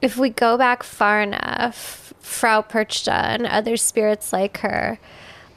if 0.01 0.17
we 0.17 0.31
go 0.31 0.57
back 0.59 0.83
far 0.83 1.23
enough, 1.23 2.13
Frau 2.21 2.63
Perchta 2.63 3.13
and 3.13 3.47
other 3.47 3.77
spirits 3.77 4.33
like 4.33 4.59
her, 4.59 4.99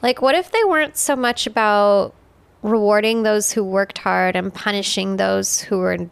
like, 0.02 0.22
what 0.22 0.34
if 0.34 0.50
they 0.50 0.62
weren't 0.64 0.96
so 0.96 1.16
much 1.16 1.46
about 1.46 2.14
rewarding 2.62 3.22
those 3.22 3.52
who 3.52 3.64
worked 3.64 3.98
hard 3.98 4.36
and 4.36 4.52
punishing 4.54 5.16
those 5.16 5.60
who 5.62 5.78
were 5.78 6.08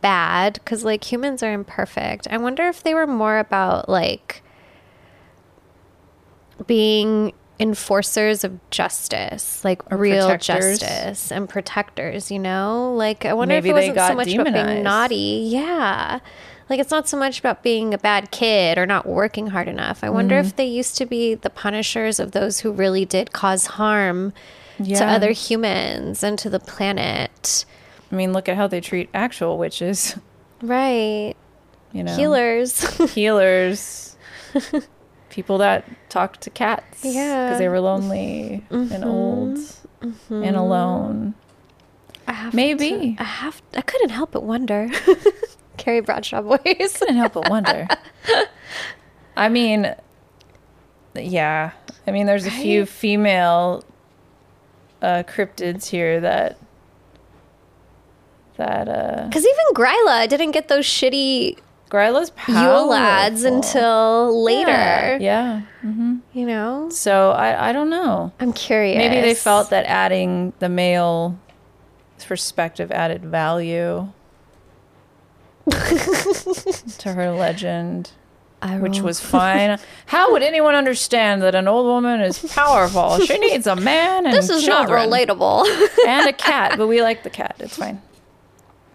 bad? 0.00 0.54
Because, 0.54 0.84
like, 0.84 1.10
humans 1.10 1.42
are 1.42 1.52
imperfect. 1.52 2.28
I 2.30 2.38
wonder 2.38 2.68
if 2.68 2.82
they 2.82 2.94
were 2.94 3.06
more 3.06 3.38
about, 3.38 3.88
like, 3.88 4.42
being 6.66 7.32
enforcers 7.58 8.44
of 8.44 8.58
justice, 8.70 9.64
like 9.64 9.80
Or 9.90 9.96
real 9.96 10.28
protectors. 10.28 10.78
justice 10.78 11.32
and 11.32 11.48
protectors, 11.48 12.30
you 12.30 12.38
know? 12.38 12.92
Like 12.94 13.24
I 13.24 13.32
wonder 13.32 13.54
Maybe 13.54 13.70
if 13.70 13.76
it 13.76 13.80
they 13.80 13.88
wasn't 13.92 14.08
so 14.08 14.14
much 14.14 14.34
about 14.34 14.44
being 14.44 14.54
demonized. 14.54 14.84
naughty. 14.84 15.46
Yeah. 15.50 16.18
Like 16.68 16.80
it's 16.80 16.90
not 16.90 17.08
so 17.08 17.16
much 17.16 17.38
about 17.38 17.62
being 17.62 17.94
a 17.94 17.98
bad 17.98 18.30
kid 18.30 18.76
or 18.76 18.86
not 18.86 19.06
working 19.06 19.48
hard 19.48 19.68
enough. 19.68 20.02
I 20.02 20.10
wonder 20.10 20.34
Mm-hmm. 20.36 20.46
if 20.48 20.56
they 20.56 20.66
used 20.66 20.96
to 20.98 21.06
be 21.06 21.34
the 21.34 21.50
punishers 21.50 22.18
of 22.18 22.32
those 22.32 22.60
who 22.60 22.72
really 22.72 23.04
did 23.04 23.32
cause 23.32 23.66
harm 23.66 24.32
to 24.84 25.04
other 25.04 25.30
humans 25.30 26.22
and 26.22 26.38
to 26.40 26.50
the 26.50 26.58
planet. 26.60 27.64
I 28.10 28.14
mean, 28.14 28.32
look 28.32 28.48
at 28.48 28.56
how 28.56 28.66
they 28.66 28.80
treat 28.80 29.08
actual 29.14 29.58
witches, 29.58 30.16
Right. 30.60 31.34
you 31.92 32.02
know. 32.02 32.14
Healers. 32.16 32.80
Healers. 33.14 34.16
People 35.30 35.58
that 35.58 35.84
talk 36.08 36.38
to 36.40 36.50
cats 36.50 37.04
Yeah. 37.04 37.10
Mm-hmm. 37.12 37.46
because 37.46 37.58
they 37.58 37.68
were 37.68 37.80
lonely 37.80 38.64
and 38.70 39.04
old 39.04 39.58
and 40.30 40.56
alone. 40.56 41.34
I 42.26 42.32
have 42.32 42.54
Maybe. 42.54 43.14
to- 43.16 43.22
I 43.22 43.24
have 43.24 43.62
I 43.74 43.82
couldn't 43.82 44.10
help 44.10 44.32
but 44.32 44.42
wonder. 44.42 44.90
Carrie 45.76 46.00
Bradshaw 46.00 46.42
voice. 46.42 46.98
couldn't 46.98 47.16
help 47.16 47.34
but 47.34 47.48
wonder. 47.50 47.88
I 49.36 49.48
mean, 49.48 49.94
yeah. 51.14 51.72
I 52.06 52.10
mean, 52.10 52.26
there's 52.26 52.46
a 52.46 52.50
few 52.50 52.86
female 52.86 53.84
uh, 55.02 55.22
cryptids 55.26 55.86
here 55.86 56.20
that 56.20 56.58
that 58.56 58.88
uh 58.88 59.26
Because 59.26 59.44
even 59.44 59.74
Gryla 59.74 60.28
didn't 60.28 60.52
get 60.52 60.68
those 60.68 60.86
shitty 60.86 61.58
Gryla's 61.90 62.32
Yule 62.48 62.88
lads 62.88 63.44
until 63.44 64.42
later. 64.42 64.70
Yeah. 64.70 65.62
yeah. 65.82 66.16
You 66.32 66.46
know? 66.46 66.88
So 66.90 67.30
I 67.30 67.68
I 67.68 67.72
don't 67.72 67.90
know. 67.90 68.32
I'm 68.40 68.52
curious. 68.52 68.96
Maybe 68.96 69.20
they 69.20 69.34
felt 69.34 69.70
that 69.70 69.84
adding 69.86 70.52
the 70.58 70.68
male 70.68 71.38
perspective 72.26 72.90
added 72.90 73.24
value 73.24 74.08
to 76.98 77.12
her 77.12 77.30
legend. 77.32 78.10
Which 78.80 79.00
was 79.00 79.20
fine. 79.20 79.78
How 80.06 80.32
would 80.32 80.42
anyone 80.42 80.74
understand 80.74 81.40
that 81.42 81.54
an 81.54 81.68
old 81.68 81.86
woman 81.86 82.20
is 82.20 82.38
powerful? 82.52 83.20
She 83.20 83.38
needs 83.50 83.66
a 83.66 83.76
man 83.76 84.26
and 84.26 84.34
This 84.34 84.50
is 84.50 84.64
children 84.64 85.08
not 85.08 85.28
relatable. 85.28 85.66
and 86.06 86.26
a 86.28 86.32
cat, 86.32 86.76
but 86.76 86.88
we 86.88 87.00
like 87.00 87.22
the 87.22 87.30
cat. 87.30 87.54
It's 87.60 87.76
fine. 87.76 88.02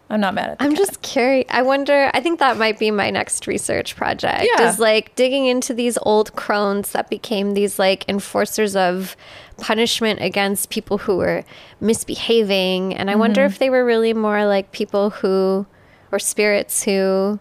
I'm 0.09 0.19
not 0.19 0.33
mad 0.33 0.49
at 0.49 0.57
the 0.59 0.65
I'm 0.65 0.71
cat. 0.71 0.77
just 0.77 1.01
curious. 1.03 1.45
I 1.49 1.61
wonder. 1.61 2.11
I 2.13 2.19
think 2.19 2.39
that 2.39 2.57
might 2.57 2.79
be 2.79 2.91
my 2.91 3.11
next 3.11 3.47
research 3.47 3.95
project. 3.95 4.45
Yeah. 4.57 4.67
Is 4.69 4.77
like 4.79 5.15
digging 5.15 5.45
into 5.45 5.73
these 5.73 5.97
old 6.01 6.35
crones 6.35 6.91
that 6.91 7.09
became 7.09 7.53
these 7.53 7.79
like 7.79 8.03
enforcers 8.09 8.75
of 8.75 9.15
punishment 9.57 10.19
against 10.21 10.69
people 10.69 10.97
who 10.97 11.15
were 11.17 11.45
misbehaving, 11.79 12.93
and 12.95 13.09
I 13.09 13.15
wonder 13.15 13.41
Mm-hmm. 13.41 13.53
if 13.53 13.59
they 13.59 13.69
were 13.69 13.85
really 13.85 14.13
more 14.13 14.45
like 14.45 14.73
people 14.73 15.11
who, 15.11 15.65
or 16.11 16.19
spirits 16.19 16.83
who, 16.83 17.39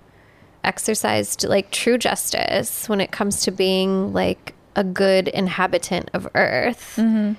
exercised 0.63 1.43
like 1.49 1.71
true 1.71 1.97
justice 1.97 2.87
when 2.87 3.01
it 3.01 3.11
comes 3.11 3.41
to 3.43 3.51
being 3.51 4.13
like 4.13 4.53
a 4.77 4.85
good 4.85 5.27
inhabitant 5.29 6.11
of 6.13 6.29
Earth. 6.35 6.99
and 6.99 7.37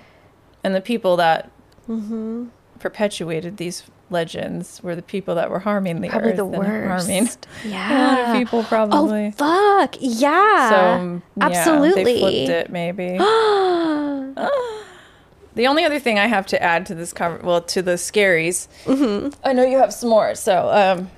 the 0.64 0.82
people 0.82 1.16
that 1.18 1.52
Mm-hmm. 1.90 2.46
perpetuated 2.80 3.58
these 3.58 3.84
legends 4.10 4.82
were 4.84 4.96
the 4.96 5.02
people 5.02 5.36
that 5.36 5.50
were 5.50 5.60
harming 5.60 6.02
the 6.02 6.10
Probably 6.10 6.32
earth 6.32 6.38
the 6.38 6.46
and 6.46 6.56
harming 6.66 7.24
worst. 7.24 7.48
other 7.60 7.70
Yeah. 7.70 8.38
people 8.40 8.64
probably. 8.64 9.28
Oh 9.28 9.32
fuck! 9.32 9.96
Yeah. 10.00 10.70
So 10.70 11.22
yeah, 11.38 11.46
absolutely. 11.46 12.04
they 12.04 12.20
flipped 12.20 12.50
it 12.50 12.70
maybe. 12.72 13.18
the 15.56 15.68
only 15.68 15.84
other 15.84 16.00
thing 16.00 16.18
I 16.20 16.28
have 16.28 16.46
to 16.48 16.62
add 16.62 16.86
to 16.88 16.96
this 16.96 17.14
cover, 17.14 17.40
well, 17.44 17.62
to 17.62 17.82
the 17.82 17.94
scaries, 17.94 18.68
Mm-hmm. 18.86 19.30
I 19.44 19.54
know 19.54 19.66
you 19.66 19.78
have 19.78 19.94
some 19.94 20.10
more. 20.10 20.36
So, 20.36 20.70
um, 20.70 21.10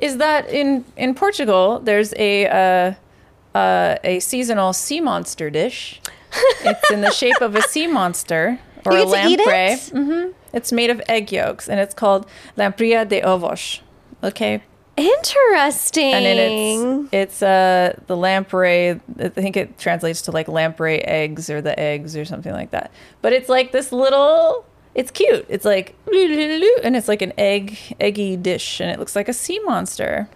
is 0.00 0.16
that 0.18 0.48
in 0.50 0.84
in 0.96 1.14
Portugal? 1.14 1.80
There's 1.80 2.12
a 2.16 2.46
uh, 2.46 3.58
uh, 3.58 3.96
a 4.04 4.20
seasonal 4.20 4.72
sea 4.72 5.00
monster 5.00 5.50
dish. 5.50 6.00
it's 6.64 6.90
in 6.90 7.00
the 7.00 7.10
shape 7.10 7.40
of 7.40 7.54
a 7.56 7.62
sea 7.62 7.86
monster 7.86 8.58
or 8.84 8.92
You 8.96 9.02
a 9.02 9.06
get 9.06 9.22
to 9.24 9.28
eat 9.30 9.38
lamprey. 9.38 9.72
it? 9.72 9.88
hmm 9.90 10.30
It's 10.52 10.72
made 10.72 10.90
of 10.90 11.00
egg 11.08 11.32
yolks, 11.32 11.68
and 11.68 11.80
it's 11.80 11.94
called 11.94 12.26
lampreia 12.56 13.08
de 13.08 13.20
ovos. 13.22 13.80
Okay, 14.22 14.62
Interesting. 14.96 16.12
and 16.14 16.24
then 16.26 16.38
it's 16.38 17.12
it's 17.12 17.42
uh 17.42 17.98
the 18.06 18.16
lamprey. 18.16 19.00
I 19.20 19.28
think 19.28 19.56
it 19.56 19.78
translates 19.78 20.22
to 20.22 20.32
like 20.32 20.48
lamprey 20.48 20.98
eggs 21.00 21.48
or 21.50 21.60
the 21.60 21.78
eggs 21.78 22.16
or 22.16 22.24
something 22.24 22.52
like 22.52 22.70
that. 22.72 22.90
But 23.22 23.32
it's 23.32 23.48
like 23.48 23.72
this 23.72 23.92
little. 23.92 24.64
It's 24.98 25.10
cute. 25.12 25.46
It's 25.48 25.64
like 25.64 25.94
and 26.12 26.96
it's 26.96 27.06
like 27.08 27.22
an 27.22 27.32
egg 27.38 27.78
eggy 28.00 28.36
dish, 28.36 28.80
and 28.80 28.90
it 28.90 28.98
looks 28.98 29.14
like 29.14 29.28
a 29.28 29.32
sea 29.32 29.60
monster. 29.60 30.28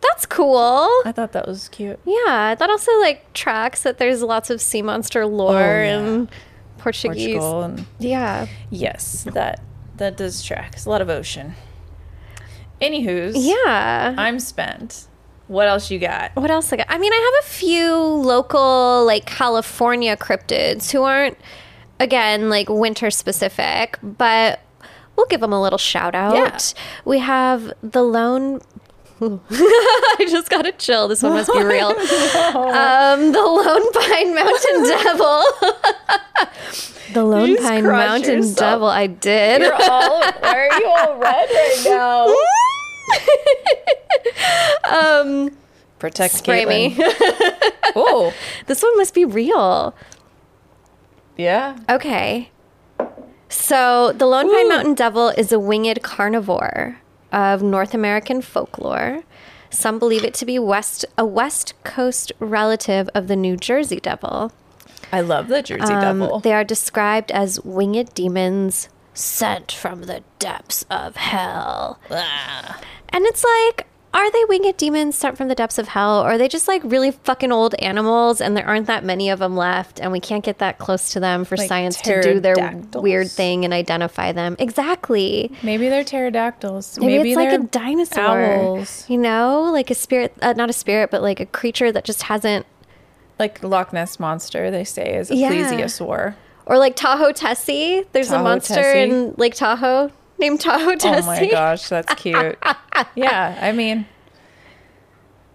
That's 0.00 0.24
cool. 0.26 0.88
I 1.04 1.12
thought 1.14 1.32
that 1.32 1.46
was 1.46 1.68
cute. 1.68 1.98
Yeah, 2.06 2.54
that 2.54 2.70
also 2.70 2.90
like 3.00 3.32
tracks 3.34 3.82
that 3.82 3.98
there's 3.98 4.22
lots 4.22 4.48
of 4.48 4.60
sea 4.62 4.80
monster 4.80 5.26
lore 5.26 5.58
Oh, 5.58 5.82
yeah. 5.82 5.98
in 5.98 6.28
Portuguese. 6.78 7.34
Portugal 7.34 7.62
and 7.62 7.86
Yeah. 7.98 8.46
yes, 8.70 9.24
that 9.34 9.60
that 9.96 10.16
does 10.16 10.42
track. 10.42 10.70
It's 10.74 10.86
a 10.86 10.90
lot 10.90 11.02
of 11.02 11.10
ocean. 11.10 11.54
Anywho's, 12.80 13.34
Yeah. 13.36 14.14
I'm 14.16 14.40
spent. 14.40 15.06
What 15.48 15.66
else 15.68 15.90
you 15.90 15.98
got? 15.98 16.30
what 16.36 16.50
else 16.50 16.72
I 16.72 16.76
got? 16.76 16.86
I 16.88 16.96
mean, 16.96 17.12
I 17.12 17.16
have 17.34 17.44
a 17.44 17.48
few 17.50 17.96
local 17.96 19.04
like 19.04 19.26
California 19.26 20.16
cryptids 20.16 20.92
who 20.92 21.02
aren't 21.02 21.36
again 22.00 22.48
like 22.48 22.68
winter 22.68 23.10
specific, 23.10 23.98
but 24.02 24.60
we'll 25.16 25.26
give 25.26 25.40
them 25.40 25.52
a 25.52 25.62
little 25.62 25.78
shout 25.78 26.14
out. 26.16 26.34
Yeah. 26.34 26.58
We 27.04 27.18
have 27.20 27.72
the 27.82 28.02
lone 28.02 28.60
I 29.22 30.26
just 30.30 30.48
got 30.48 30.64
a 30.66 30.72
chill. 30.72 31.06
This 31.06 31.22
one 31.22 31.34
must 31.34 31.52
be 31.52 31.62
real. 31.62 31.88
um, 32.56 33.32
the 33.32 33.42
Lone 33.42 33.92
Pine 33.92 34.34
Mountain 34.34 34.82
Devil. 35.04 35.44
the 37.12 37.22
Lone 37.22 37.56
Pine 37.58 37.84
Mountain 37.84 38.38
yourself. 38.38 38.56
Devil. 38.56 38.86
I 38.88 39.06
did. 39.08 39.60
You're 39.60 39.74
all. 39.74 40.20
Why 40.40 40.68
are 40.70 40.80
you 40.80 40.86
all 40.86 41.18
red 41.18 41.50
right 41.50 41.82
now? 41.84 42.34
um, 44.90 45.50
Protect 45.98 46.32
spray 46.32 46.64
me. 46.64 46.96
Oh, 47.94 48.32
this 48.68 48.82
one 48.82 48.96
must 48.96 49.12
be 49.12 49.26
real. 49.26 49.94
Yeah. 51.40 51.76
Okay. 51.88 52.50
So, 53.48 54.12
the 54.12 54.26
Lone 54.26 54.48
Pine 54.48 54.68
Mountain 54.68 54.94
Devil 54.94 55.28
is 55.30 55.50
a 55.50 55.58
winged 55.58 56.02
carnivore 56.02 56.98
of 57.32 57.62
North 57.62 57.94
American 57.94 58.42
folklore. 58.42 59.22
Some 59.70 59.98
believe 59.98 60.24
it 60.24 60.34
to 60.34 60.46
be 60.46 60.58
west 60.58 61.04
a 61.18 61.24
West 61.24 61.74
Coast 61.84 62.32
relative 62.38 63.08
of 63.14 63.26
the 63.28 63.36
New 63.36 63.56
Jersey 63.56 63.98
Devil. 64.00 64.52
I 65.12 65.20
love 65.20 65.48
the 65.48 65.62
Jersey 65.62 65.92
Um, 65.92 66.20
Devil. 66.20 66.40
They 66.40 66.52
are 66.52 66.64
described 66.64 67.32
as 67.32 67.60
winged 67.64 68.14
demons 68.14 68.88
sent 69.14 69.72
from 69.72 70.02
the 70.02 70.22
depths 70.38 70.84
of 70.90 71.16
hell. 71.16 71.98
Ah. 72.10 72.80
And 73.08 73.26
it's 73.26 73.44
like, 73.44 73.86
are 74.12 74.30
they 74.32 74.44
winged 74.48 74.76
demons 74.76 75.14
sent 75.16 75.36
from 75.36 75.46
the 75.48 75.54
depths 75.54 75.78
of 75.78 75.88
hell? 75.88 76.20
Or 76.22 76.30
are 76.32 76.38
they 76.38 76.48
just 76.48 76.66
like 76.66 76.82
really 76.84 77.12
fucking 77.12 77.52
old 77.52 77.74
animals 77.76 78.40
and 78.40 78.56
there 78.56 78.66
aren't 78.66 78.86
that 78.88 79.04
many 79.04 79.30
of 79.30 79.38
them 79.38 79.56
left 79.56 80.00
and 80.00 80.10
we 80.10 80.18
can't 80.20 80.44
get 80.44 80.58
that 80.58 80.78
close 80.78 81.10
to 81.10 81.20
them 81.20 81.44
for 81.44 81.56
Like 81.56 81.68
science 81.68 82.00
to 82.02 82.20
do 82.20 82.40
their 82.40 82.56
weird 82.94 83.30
thing 83.30 83.64
and 83.64 83.72
identify 83.72 84.32
them? 84.32 84.56
Exactly. 84.58 85.52
Maybe 85.62 85.88
they're 85.88 86.02
pterodactyls. 86.04 86.98
Maybe, 86.98 87.30
it's 87.30 87.36
like 87.36 87.52
a 87.52 87.58
dinosaur. 87.62 88.40
owls. 88.54 89.04
You 89.08 89.18
know, 89.18 89.70
like 89.72 89.90
a 89.90 89.94
spirit, 89.94 90.34
uh, 90.42 90.54
not 90.54 90.70
a 90.70 90.74
spirit, 90.74 91.10
but 91.10 91.22
like 91.22 91.38
a 91.38 91.46
creature 91.46 91.92
that 91.92 92.04
just 92.04 92.22
hasn't, 92.22 92.66
Like 93.38 93.62
Loch 93.62 93.92
Ness 93.92 94.18
monster, 94.18 94.70
they 94.70 94.84
say 94.84 95.14
is 95.16 95.30
a 95.30 95.36
Yeah. 95.36 95.50
plesiosaur. 95.50 96.34
or 96.66 96.78
like 96.78 96.94
Tahoe 96.96 97.32
Tessie. 97.32 98.04
There's 98.12 98.30
a 98.30 98.42
monster 98.42 98.74
Tessie. 98.74 98.98
in 99.10 99.34
Lake 99.38 99.54
Tahoe 99.54 100.10
named 100.40 100.60
Tahoe 100.60 100.96
Tessie. 100.96 101.22
Oh 101.22 101.26
my 101.26 101.50
gosh, 101.50 101.88
that's 101.88 102.12
cute. 102.14 102.58
yeah, 103.14 103.58
I 103.60 103.72
mean, 103.72 104.06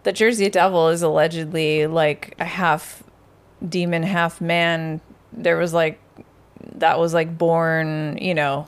the 0.03 0.13
Jersey 0.13 0.49
Devil 0.49 0.89
is 0.89 1.01
allegedly 1.01 1.88
like 1.88 2.36
a 2.39 2.45
half 2.45 3.03
demon, 3.67 4.03
half 4.03 4.39
man. 4.39 5.01
There 5.33 5.57
was 5.57 5.73
like 5.73 5.99
that 6.75 6.99
was 6.99 7.13
like 7.13 7.38
born, 7.38 8.17
you 8.21 8.33
know, 8.33 8.67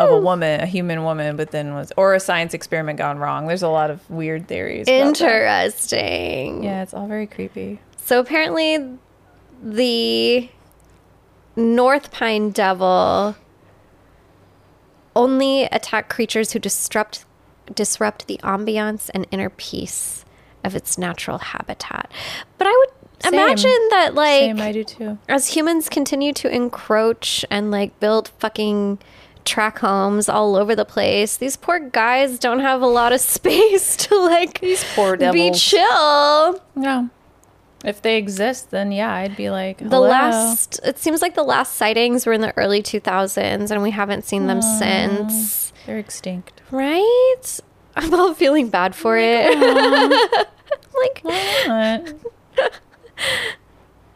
of 0.00 0.10
a 0.10 0.20
woman, 0.20 0.60
a 0.60 0.66
human 0.66 1.02
woman, 1.02 1.36
but 1.36 1.50
then 1.50 1.74
was 1.74 1.92
or 1.96 2.14
a 2.14 2.20
science 2.20 2.54
experiment 2.54 2.98
gone 2.98 3.18
wrong. 3.18 3.46
There's 3.46 3.62
a 3.62 3.68
lot 3.68 3.90
of 3.90 4.08
weird 4.10 4.46
theories. 4.48 4.86
Interesting. 4.86 6.62
Yeah, 6.62 6.82
it's 6.82 6.94
all 6.94 7.08
very 7.08 7.26
creepy. 7.26 7.80
So 7.96 8.20
apparently, 8.20 8.98
the 9.62 10.48
North 11.56 12.12
Pine 12.12 12.50
Devil 12.50 13.36
only 15.16 15.64
attack 15.64 16.08
creatures 16.08 16.52
who 16.52 16.58
disrupt 16.58 17.24
disrupt 17.74 18.26
the 18.28 18.38
ambiance 18.42 19.10
and 19.12 19.26
inner 19.30 19.50
peace 19.50 20.24
of 20.64 20.74
its 20.74 20.96
natural 20.96 21.38
habitat. 21.38 22.10
But 22.56 22.66
I 22.66 22.70
would 22.78 23.22
Same. 23.24 23.34
imagine 23.34 23.88
that, 23.90 24.14
like, 24.14 24.40
Same, 24.40 24.60
I 24.60 24.72
do 24.72 24.84
too. 24.84 25.18
as 25.28 25.48
humans 25.48 25.88
continue 25.90 26.32
to 26.34 26.48
encroach 26.50 27.44
and 27.50 27.70
like 27.70 27.98
build 28.00 28.28
fucking 28.38 28.98
track 29.44 29.78
homes 29.80 30.28
all 30.28 30.56
over 30.56 30.74
the 30.74 30.84
place, 30.84 31.36
these 31.36 31.56
poor 31.56 31.78
guys 31.78 32.38
don't 32.38 32.60
have 32.60 32.80
a 32.82 32.86
lot 32.86 33.12
of 33.12 33.20
space 33.36 33.96
to 33.96 34.16
like 34.18 34.60
These 34.60 34.84
poor 34.94 35.16
be 35.16 35.20
devils. 35.24 35.62
chill. 35.62 36.62
No. 36.74 37.10
If 37.84 38.02
they 38.02 38.16
exist, 38.16 38.70
then 38.70 38.90
yeah, 38.90 39.12
I'd 39.12 39.36
be 39.36 39.50
like 39.50 39.78
The 39.78 40.00
last, 40.00 40.80
it 40.82 40.98
seems 40.98 41.22
like 41.22 41.34
the 41.36 41.44
last 41.44 41.76
sightings 41.76 42.26
were 42.26 42.32
in 42.32 42.40
the 42.40 42.56
early 42.56 42.82
2000s, 42.82 43.70
and 43.70 43.82
we 43.82 43.92
haven't 43.92 44.24
seen 44.24 44.48
them 44.48 44.60
since. 44.62 45.72
They're 45.86 45.98
extinct. 45.98 46.60
Right? 46.70 47.60
I'm 47.96 48.12
all 48.14 48.34
feeling 48.34 48.68
bad 48.68 48.94
for 48.94 49.16
oh 49.16 49.20
it. 49.20 50.48
like, 50.94 51.22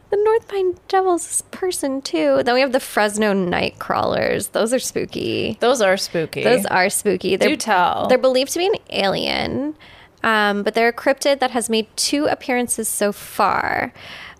the 0.09 0.17
North 0.23 0.47
Pine 0.47 0.75
Devil's 0.89 1.41
person, 1.51 2.01
too. 2.01 2.43
Then 2.43 2.55
we 2.55 2.61
have 2.61 2.73
the 2.73 2.79
Fresno 2.81 3.31
Night 3.33 3.79
Crawlers. 3.79 4.49
Those 4.49 4.73
are 4.73 4.79
spooky. 4.79 5.57
Those 5.61 5.81
are 5.81 5.95
spooky. 5.95 6.43
Those 6.43 6.65
are 6.65 6.89
spooky. 6.89 7.37
They're, 7.37 7.49
Do 7.49 7.55
tell. 7.55 8.07
They're 8.07 8.17
believed 8.17 8.51
to 8.53 8.59
be 8.59 8.67
an 8.67 8.75
alien, 8.89 9.75
um, 10.23 10.63
but 10.63 10.73
they're 10.73 10.89
a 10.89 10.93
cryptid 10.93 11.39
that 11.39 11.51
has 11.51 11.69
made 11.69 11.87
two 11.95 12.25
appearances 12.25 12.87
so 12.87 13.11
far. 13.11 13.93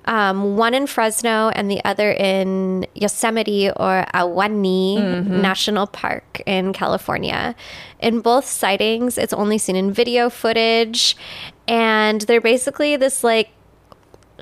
Um, 0.06 0.58
one 0.58 0.74
in 0.74 0.86
Fresno 0.88 1.50
and 1.50 1.72
the 1.72 1.84
other 1.86 2.12
in 2.12 2.86
Yosemite 2.94 3.70
or 3.70 4.06
Ahwahnee 4.14 4.98
Mm-hmm. 4.98 5.42
National 5.42 5.88
Park 5.88 6.42
in 6.46 6.74
California. 6.74 7.56
In 8.00 8.20
both 8.20 8.46
sightings, 8.46 9.18
it's 9.18 9.32
only 9.34 9.58
seen 9.58 9.76
in 9.76 9.94
video 9.94 10.30
footage, 10.30 11.16
and 11.68 12.22
they're 12.22 12.42
basically 12.42 12.98
this 12.98 13.24
like 13.24 13.50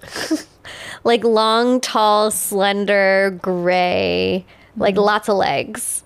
like 1.03 1.23
long, 1.23 1.79
tall, 1.79 2.31
slender, 2.31 3.37
gray, 3.41 4.45
like 4.77 4.97
lots 4.97 5.29
of 5.29 5.37
legs. 5.37 6.03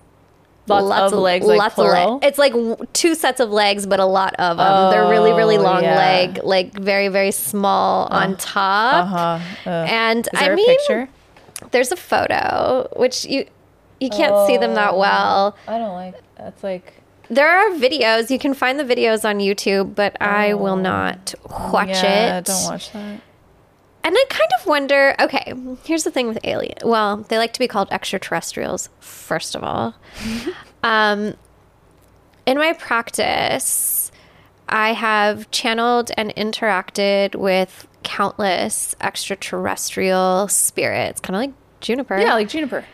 Mm-hmm. 0.66 0.88
Lots 0.88 1.12
of 1.12 1.18
legs, 1.20 1.46
like 1.46 1.58
lots 1.58 1.74
plural? 1.76 2.16
of 2.16 2.22
legs. 2.22 2.26
It's 2.26 2.38
like 2.38 2.52
w- 2.52 2.76
two 2.92 3.14
sets 3.14 3.40
of 3.40 3.50
legs, 3.50 3.86
but 3.86 4.00
a 4.00 4.04
lot 4.04 4.34
of 4.38 4.56
them. 4.56 4.90
They're 4.90 5.08
really, 5.08 5.32
really 5.32 5.56
Oh, 5.56 5.62
long 5.62 5.82
yeah. 5.82 5.96
leg, 5.96 6.40
like 6.42 6.72
very, 6.74 7.08
very 7.08 7.30
small 7.30 8.06
on 8.10 8.36
top. 8.36 9.04
Uh-huh. 9.06 9.70
Uh, 9.70 9.70
And 9.88 10.28
I 10.34 10.46
a 10.50 10.54
mean, 10.56 10.66
picture? 10.66 11.08
there's 11.70 11.92
a 11.92 11.96
photo 11.96 12.88
which 12.96 13.24
you 13.24 13.46
you 14.00 14.10
can't 14.10 14.46
see 14.46 14.56
them 14.58 14.74
that 14.74 14.96
well. 14.96 15.56
I 15.68 15.78
don't 15.78 15.94
like. 15.94 16.14
That's 16.36 16.62
like. 16.62 16.92
There 17.30 17.48
are 17.48 17.70
videos. 17.70 18.30
You 18.30 18.38
can 18.38 18.54
find 18.54 18.78
the 18.78 18.84
videos 18.84 19.24
on 19.28 19.38
YouTube, 19.38 19.94
but 19.94 20.16
I 20.20 20.54
will 20.54 20.76
not 20.76 21.34
watch 21.72 21.88
Oh. 21.88 21.92
yeah, 22.02 22.38
it. 22.38 22.44
Don't 22.44 22.64
watch 22.64 22.92
that. 22.92 23.20
And 24.06 24.14
I 24.16 24.24
kind 24.28 24.50
of 24.60 24.66
wonder 24.66 25.16
okay, 25.18 25.52
here's 25.82 26.04
the 26.04 26.12
thing 26.12 26.28
with 26.28 26.38
alien. 26.44 26.76
Well, 26.84 27.16
they 27.28 27.38
like 27.38 27.52
to 27.54 27.58
be 27.58 27.66
called 27.66 27.88
extraterrestrials, 27.90 28.88
first 29.00 29.56
of 29.56 29.64
all. 29.64 29.96
um, 30.84 31.34
in 32.46 32.56
my 32.56 32.72
practice, 32.74 34.12
I 34.68 34.92
have 34.92 35.50
channeled 35.50 36.12
and 36.16 36.32
interacted 36.36 37.34
with 37.34 37.88
countless 38.04 38.94
extraterrestrial 39.00 40.46
spirits, 40.46 41.20
kind 41.20 41.34
of 41.34 41.40
like 41.40 41.54
Juniper. 41.80 42.16
Yeah, 42.16 42.34
like 42.34 42.48
Juniper. 42.48 42.84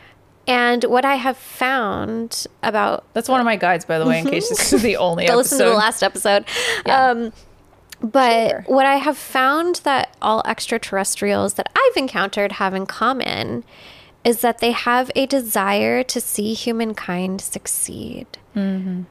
and 0.47 0.83
what 0.85 1.05
I 1.05 1.17
have 1.17 1.37
found 1.37 2.47
about 2.63 3.05
That's 3.13 3.29
one 3.29 3.39
of 3.39 3.45
my 3.45 3.57
guides, 3.57 3.85
by 3.85 3.99
the 3.99 4.07
way, 4.07 4.21
in 4.21 4.27
case 4.31 4.49
this 4.49 4.73
is 4.73 4.81
the 4.81 4.97
only 4.97 5.27
go 5.27 5.35
episode. 5.35 5.37
listen 5.37 5.59
to 5.59 5.65
the 5.73 5.77
last 5.77 6.03
episode. 6.03 6.47
Um, 6.87 7.35
but 8.03 8.69
what 8.69 8.87
I 8.87 8.97
have 8.97 9.17
found 9.17 9.77
that 9.85 10.17
all 10.21 10.43
extraterrestrials 10.45 11.55
that 11.55 11.71
I've 11.77 11.97
encountered 11.97 12.53
have 12.53 12.75
in 12.75 12.87
common 12.87 13.65
is 14.25 14.41
that 14.41 14.59
they 14.59 14.73
have 14.73 15.11
a 15.15 15.27
desire 15.27 16.03
to 16.05 16.21
see 16.21 16.55
humankind 16.55 17.41
succeed. 17.41 18.27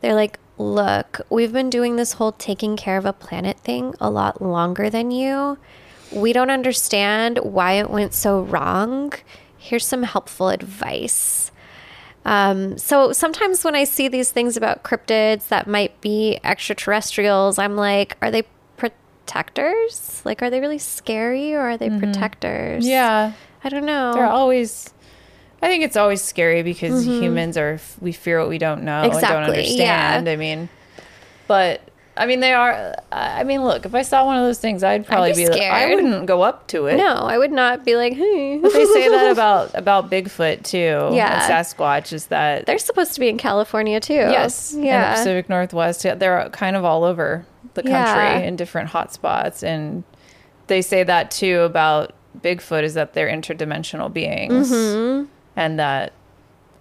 They're 0.01 0.15
like, 0.15 0.39
look, 0.57 1.21
we've 1.29 1.51
been 1.51 1.69
doing 1.69 1.95
this 1.95 2.13
whole 2.13 2.31
taking 2.33 2.77
care 2.77 2.97
of 2.97 3.05
a 3.05 3.13
planet 3.13 3.59
thing 3.59 3.95
a 3.99 4.09
lot 4.09 4.41
longer 4.41 4.89
than 4.89 5.11
you. 5.11 5.57
We 6.11 6.33
don't 6.33 6.49
understand 6.51 7.39
why 7.39 7.73
it 7.73 7.89
went 7.89 8.13
so 8.13 8.41
wrong. 8.41 9.13
Here's 9.57 9.85
some 9.85 10.03
helpful 10.03 10.49
advice. 10.49 11.51
Um, 12.23 12.77
so 12.77 13.13
sometimes 13.13 13.63
when 13.63 13.75
I 13.75 13.83
see 13.83 14.07
these 14.07 14.31
things 14.31 14.55
about 14.55 14.83
cryptids 14.83 15.47
that 15.47 15.67
might 15.67 15.99
be 16.01 16.39
extraterrestrials, 16.43 17.57
I'm 17.57 17.75
like, 17.75 18.15
are 18.21 18.29
they 18.29 18.43
protectors? 19.25 20.21
Like, 20.25 20.41
are 20.41 20.49
they 20.49 20.59
really 20.59 20.77
scary 20.77 21.53
or 21.53 21.61
are 21.61 21.77
they 21.77 21.89
protectors? 21.89 22.85
yeah, 22.85 23.33
I 23.63 23.69
don't 23.69 23.85
know. 23.85 24.13
they're 24.13 24.25
always. 24.25 24.93
I 25.63 25.67
think 25.67 25.83
it's 25.83 25.95
always 25.95 26.23
scary 26.23 26.63
because 26.63 27.05
humans 27.05 27.55
are 27.55 27.79
we 27.99 28.11
fear 28.13 28.39
what 28.39 28.49
we 28.49 28.57
don't 28.57 28.81
know 28.83 29.03
and 29.03 29.11
Mm-hmm. 29.13 29.21
Don't 29.21 29.43
understand. 29.43 30.27
I 30.27 30.35
mean, 30.35 30.69
but 31.47 31.81
I 32.17 32.25
mean, 32.25 32.39
they 32.39 32.51
are. 32.53 32.95
I 33.11 33.43
mean, 33.43 33.63
look, 33.63 33.85
if 33.85 33.93
I 33.93 34.01
saw 34.01 34.25
one 34.25 34.37
of 34.37 34.43
those 34.43 34.57
things, 34.59 34.83
I'd 34.83 35.05
probably 35.05 35.33
be 35.33 35.45
be, 35.45 35.49
like, 35.49 35.61
I 35.61 35.93
wouldn't 35.93 36.25
go 36.25 36.41
up 36.41 36.67
to 36.69 36.87
it. 36.87 36.97
No, 36.97 37.13
I 37.13 37.37
would 37.37 37.51
not 37.51 37.85
be 37.85 37.95
like, 37.95 38.13
hey. 38.13 38.57
They 38.57 38.85
say 38.85 39.09
that 39.09 39.31
about 39.31 39.71
about 39.75 40.09
Bigfoot 40.09 40.63
too. 40.63 41.15
Yeah. 41.15 41.43
and 41.47 41.53
Sasquatch 41.53 42.11
is 42.11 42.25
that. 42.27 42.65
They're 42.65 42.79
supposed 42.79 43.13
to 43.13 43.19
be 43.19 43.29
in 43.29 43.37
California 43.37 43.99
too. 43.99 44.13
yes, 44.13 44.73
in 44.73 44.81
the 44.81 44.87
Yeah. 44.87 45.13
Pacific 45.15 45.47
Northwest. 45.47 46.03
Yeah, 46.03 46.15
They're 46.15 46.49
kind 46.49 46.75
of 46.75 46.83
all 46.83 47.03
over 47.03 47.45
the 47.73 47.83
country 47.83 47.93
Yeah. 48.23 48.37
in 48.39 48.55
different 48.55 48.89
hot 48.89 49.13
spots, 49.13 49.63
and 49.63 50.03
they 50.67 50.81
say 50.81 51.03
that 51.03 51.31
too 51.31 51.61
about 51.61 52.13
Bigfoot 52.41 52.83
is 52.83 52.93
that 52.93 53.13
they're 53.13 53.27
interdimensional 53.29 54.11
beings, 54.11 54.71
Mm-hmm. 54.71 55.25
and 55.55 55.79
that. 55.79 56.13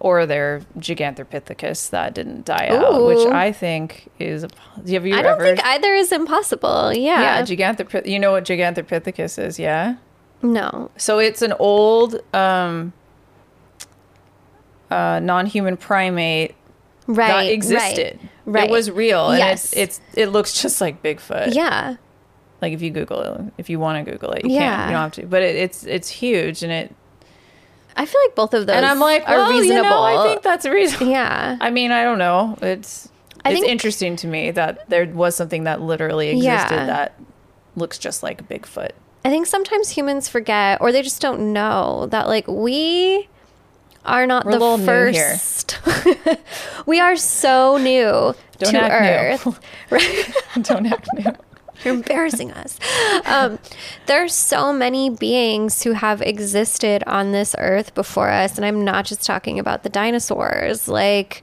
Or 0.03 0.25
they're 0.25 0.61
Gigantopithecus 0.79 1.91
that 1.91 2.15
didn't 2.15 2.45
die 2.45 2.69
out, 2.71 3.05
which 3.05 3.27
I 3.27 3.51
think 3.51 4.09
is. 4.17 4.41
Have 4.89 5.05
you 5.05 5.13
I 5.15 5.21
don't 5.21 5.33
ever? 5.33 5.43
think 5.43 5.63
either 5.63 5.93
is 5.93 6.11
impossible. 6.11 6.91
yeah, 6.91 7.45
Yeah. 7.47 8.01
You 8.05 8.17
know 8.17 8.31
what 8.31 8.43
Gigantopithecus 8.45 9.37
is? 9.37 9.59
Yeah. 9.59 9.97
no. 10.41 10.89
So 10.97 11.19
it's 11.19 11.43
an 11.43 11.53
old 11.59 12.19
um, 12.33 12.93
uh, 14.89 15.19
non-human 15.21 15.77
primate 15.77 16.55
Right. 17.07 17.27
that 17.27 17.33
right, 17.35 17.51
existed. 17.51 18.19
Right. 18.45 18.65
It 18.65 18.71
was 18.71 18.89
real, 18.91 19.29
and 19.29 19.39
Yes. 19.39 19.73
it's 19.73 19.99
it's 19.99 20.01
it 20.17 20.25
looks 20.27 20.61
just 20.61 20.81
like 20.81 21.01
Bigfoot. 21.03 21.53
Yeah. 21.53 21.95
Like 22.61 22.73
if 22.73 22.81
you 22.81 22.91
Google 22.91 23.21
it, 23.21 23.41
if 23.57 23.69
you 23.69 23.79
want 23.79 24.05
to 24.05 24.11
Google 24.11 24.31
it, 24.33 24.45
you 24.45 24.51
Yeah. 24.51 24.75
can't. 24.75 24.89
You 24.89 24.93
don't 24.95 25.01
have 25.03 25.11
to. 25.13 25.25
But 25.25 25.41
it, 25.43 25.55
it's 25.55 25.83
it's 25.83 26.09
huge, 26.09 26.63
and 26.63 26.71
it. 26.71 26.95
I 27.95 28.05
feel 28.05 28.21
like 28.25 28.35
both 28.35 28.53
of 28.53 28.67
those 28.67 28.75
and 28.75 28.85
I'm 28.85 28.99
like, 28.99 29.27
are 29.27 29.35
well, 29.37 29.49
reasonable. 29.51 29.83
you 29.83 29.89
know, 29.89 30.03
I 30.03 30.23
think 30.27 30.43
that's 30.43 30.65
reasonable. 30.65 31.07
yeah. 31.11 31.57
I 31.59 31.69
mean, 31.71 31.91
I 31.91 32.03
don't 32.03 32.19
know. 32.19 32.57
It's 32.61 33.09
I 33.43 33.49
it's 33.51 33.59
think- 33.61 33.71
interesting 33.71 34.15
to 34.17 34.27
me 34.27 34.51
that 34.51 34.89
there 34.89 35.05
was 35.07 35.35
something 35.35 35.65
that 35.65 35.81
literally 35.81 36.29
existed 36.29 36.45
Yeah. 36.45 36.85
that 36.85 37.19
looks 37.75 37.97
just 37.97 38.21
like 38.23 38.47
Bigfoot. 38.47 38.91
I 39.25 39.29
think 39.29 39.45
sometimes 39.45 39.89
humans 39.89 40.27
forget 40.29 40.79
or 40.81 40.91
they 40.91 41.01
just 41.01 41.21
don't 41.21 41.51
know 41.53 42.05
that 42.11 42.27
like 42.27 42.47
we 42.47 43.27
are 44.05 44.25
not 44.25 44.45
We're 44.45 44.59
the 44.59 44.83
first. 44.85 45.77
we 46.85 46.99
are 46.99 47.15
so 47.15 47.77
new 47.77 48.35
Don't 48.57 48.73
to 48.73 48.79
act 48.79 49.45
new. 49.45 49.51
Earth. 49.51 49.59
Right? 49.89 50.33
don't 50.63 50.85
act 50.87 51.07
new. 51.13 51.31
You're 51.83 51.95
embarrassing 51.95 52.51
us. 52.51 52.77
Um, 53.25 53.57
there 54.05 54.23
are 54.23 54.27
so 54.27 54.71
many 54.71 55.09
beings 55.09 55.81
who 55.81 55.93
have 55.93 56.21
existed 56.21 57.03
on 57.07 57.31
this 57.31 57.55
earth 57.57 57.95
before 57.95 58.29
us, 58.29 58.55
and 58.57 58.65
I'm 58.65 58.83
not 58.85 59.05
just 59.05 59.25
talking 59.25 59.57
about 59.57 59.81
the 59.81 59.89
dinosaurs. 59.89 60.87
Like, 60.87 61.41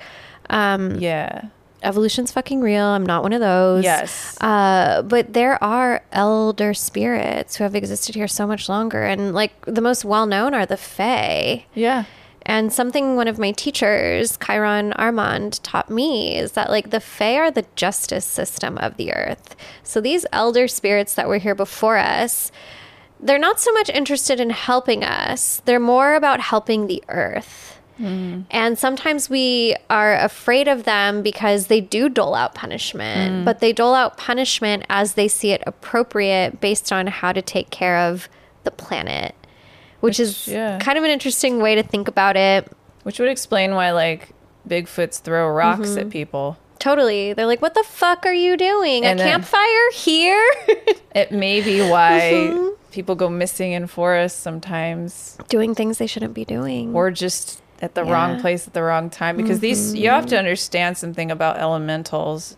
um, 0.49 0.95
Yeah. 1.01 1.47
evolution's 1.83 2.31
fucking 2.31 2.61
real. 2.61 2.85
I'm 2.85 3.05
not 3.05 3.25
one 3.25 3.33
of 3.33 3.41
those. 3.41 3.83
Yes. 3.83 4.37
Uh, 4.41 5.03
but 5.03 5.33
there 5.33 5.63
are 5.63 6.03
elder 6.13 6.73
spirits 6.73 7.57
who 7.57 7.65
have 7.65 7.75
existed 7.75 8.15
here 8.15 8.29
so 8.29 8.47
much 8.47 8.69
longer, 8.69 9.03
and 9.03 9.35
like 9.35 9.53
the 9.67 9.81
most 9.81 10.05
well 10.05 10.27
known 10.27 10.55
are 10.55 10.67
the 10.67 10.77
Fae. 10.77 11.67
Yeah. 11.75 12.05
And 12.49 12.73
something 12.73 13.15
one 13.15 13.29
of 13.29 13.39
my 13.39 13.53
teachers, 13.53 14.39
Chiron 14.45 14.95
Armand, 14.95 15.63
taught 15.63 15.91
me 15.91 16.37
is 16.37 16.53
that 16.53 16.71
like 16.71 16.91
the 16.91 16.99
Fae 16.99 17.37
are 17.37 17.51
the 17.51 17.67
justice 17.77 18.25
system 18.25 18.79
of 18.79 18.97
the 18.97 19.13
earth. 19.13 19.55
So 19.83 20.01
these 20.01 20.25
elder 20.33 20.67
spirits 20.67 21.15
that 21.15 21.29
were 21.29 21.37
here 21.37 21.55
before 21.55 21.99
us, 21.99 22.51
they're 23.21 23.39
not 23.39 23.61
so 23.61 23.71
much 23.73 23.91
interested 23.91 24.41
in 24.41 24.51
helping 24.51 25.05
us. 25.05 25.61
They're 25.67 25.79
more 25.79 26.15
about 26.15 26.41
helping 26.41 26.87
the 26.87 27.05
earth. 27.09 27.79
Mm. 28.01 28.47
And 28.51 28.79
sometimes 28.79 29.29
we 29.29 29.77
are 29.91 30.15
afraid 30.15 30.69
of 30.69 30.85
them 30.85 31.23
because 31.23 31.67
they 31.67 31.81
do 31.81 32.09
dole 32.09 32.35
out 32.35 32.55
punishment, 32.55 33.43
mm. 33.43 33.45
but 33.45 33.59
they 33.59 33.73
dole 33.73 33.95
out 33.95 34.17
punishment 34.17 34.85
as 34.89 35.15
they 35.15 35.29
see 35.29 35.51
it 35.51 35.63
appropriate 35.67 36.61
based 36.61 36.93
on 36.93 37.09
how 37.09 37.33
to 37.33 37.43
take 37.43 37.71
care 37.71 37.99
of 37.99 38.29
the 38.65 38.71
planet, 38.71 39.35
which, 40.01 40.21
is 40.21 40.49
yeah. 40.49 40.79
kind 40.79 40.99
of 40.99 41.05
an 41.05 41.11
interesting 41.11 41.61
way 41.61 41.75
to 41.75 41.83
think 41.83 42.09
about 42.09 42.37
it. 42.37 42.71
Which 43.05 43.19
would 43.19 43.29
explain 43.29 43.75
why 43.75 43.93
like 43.93 44.31
Bigfoots 44.69 45.21
throw 45.21 45.49
rocks 45.49 45.91
Mm-hmm. 45.91 45.99
at 45.99 46.11
people. 46.11 46.57
Totally. 46.79 47.33
They're 47.33 47.47
like, 47.47 47.61
what 47.63 47.75
the 47.75 47.83
fuck 47.83 48.25
are 48.27 48.33
you 48.33 48.57
doing? 48.57 49.05
And 49.05 49.19
a 49.19 49.23
campfire 49.25 49.91
here? 49.95 50.45
It 51.15 51.33
may 51.33 51.61
be 51.63 51.81
why 51.81 52.21
Mm-hmm. 52.53 52.69
people 52.93 53.15
go 53.17 53.29
missing 53.29 53.73
in 53.73 53.87
forests 53.89 54.39
sometimes, 54.41 55.37
doing 55.49 55.75
things 55.75 55.99
they 55.99 56.07
shouldn't 56.07 56.35
be 56.35 56.45
doing. 56.45 56.95
or 56.95 57.11
just 57.11 57.61
at 57.83 57.95
the 57.95 58.05
Yeah. 58.05 58.13
wrong 58.13 58.41
place 58.41 58.67
at 58.69 58.75
the 58.75 58.83
wrong 58.83 59.11
time. 59.11 59.37
Because 59.37 59.59
these, 59.61 59.95
you 59.95 60.11
have 60.11 60.27
to 60.27 60.39
understand 60.39 60.97
something 60.99 61.31
about 61.31 61.59
elementals. 61.59 62.57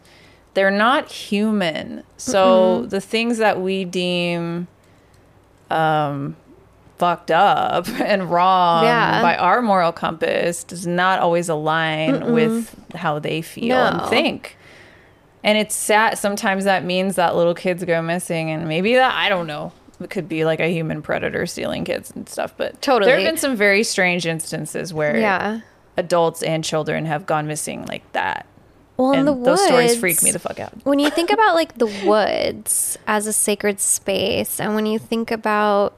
They're 0.54 0.70
not 0.70 1.10
human. 1.10 2.02
So 2.16 2.84
the 2.86 3.00
things 3.00 3.38
that 3.38 3.60
we 3.60 3.84
deem 3.84 4.66
um, 5.70 6.36
fucked 7.00 7.30
up 7.30 7.88
and 8.00 8.30
wrong 8.30 8.84
Yeah. 8.84 9.20
by 9.22 9.36
our 9.36 9.60
moral 9.62 9.90
compass 9.90 10.62
does 10.62 10.86
not 10.86 11.18
always 11.18 11.48
align 11.48 12.32
with 12.32 12.74
how 12.94 13.18
they 13.18 13.42
feel 13.42 13.76
No. 13.76 13.86
and 13.86 14.10
think. 14.10 14.56
And 15.42 15.56
it's 15.56 15.74
sad. 15.74 16.18
Sometimes 16.18 16.64
that 16.64 16.84
means 16.84 17.16
that 17.16 17.34
little 17.34 17.54
kids 17.54 17.82
go 17.84 18.02
missing, 18.02 18.50
and 18.50 18.68
maybe 18.68 18.94
that 18.94 19.14
I 19.14 19.30
don't 19.30 19.46
know. 19.46 19.72
It 19.98 20.10
could 20.10 20.28
be 20.28 20.44
like 20.44 20.60
a 20.60 20.68
human 20.68 21.00
predator 21.02 21.46
stealing 21.46 21.84
kids 21.84 22.10
and 22.14 22.28
stuff. 22.28 22.52
But 22.58 22.80
Totally. 22.82 23.10
there 23.10 23.18
have 23.20 23.26
been 23.26 23.38
some 23.38 23.56
very 23.56 23.82
strange 23.82 24.26
instances 24.26 24.92
where 24.92 25.16
yeah. 25.18 25.60
adults 25.96 26.42
and 26.42 26.62
children 26.62 27.06
have 27.06 27.24
gone 27.26 27.46
missing 27.46 27.86
like 27.86 28.10
that. 28.12 28.44
Well, 28.98 29.12
in 29.12 29.20
and 29.20 29.28
the 29.28 29.34
those 29.34 29.64
stories 29.64 29.98
freak 29.98 30.22
me 30.22 30.30
the 30.30 30.38
fuck 30.38 30.60
out. 30.60 30.72
when 30.84 30.98
you 30.98 31.08
think 31.08 31.30
about 31.36 31.54
like 31.54 31.78
the 31.78 31.86
woods 32.04 32.98
as 33.06 33.26
a 33.26 33.32
sacred 33.32 33.80
space 33.80 34.60
and 34.60 34.74
when 34.74 34.84
you 34.84 34.98
think 34.98 35.30
about 35.30 35.96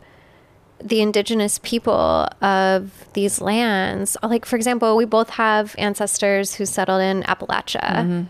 the 0.85 1.01
indigenous 1.01 1.59
people 1.63 2.29
of 2.41 2.91
these 3.15 3.41
lands 3.41 4.17
like 4.23 4.45
for 4.45 4.57
example 4.57 4.97
we 4.97 5.05
both 5.05 5.31
have 5.31 5.75
ancestors 5.79 6.55
who 6.57 6.67
settled 6.67 7.01
in 7.01 7.23
appalachia 7.25 7.81
Mm-hmm. 7.83 8.23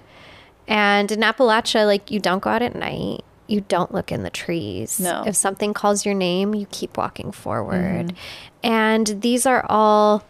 and 0.69 1.11
in 1.13 1.21
appalachia 1.21 1.87
like 1.87 2.11
you 2.11 2.21
don't 2.21 2.43
go 2.43 2.51
out 2.51 2.63
at 2.63 2.75
night 2.75 3.25
you 3.47 3.61
don't 3.63 3.93
look 3.93 4.13
in 4.13 4.23
the 4.23 4.31
trees 4.31 5.01
No. 5.01 5.11
Mm-hmm. 5.13 5.29
if 5.29 5.37
something 5.37 5.73
calls 5.75 6.05
your 6.07 6.15
name 6.15 6.55
you 6.55 6.67
keep 6.71 6.97
walking 6.97 7.33
forward 7.33 8.15
and 8.63 9.07
these 9.23 9.47
are 9.47 9.65
all 9.69 10.23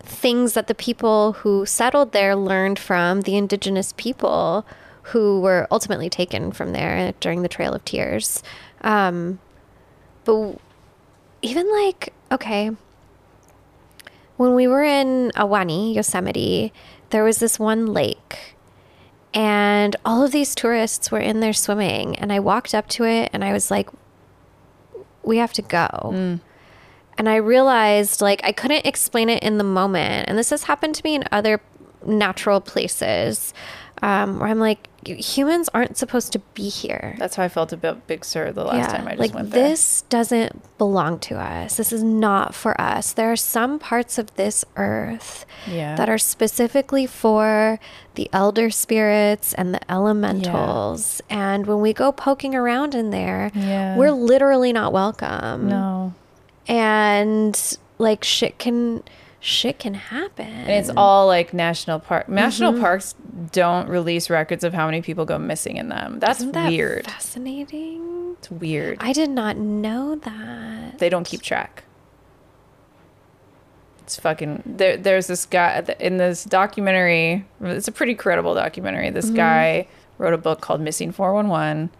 things 0.00 0.52
that 0.52 0.66
the 0.66 0.74
people 0.74 1.32
who 1.32 1.64
settled 1.66 2.12
there 2.12 2.36
learned 2.36 2.78
from 2.78 3.22
the 3.22 3.36
indigenous 3.36 3.92
people 3.96 4.66
who 5.08 5.40
were 5.40 5.66
ultimately 5.70 6.08
taken 6.10 6.52
from 6.52 6.72
there 6.72 7.12
during 7.20 7.42
the 7.42 7.48
Trail 7.48 7.74
of 7.74 7.84
Tears. 7.84 8.42
Um, 8.82 9.38
but 10.24 10.56
even 11.44 11.70
like, 11.70 12.12
okay, 12.32 12.70
when 14.36 14.54
we 14.54 14.66
were 14.66 14.82
in 14.82 15.30
Ahwahnee, 15.36 15.94
Yosemite, 15.94 16.72
there 17.10 17.22
was 17.22 17.38
this 17.38 17.58
one 17.58 17.86
lake. 17.86 18.56
And 19.34 19.94
all 20.04 20.24
of 20.24 20.32
these 20.32 20.54
tourists 20.54 21.10
were 21.10 21.18
in 21.18 21.40
there 21.40 21.52
swimming. 21.52 22.16
And 22.18 22.32
I 22.32 22.40
walked 22.40 22.74
up 22.74 22.88
to 22.90 23.04
it 23.04 23.30
and 23.32 23.44
I 23.44 23.52
was 23.52 23.70
like, 23.70 23.90
we 25.22 25.36
have 25.36 25.52
to 25.54 25.62
go. 25.62 26.40
And 27.16 27.28
I 27.28 27.36
realized 27.36 28.20
like 28.20 28.40
I 28.42 28.52
couldn't 28.52 28.86
explain 28.86 29.28
it 29.28 29.42
in 29.42 29.58
the 29.58 29.64
moment. 29.64 30.28
And 30.28 30.38
this 30.38 30.50
has 30.50 30.64
happened 30.64 30.94
to 30.96 31.02
me 31.04 31.14
in 31.14 31.24
other 31.30 31.60
natural 32.06 32.60
places 32.60 33.52
um, 34.02 34.38
where 34.38 34.48
I'm 34.48 34.58
like, 34.58 34.88
humans 35.06 35.68
aren't 35.74 35.96
supposed 35.96 36.32
to 36.32 36.38
be 36.54 36.68
here. 36.68 37.14
That's 37.18 37.36
how 37.36 37.42
I 37.42 37.48
felt 37.48 37.72
about 37.72 38.06
Big 38.06 38.24
Sur 38.24 38.52
the 38.52 38.64
last 38.64 38.90
time 38.90 39.06
I 39.06 39.10
just 39.12 39.20
like 39.20 39.34
went 39.34 39.50
there. 39.50 39.68
this 39.68 40.02
doesn't 40.02 40.76
belong 40.78 41.18
to 41.20 41.38
us. 41.38 41.76
This 41.76 41.92
is 41.92 42.02
not 42.02 42.54
for 42.54 42.78
us. 42.80 43.12
There 43.12 43.30
are 43.30 43.36
some 43.36 43.78
parts 43.78 44.18
of 44.18 44.34
this 44.36 44.64
earth 44.76 45.44
Yeah. 45.66 45.94
that 45.96 46.08
are 46.08 46.18
specifically 46.18 47.06
for 47.06 47.78
the 48.14 48.28
elder 48.32 48.70
spirits 48.70 49.54
and 49.54 49.74
the 49.74 49.80
elementals. 49.92 51.20
And 51.30 51.66
when 51.66 51.80
we 51.80 51.92
go 51.92 52.12
poking 52.12 52.54
around 52.54 52.94
in 52.94 53.10
there, 53.10 53.50
Yeah. 53.54 53.96
we're 53.96 54.10
literally 54.12 54.72
not 54.72 54.92
welcome 54.92 55.68
no. 55.68 56.14
and 56.66 57.76
like 57.98 58.24
shit 58.24 58.58
can 58.58 59.02
shit 59.44 59.78
can 59.78 59.94
happen 59.94 60.46
And 60.46 60.70
it's 60.70 60.90
all 60.96 61.26
like 61.26 61.52
national 61.52 62.00
park. 62.00 62.28
National 62.28 62.72
Mm-hmm. 62.72 62.80
parks 62.80 63.14
don't 63.52 63.88
release 63.88 64.30
records 64.30 64.64
of 64.64 64.72
how 64.72 64.86
many 64.86 65.02
people 65.02 65.24
go 65.24 65.38
missing 65.38 65.76
in 65.76 65.88
them. 65.90 66.18
That's 66.18 66.44
that 66.52 66.70
weird. 66.70 67.04
fascinating 67.04 68.36
It's 68.38 68.50
weird. 68.50 68.98
i 69.00 69.12
did 69.12 69.30
not 69.30 69.56
know 69.56 70.16
that 70.16 70.98
they 70.98 71.08
don't 71.08 71.24
keep 71.26 71.42
track. 71.42 71.84
It's 74.02 74.18
fucking. 74.18 74.62
There, 74.66 74.96
there's 74.98 75.26
this 75.28 75.46
guy 75.46 75.82
in 75.98 76.18
this 76.18 76.44
documentary. 76.44 77.46
It's 77.62 77.88
a 77.88 77.92
pretty 77.92 78.14
credible 78.14 78.54
documentary. 78.54 79.08
This 79.10 79.26
Mm-hmm. 79.26 79.36
guy 79.36 79.88
wrote 80.18 80.34
a 80.34 80.38
book 80.38 80.60
called 80.60 80.80
Missing 80.82 81.12
411. 81.12 81.90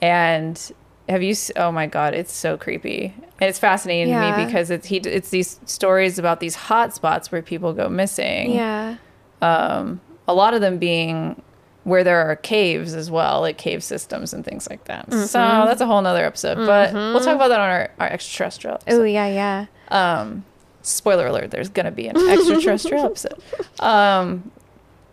And 0.00 0.72
have 1.08 1.22
you? 1.22 1.34
Oh 1.56 1.72
my 1.72 1.86
god, 1.86 2.14
it's 2.14 2.32
so 2.32 2.56
creepy. 2.56 3.14
And 3.40 3.48
it's 3.48 3.58
fascinating 3.58 4.12
to 4.12 4.20
me 4.38 4.44
because 4.46 4.70
it's 4.70 4.86
he. 4.86 4.98
It's 4.98 5.30
these 5.30 5.58
stories 5.66 6.18
about 6.18 6.40
these 6.40 6.54
hot 6.54 6.94
spots 6.94 7.32
where 7.32 7.42
people 7.42 7.72
go 7.72 7.88
missing. 7.88 8.52
yeah 8.52 8.96
Um, 9.40 10.00
a 10.28 10.34
lot 10.34 10.54
of 10.54 10.60
them 10.60 10.78
being 10.78 11.40
where 11.84 12.04
there 12.04 12.30
are 12.30 12.36
caves 12.36 12.94
as 12.94 13.10
well, 13.10 13.40
like 13.40 13.58
cave 13.58 13.82
systems 13.82 14.32
and 14.32 14.44
things 14.44 14.70
like 14.70 14.84
that. 14.84 15.10
Mm-hmm. 15.10 15.24
So 15.24 15.38
that's 15.38 15.80
a 15.80 15.86
whole 15.86 16.00
nother 16.00 16.24
episode. 16.24 16.64
But 16.64 16.92
we'll 16.92 17.18
talk 17.20 17.34
about 17.34 17.48
that 17.48 17.58
on 17.58 17.68
our, 17.68 17.90
our 17.98 18.06
extraterrestrial. 18.06 18.78
Oh 18.86 19.02
yeah, 19.02 19.26
yeah. 19.26 19.66
Um, 19.88 20.44
spoiler 20.82 21.26
alert: 21.26 21.50
there's 21.50 21.68
gonna 21.68 21.90
be 21.90 22.06
an 22.06 22.16
extraterrestrial 22.16 23.04
episode. 23.06 23.42
Um, 23.80 24.52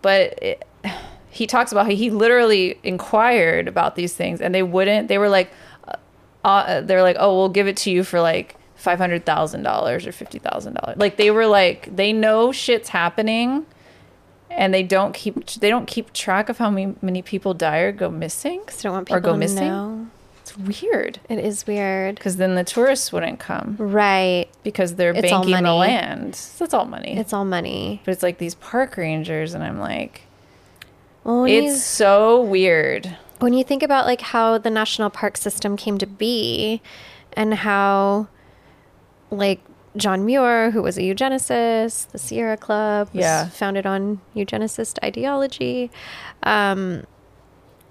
but 0.04 0.38
it, 0.44 0.66
he 1.32 1.48
talks 1.48 1.72
about 1.72 1.86
how 1.86 1.92
he 1.92 2.10
literally 2.12 2.78
inquired 2.84 3.68
about 3.68 3.96
these 3.96 4.14
things, 4.14 4.40
and 4.42 4.54
they 4.54 4.64
wouldn't. 4.64 5.08
They 5.08 5.18
were 5.18 5.30
like, 5.30 5.52
uh, 6.44 6.82
they're 6.82 7.04
like, 7.04 7.18
oh, 7.20 7.36
we'll 7.36 7.50
give 7.50 7.68
it 7.68 7.78
to 7.78 7.92
you 7.92 8.04
for 8.04 8.22
like 8.22 8.56
five 8.76 8.98
hundred 9.00 9.26
thousand 9.26 9.64
dollars 9.64 10.08
or 10.08 10.12
fifty 10.12 10.40
thousand 10.40 10.76
dollars. 10.76 10.98
Like 10.98 11.18
they 11.18 11.32
were 11.32 11.48
like, 11.48 11.94
they 11.96 12.14
know 12.14 12.52
shit's 12.52 12.90
happening. 12.90 13.66
And 14.52 14.74
they 14.74 14.82
don't 14.84 15.14
keep 15.14 15.46
they 15.46 15.70
don't 15.70 15.86
keep 15.86 16.12
track 16.12 16.50
of 16.50 16.58
how 16.58 16.70
many, 16.72 16.96
many 17.02 17.22
people 17.22 17.54
die 17.54 17.78
or 17.80 17.92
go 17.92 18.10
missing 18.10 18.60
Because 18.62 18.80
I 18.80 18.90
don't 18.90 18.94
want 18.94 19.12
or 19.12 19.18
people 19.18 19.22
go 19.22 19.32
to 19.34 19.38
missing. 19.38 19.68
know. 19.68 20.08
It's 20.42 20.58
weird 20.58 21.20
It 21.30 21.38
is 21.38 21.68
weird. 21.68 22.16
because 22.16 22.38
then 22.38 22.56
the 22.56 22.64
tourists 22.64 23.12
wouldn't 23.14 23.40
come 23.40 23.76
Right. 23.78 24.48
because 24.64 24.96
they're 24.96 25.12
It's 25.12 25.30
banking 25.30 25.62
the 25.64 25.74
land. 25.74 26.36
So 26.36 26.64
that's 26.66 26.74
all 26.74 26.86
money. 26.86 27.16
It's 27.16 27.32
all 27.32 27.46
money. 27.46 28.02
but 28.04 28.12
it's 28.12 28.24
like 28.24 28.40
these 28.40 28.56
park 28.56 28.98
rangers, 28.98 29.54
and 29.54 29.64
I'm 29.64 29.80
like, 29.80 30.24
Well, 31.24 31.46
it's 31.46 31.84
so 31.84 32.42
weird. 32.42 33.16
When 33.40 33.54
you 33.54 33.64
think 33.64 33.84
about 33.84 34.06
like 34.06 34.22
how 34.22 34.58
the 34.58 34.70
national 34.70 35.10
park 35.10 35.38
system 35.38 35.76
came 35.78 35.98
to 35.98 36.08
be 36.08 36.82
and 37.34 37.54
how 37.54 38.28
like 39.32 39.62
John 39.98 40.26
Muir, 40.26 40.72
who 40.72 40.82
was 40.82 40.98
a 40.98 41.02
eugenicist, 41.02 42.10
the 42.12 42.18
Sierra 42.20 42.58
Club 42.58 43.10
was 43.14 43.22
Yeah. 43.22 43.50
founded 43.50 43.86
on 43.86 44.22
eugenicist 44.36 44.98
ideology. 45.04 45.90
Um, 46.44 47.04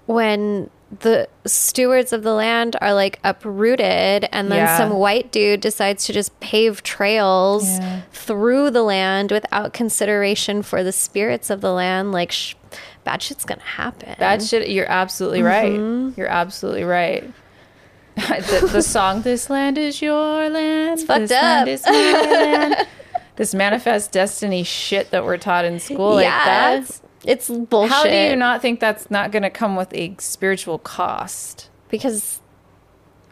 when 0.05 0.69
the 1.01 1.27
stewards 1.45 2.11
of 2.11 2.23
the 2.23 2.33
land 2.33 2.75
are 2.81 2.93
like 2.93 3.19
uprooted 3.23 4.27
and 4.31 4.49
then 4.51 4.57
Yeah. 4.57 4.77
some 4.77 4.91
white 4.93 5.31
dude 5.31 5.61
decides 5.61 6.05
to 6.05 6.13
just 6.13 6.39
pave 6.39 6.81
trails 6.81 7.77
Yeah. 7.77 8.01
through 8.11 8.71
the 8.71 8.81
land 8.81 9.31
without 9.31 9.71
consideration 9.71 10.63
for 10.63 10.83
the 10.83 10.91
spirits 10.91 11.51
of 11.51 11.61
the 11.61 11.71
land 11.71 12.11
like 12.11 12.31
sh- 12.31 12.55
bad 13.09 13.21
shit's 13.23 13.45
gonna 13.45 13.61
happen 13.61 14.15
Bad 14.19 14.43
shit, 14.43 14.69
you're 14.69 14.89
absolutely 14.89 15.39
Mm-hmm. 15.41 16.07
right. 16.07 16.17
You're 16.17 16.27
absolutely 16.27 16.83
right. 16.83 17.23
the, 18.15 18.69
the 18.71 18.81
song 18.81 19.21
"This 19.21 19.49
Land 19.49 19.77
Is 19.77 20.01
Your 20.01 20.49
Land." 20.49 20.99
fucked 21.01 21.29
this 21.29 21.31
land 21.31 21.69
up. 21.69 21.85
land. 22.75 22.87
This 23.37 23.53
manifest 23.55 24.11
destiny 24.11 24.63
shit 24.63 25.11
that 25.11 25.23
we're 25.23 25.37
taught 25.37 25.63
in 25.65 25.79
school, 25.79 26.15
like 26.15 26.25
yeah 26.25 26.45
that's 26.79 27.01
it's 27.25 27.49
bullshit 27.49 27.91
How 27.91 28.03
do 28.03 28.09
you 28.09 28.35
not 28.35 28.61
think 28.61 28.79
that's 28.79 29.09
not 29.09 29.31
going 29.31 29.43
to 29.43 29.49
come 29.49 29.75
with 29.75 29.93
a 29.93 30.15
spiritual 30.19 30.77
cost? 30.79 31.69
because 31.89 32.39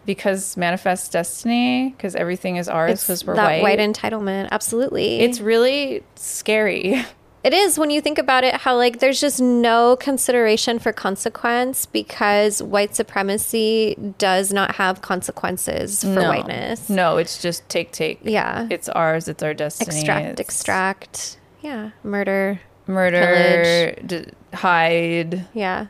Because 0.05 0.55
manifest 0.57 1.11
destiny, 1.11 1.89
because 1.89 2.15
everything 2.15 2.55
is 2.55 2.69
ours, 2.69 3.03
because 3.03 3.25
we're 3.25 3.35
that 3.35 3.61
white. 3.61 3.61
white 3.63 3.79
entitlement 3.79 4.47
absolutely 4.51 5.19
it's 5.19 5.41
really 5.41 6.03
scary. 6.15 7.03
It 7.43 7.53
is 7.53 7.77
when 7.79 7.89
you 7.91 8.01
think 8.01 8.17
about 8.17 8.43
it, 8.43 8.55
how 8.55 8.75
like 8.75 8.99
there's 8.99 9.21
just 9.21 9.39
no 9.39 9.95
consideration 9.95 10.79
for 10.79 10.91
consequence 10.91 11.85
because 11.85 12.61
white 12.61 12.95
supremacy 12.95 13.95
does 14.17 14.51
not 14.51 14.75
have 14.75 15.01
consequences 15.01 16.01
for 16.03 16.09
no. 16.09 16.29
whiteness. 16.29 16.89
No, 16.89 17.17
it's 17.17 17.41
just 17.41 17.67
take, 17.69 17.91
take. 17.93 18.19
Yeah. 18.23 18.67
It's 18.69 18.89
ours. 18.89 19.27
It's 19.27 19.43
our 19.43 19.53
destiny. 19.53 19.95
extract, 19.97 20.25
it's 20.27 20.41
extract. 20.41 21.37
Yeah. 21.61 21.91
Murder. 22.03 22.59
Murder, 22.87 23.93
d- 24.05 24.25
hide, 24.53 25.45
Yeah. 25.53 25.87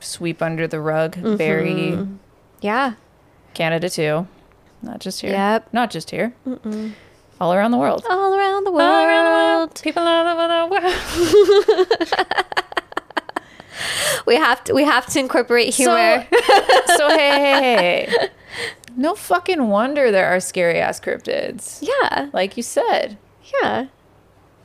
sweep 0.00 0.40
under 0.42 0.66
the 0.66 0.80
rug, 0.80 1.16
Mm-hmm. 1.16 1.36
bury. 1.36 1.98
Yeah. 2.60 2.94
Canada 3.54 3.90
too. 3.90 4.26
Not 4.82 5.00
just 5.00 5.20
here. 5.20 5.30
Yep. 5.32 5.72
Not 5.72 5.90
just 5.90 6.10
here. 6.10 6.32
All 7.40 7.52
around 7.52 7.70
the 7.70 7.76
world. 7.78 8.04
All 8.08 8.34
around 8.34 8.64
the 8.64 8.70
world. 8.70 8.82
All 8.82 9.04
around 9.04 9.24
the 9.24 9.30
world. 9.58 9.80
People 9.82 10.02
all 10.02 10.26
over 10.26 10.48
the 10.48 12.10
world. 12.10 12.26
We 14.26 14.34
have 14.36 14.64
to 14.64 14.72
we 14.74 14.82
have 14.84 15.06
to 15.06 15.20
incorporate 15.20 15.72
humor. 15.74 16.26
So, 16.32 16.38
so 16.96 17.08
hey, 17.10 17.30
hey, 17.30 18.06
hey. 18.08 18.28
No 18.96 19.14
fucking 19.14 19.68
wonder 19.68 20.10
there 20.10 20.26
are 20.34 20.40
scary 20.40 20.80
ass 20.80 20.98
cryptids. 20.98 21.78
yeah. 21.82 22.30
Like 22.32 22.56
you 22.56 22.62
said. 22.62 23.18
Yeah. 23.62 23.86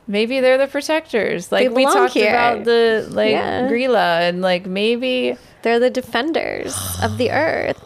Maybe 0.08 0.40
they're 0.40 0.58
the 0.58 0.66
protectors. 0.66 1.52
Like 1.52 1.70
we 1.70 1.84
talked 1.84 2.14
here. 2.14 2.30
about 2.30 2.64
the 2.64 3.06
like 3.10 3.30
Yeah. 3.32 3.68
Gryla 3.68 4.28
and 4.28 4.40
like 4.42 4.64
maybe 4.66 5.36
They're 5.62 5.78
the 5.78 5.90
defenders 5.90 6.74
of 7.02 7.18
the 7.18 7.30
earth. 7.46 7.84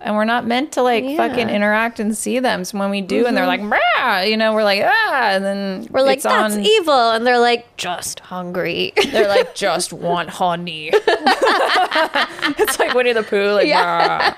And 0.00 0.14
we're 0.14 0.24
not 0.24 0.46
meant 0.46 0.72
to 0.72 0.82
like 0.82 1.02
Yeah. 1.04 1.16
fucking 1.16 1.48
interact 1.48 1.98
and 2.00 2.16
see 2.16 2.38
them. 2.38 2.64
So 2.64 2.78
when 2.78 2.90
we 2.90 3.00
do 3.00 3.26
and 3.26 3.36
they're 3.36 3.46
like, 3.46 3.60
Rah! 3.62 4.20
you 4.20 4.36
know, 4.36 4.54
we're 4.54 4.62
like, 4.64 4.82
ah, 4.84 5.30
and 5.30 5.44
then 5.44 5.88
We're 5.90 6.02
like, 6.02 6.22
that's 6.22 6.54
on, 6.54 6.64
evil. 6.64 7.10
And 7.10 7.26
they're 7.26 7.38
like, 7.40 7.76
just 7.76 8.20
hungry. 8.20 8.92
They're 9.10 9.28
like, 9.28 9.54
just 9.54 9.92
want 10.08 10.30
honey. 10.30 10.90
it's 10.92 12.78
like 12.78 12.94
Winnie 12.94 13.12
the 13.12 13.22
Pooh, 13.22 13.52
like, 13.52 13.72
"Rah." 13.72 14.34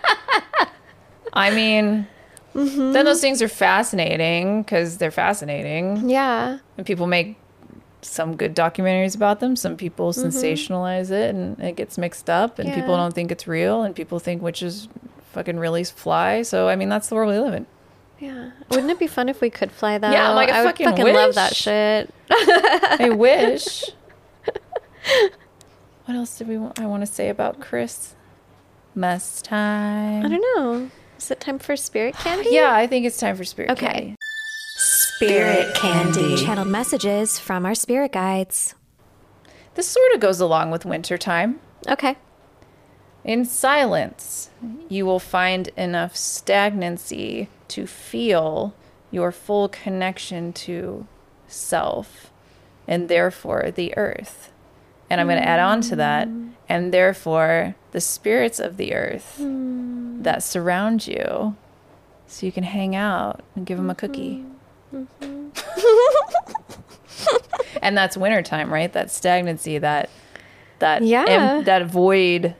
I 1.33 1.51
mean, 1.51 2.07
Mm-hmm. 2.53 2.91
then 2.95 3.05
those 3.05 3.21
things 3.21 3.41
are 3.43 3.49
fascinating 3.49 4.63
because 4.63 4.97
they're 4.97 5.13
fascinating, 5.13 6.09
yeah. 6.11 6.59
and 6.77 6.85
people 6.85 7.07
make 7.07 7.37
some 8.03 8.35
good 8.35 8.57
documentaries 8.57 9.15
about 9.15 9.39
them. 9.39 9.55
Some 9.55 9.77
people 9.77 10.13
sensationalize 10.13 11.13
it, 11.13 11.33
and 11.33 11.61
it 11.61 11.77
gets 11.77 11.97
mixed 11.97 12.29
up, 12.29 12.59
and 12.59 12.69
people 12.75 12.91
Mm-hmm. 12.95 13.03
Don't 13.03 13.15
think 13.15 13.31
it's 13.31 13.47
real, 13.47 13.85
and 13.85 13.95
people 13.95 14.19
think 14.19 14.43
witches 14.43 14.89
fucking 15.33 15.59
really 15.59 15.85
fly. 15.85 16.43
So 16.43 16.69
I 16.69 16.77
mean, 16.77 16.89
that's 16.89 17.09
the 17.09 17.15
world 17.15 17.33
we 17.33 17.39
live 17.39 17.55
in. 17.55 17.67
Yeah. 18.19 18.51
Wouldn't 18.71 18.91
it 18.91 18.99
be 18.99 19.07
fun 19.07 19.29
if 19.29 19.41
we 19.41 19.49
could 19.51 19.73
fly 19.73 19.97
though? 19.99 20.11
Yeah, 20.11 20.31
like, 20.31 20.51
I 20.51 20.59
I 20.59 20.63
would 20.63 20.69
fucking 20.71 20.87
fucking 20.89 21.15
love 21.15 21.35
that 21.37 21.57
shit. 21.57 22.13
I 22.31 23.11
wish. 23.17 23.85
what 26.05 26.17
else 26.17 26.37
did 26.39 26.49
we? 26.49 26.59
Want, 26.59 26.79
I 26.81 26.87
want 26.87 27.03
to 27.03 27.07
say 27.07 27.29
about 27.29 27.61
Chris? 27.61 28.15
Mess 28.95 29.41
time. 29.41 30.25
I 30.27 30.29
don't 30.29 30.43
know. 30.57 30.91
Is 31.17 31.31
it 31.31 31.41
time 31.41 31.59
for 31.59 31.77
spirit 31.77 32.15
candy? 32.19 32.51
Yeah, 32.53 32.75
I 32.75 32.87
think 32.87 33.07
it's 33.07 33.17
time 33.19 33.37
for 33.37 33.45
spirit 33.45 33.71
Okay. 33.71 33.87
candy. 33.87 34.17
Spirit 34.77 35.75
candy. 35.75 36.37
Channeled 36.37 36.69
messages 36.69 37.39
from 37.39 37.65
our 37.67 37.75
spirit 37.75 38.13
guides. 38.13 38.75
This 39.75 39.87
sort 39.87 40.13
of 40.15 40.21
goes 40.21 40.41
along 40.41 40.71
with 40.71 40.85
wintertime. 40.85 41.61
Okay. 41.89 42.17
In 43.25 43.45
silence, 43.45 44.51
you 44.89 45.05
will 45.05 45.19
find 45.19 45.69
enough 45.77 46.17
stagnancy 46.17 47.49
to 47.69 47.87
feel 47.87 48.75
your 49.11 49.31
full 49.31 49.69
connection 49.69 50.53
to 50.53 51.07
self 51.47 52.31
and 52.89 53.09
therefore 53.09 53.71
the 53.71 53.97
earth. 53.97 54.53
And 55.09 55.21
I'm 55.21 55.27
going 55.27 55.43
to 55.43 55.49
add 55.49 55.61
on 55.61 55.81
to 55.83 55.97
that, 55.97 56.29
mm. 56.29 56.53
and 56.69 56.95
therefore 56.95 57.75
the 57.91 58.01
spirits 58.01 58.61
of 58.61 58.77
the 58.77 58.95
earth 58.95 59.39
mm. 59.41 60.23
that 60.23 60.43
surround 60.43 61.07
you 61.07 61.57
so 62.27 62.47
you 62.47 62.53
can 62.53 62.63
hang 62.63 62.95
out 62.95 63.41
and 63.57 63.67
give 63.67 63.77
them 63.77 63.91
a 63.91 63.95
cookie. 63.95 64.45
Mm-hmm. 64.95 65.25
Mm-hmm. 65.25 65.51
and 67.83 67.97
that's 67.97 68.17
wintertime, 68.17 68.73
right? 68.73 68.93
That 68.93 69.11
stagnancy, 69.11 69.79
that 69.79 70.11
that 70.79 71.03
Yeah. 71.03 71.61
that 71.63 71.87
void 71.87 72.55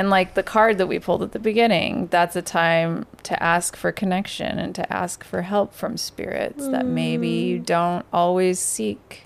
and 0.00 0.08
like 0.08 0.32
the 0.32 0.42
card 0.42 0.78
that 0.78 0.86
we 0.86 0.98
pulled 0.98 1.22
at 1.22 1.32
the 1.32 1.38
beginning, 1.38 2.06
that's 2.10 2.34
a 2.36 2.40
time 2.40 3.04
to 3.24 3.40
ask 3.42 3.76
for 3.76 3.92
connection 3.92 4.58
and 4.58 4.74
to 4.74 4.90
ask 4.90 5.22
for 5.22 5.42
help 5.42 5.74
from 5.74 5.98
spirits 5.98 6.66
that 6.68 6.86
maybe 6.86 7.28
you 7.28 7.58
Mm. 7.60 7.66
don't 7.66 8.06
always 8.10 8.58
seek 8.58 9.24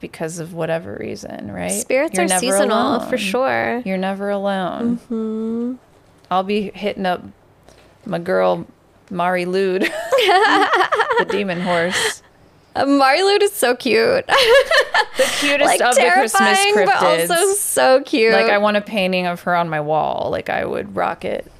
because 0.00 0.40
of 0.40 0.52
whatever 0.52 0.96
reason, 0.98 1.52
right? 1.52 1.70
Mm-hmm. 1.70 1.80
Spirits 1.80 2.14
You're 2.16 2.24
are 2.24 2.38
seasonal 2.40 2.96
alone. 2.96 3.08
for 3.08 3.18
sure. 3.18 3.82
You're 3.84 3.96
never 3.98 4.30
alone. 4.30 4.98
Mm-hmm. 4.98 5.74
I'll 6.28 6.42
be 6.42 6.72
hitting 6.74 7.06
up 7.06 7.22
my 8.04 8.18
girl 8.18 8.66
Mari 9.10 9.44
Lwyd, 9.44 9.82
the 11.18 11.26
demon 11.30 11.60
horse, 11.60 12.22
Uh, 12.78 13.42
is 13.42 13.52
so 13.52 13.74
cute. 13.74 14.26
the 15.16 15.24
cutest 15.38 15.66
like 15.66 15.80
of 15.80 15.94
the 15.94 16.10
Christmas 16.12 16.58
terrifying, 16.58 16.86
but 16.86 17.02
also 17.02 17.52
so 17.54 18.02
cute. 18.02 18.32
like 18.32 18.46
I 18.46 18.58
want 18.58 18.76
a 18.76 18.80
painting 18.80 19.26
of 19.26 19.42
her 19.42 19.54
on 19.54 19.68
my 19.68 19.80
wall. 19.80 20.28
Like 20.30 20.48
I 20.48 20.64
would 20.64 20.94
rock 20.94 21.24
it. 21.24 21.50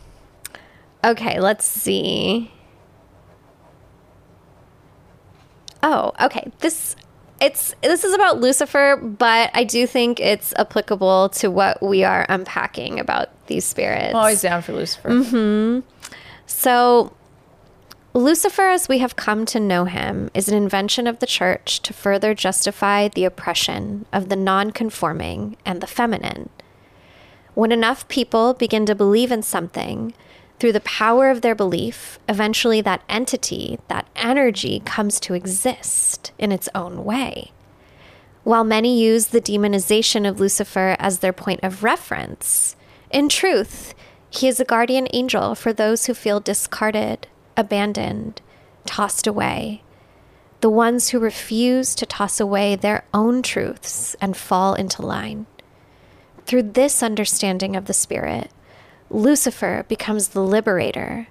Okay, 1.04 1.40
let's 1.40 1.64
see. 1.64 2.50
Oh, 5.82 6.12
okay. 6.20 6.50
This 6.58 6.96
it's 7.40 7.74
this 7.82 8.04
is 8.04 8.12
about 8.12 8.40
Lucifer, 8.40 8.96
but 8.96 9.50
I 9.54 9.64
do 9.64 9.86
think 9.86 10.20
it's 10.20 10.52
applicable 10.56 11.30
to 11.30 11.50
what 11.50 11.82
we 11.82 12.04
are 12.04 12.26
unpacking 12.28 12.98
about 12.98 13.30
these 13.46 13.64
spirits. 13.64 14.10
I'm 14.10 14.16
always 14.16 14.42
down 14.42 14.62
for 14.62 14.72
Lucifer. 14.72 15.08
Mm-hmm. 15.08 15.86
So 16.46 17.12
Lucifer, 18.14 18.62
as 18.62 18.88
we 18.88 18.98
have 18.98 19.16
come 19.16 19.44
to 19.46 19.60
know 19.60 19.84
him, 19.84 20.30
is 20.32 20.48
an 20.48 20.56
invention 20.56 21.06
of 21.06 21.18
the 21.18 21.26
church 21.26 21.80
to 21.80 21.92
further 21.92 22.34
justify 22.34 23.08
the 23.08 23.24
oppression 23.24 24.06
of 24.12 24.28
the 24.28 24.36
non 24.36 24.70
conforming 24.70 25.56
and 25.66 25.80
the 25.80 25.86
feminine. 25.86 26.48
When 27.54 27.70
enough 27.70 28.08
people 28.08 28.54
begin 28.54 28.86
to 28.86 28.94
believe 28.94 29.30
in 29.30 29.42
something, 29.42 30.14
through 30.58 30.72
the 30.72 30.80
power 30.80 31.30
of 31.30 31.42
their 31.42 31.54
belief, 31.54 32.18
eventually 32.28 32.80
that 32.80 33.02
entity, 33.08 33.78
that 33.88 34.08
energy, 34.16 34.80
comes 34.84 35.20
to 35.20 35.34
exist 35.34 36.32
in 36.38 36.50
its 36.50 36.68
own 36.74 37.04
way. 37.04 37.52
While 38.42 38.64
many 38.64 38.98
use 38.98 39.28
the 39.28 39.40
demonization 39.40 40.26
of 40.28 40.40
Lucifer 40.40 40.96
as 40.98 41.18
their 41.18 41.34
point 41.34 41.60
of 41.62 41.84
reference, 41.84 42.74
in 43.10 43.28
truth, 43.28 43.94
he 44.30 44.48
is 44.48 44.58
a 44.58 44.64
guardian 44.64 45.08
angel 45.12 45.54
for 45.54 45.72
those 45.72 46.06
who 46.06 46.14
feel 46.14 46.40
discarded, 46.40 47.26
abandoned, 47.58 48.40
tossed 48.86 49.26
away. 49.26 49.82
The 50.60 50.70
ones 50.70 51.10
who 51.10 51.18
refuse 51.18 51.94
to 51.96 52.06
toss 52.06 52.40
away 52.40 52.74
their 52.74 53.04
own 53.12 53.42
truths 53.42 54.16
and 54.20 54.36
fall 54.36 54.74
into 54.74 55.04
line. 55.04 55.46
Through 56.46 56.62
this 56.62 57.02
understanding 57.02 57.76
of 57.76 57.84
the 57.84 57.92
Spirit, 57.92 58.50
Lucifer 59.10 59.84
becomes 59.88 60.28
the 60.28 60.42
liberator, 60.42 61.28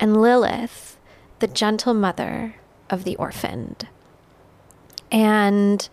and 0.00 0.20
Lilith, 0.20 0.98
the 1.38 1.46
gentle 1.46 1.94
mother 1.94 2.56
of 2.90 3.04
the 3.04 3.16
orphaned. 3.16 3.88
And 5.10 5.88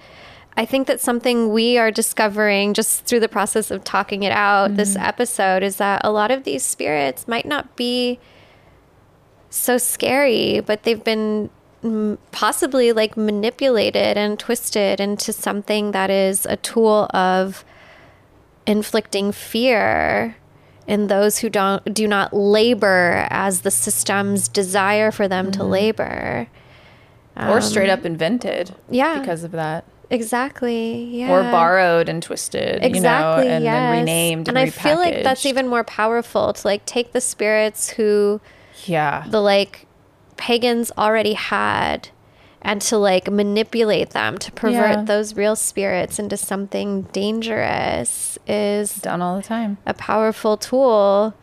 I 0.56 0.66
think 0.66 0.88
that 0.88 1.02
something 1.02 1.52
we 1.52 1.78
are 1.78 1.92
discovering 1.92 2.74
just 2.74 3.06
through 3.06 3.22
the 3.22 3.30
process 3.30 3.72
of 3.72 3.84
talking 3.84 4.24
it 4.24 4.32
out 4.32 4.70
mm-hmm. 4.70 4.78
this 4.78 4.96
episode 4.96 5.64
is 5.64 5.78
that 5.78 6.02
a 6.04 6.12
lot 6.12 6.32
of 6.32 6.44
these 6.44 6.64
spirits 6.64 7.28
might 7.28 7.46
not 7.46 7.76
be 7.76 8.20
so 9.54 9.78
scary, 9.78 10.60
but 10.60 10.84
they've 10.84 11.04
been 11.04 11.50
possibly 12.32 12.94
like 12.94 13.18
manipulated 13.18 14.18
and 14.18 14.40
twisted 14.40 15.00
into 15.00 15.34
something 15.34 15.92
that 15.92 16.10
is 16.10 16.46
a 16.46 16.56
tool 16.58 17.10
of 17.14 17.66
inflicting 18.66 19.32
fear 19.32 20.38
in 20.88 21.08
those 21.08 21.40
who 21.40 21.50
don't 21.50 21.94
do 21.94 22.08
not 22.08 22.34
labor 22.34 23.28
as 23.30 23.62
the 23.62 23.72
system's 23.72 24.48
desire 24.48 25.12
for 25.12 25.28
them 25.28 25.48
mm-hmm. 25.48 25.60
to 25.60 25.64
labor. 25.64 26.48
Or 27.36 27.62
straight 27.62 27.90
up 27.90 28.06
invented 28.06 28.76
yeah. 28.90 29.20
because 29.20 29.44
of 29.44 29.52
that. 29.52 29.86
Exactly 30.10 31.04
yeah. 31.06 31.32
Or 31.32 31.42
borrowed 31.44 32.08
and 32.08 32.22
twisted 32.22 32.84
exactly 32.84 33.46
you 33.46 33.50
know, 33.50 33.56
and 33.56 33.64
yes. 33.64 33.74
then 33.74 34.00
renamed 34.00 34.48
and, 34.48 34.58
and 34.58 34.68
i 34.68 34.70
feel 34.70 34.98
like 34.98 35.24
that's 35.24 35.44
even 35.46 35.68
more 35.68 35.84
powerful 35.84 36.54
to 36.54 36.68
like 36.68 36.86
take 36.86 37.14
the 37.14 37.22
spirits 37.22 37.90
who 37.90 38.40
yeah 38.88 39.26
the 39.30 39.42
like 39.42 39.88
pagans 40.38 40.92
already 40.98 41.34
had 41.34 42.10
and 42.64 42.82
to 42.82 42.98
like 42.98 43.30
manipulate 43.30 44.12
them 44.12 44.38
to 44.38 44.52
pervert 44.54 44.92
yeah. 44.92 45.04
those 45.04 45.36
real 45.36 45.56
spirits 45.56 46.18
into 46.18 46.38
something 46.38 47.04
dangerous 47.12 48.40
is 48.48 48.96
done 48.96 49.22
all 49.22 49.36
the 49.36 49.44
time. 49.44 49.78
A 49.86 49.94
powerful 49.94 50.58
tool. 50.58 51.36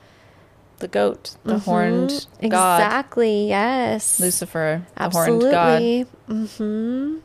The 0.78 0.88
goat, 0.88 1.36
the 1.44 1.54
mm-hmm. 1.54 1.60
horned 1.60 2.26
god. 2.40 2.78
Exactly, 2.78 3.48
yes. 3.48 4.18
Lucifer, 4.18 4.86
the 4.94 5.02
Absolutely. 5.02 5.52
horned 5.52 6.06
god. 6.26 6.34
Mm-hmm. 6.34 7.16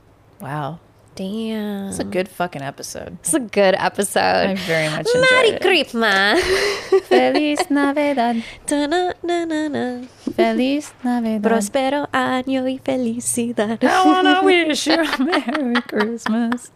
Wow. 0.41 0.79
Damn. 1.15 1.87
It's 1.87 1.99
a 1.99 2.03
good 2.03 2.27
fucking 2.27 2.61
episode. 2.61 3.17
It's 3.21 3.33
a 3.33 3.39
good 3.39 3.73
episode. 3.77 4.49
I 4.49 4.55
very 4.55 4.89
much 4.89 5.07
enjoyed 5.07 5.31
Merry 5.31 5.49
it. 5.49 5.61
Christmas. 5.61 6.43
Feliz 7.07 7.69
Navidad. 7.69 8.43
Da, 8.65 8.85
na, 8.85 9.13
na, 9.23 9.45
na, 9.45 10.01
Feliz 10.35 10.93
Navidad. 11.05 11.41
Prospero 11.41 12.07
año 12.11 12.65
y 12.65 12.79
felicidad. 12.83 13.81
I 13.81 14.05
want 14.05 14.27
to 14.27 14.41
wish 14.45 14.87
you 14.87 14.95
a 14.95 15.23
Merry 15.23 15.81
Christmas. 15.83 16.71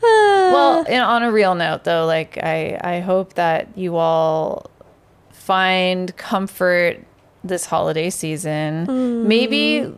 well, 0.00 0.84
in, 0.84 1.00
on 1.00 1.22
a 1.22 1.30
real 1.30 1.54
note, 1.54 1.84
though, 1.84 2.06
like 2.06 2.38
I, 2.42 2.80
I 2.82 3.00
hope 3.00 3.34
that 3.34 3.68
you 3.76 3.96
all 3.96 4.70
find 5.30 6.16
comfort 6.16 7.04
this 7.44 7.66
holiday 7.66 8.08
season. 8.08 8.86
Mm. 8.86 9.24
Maybe 9.26 9.92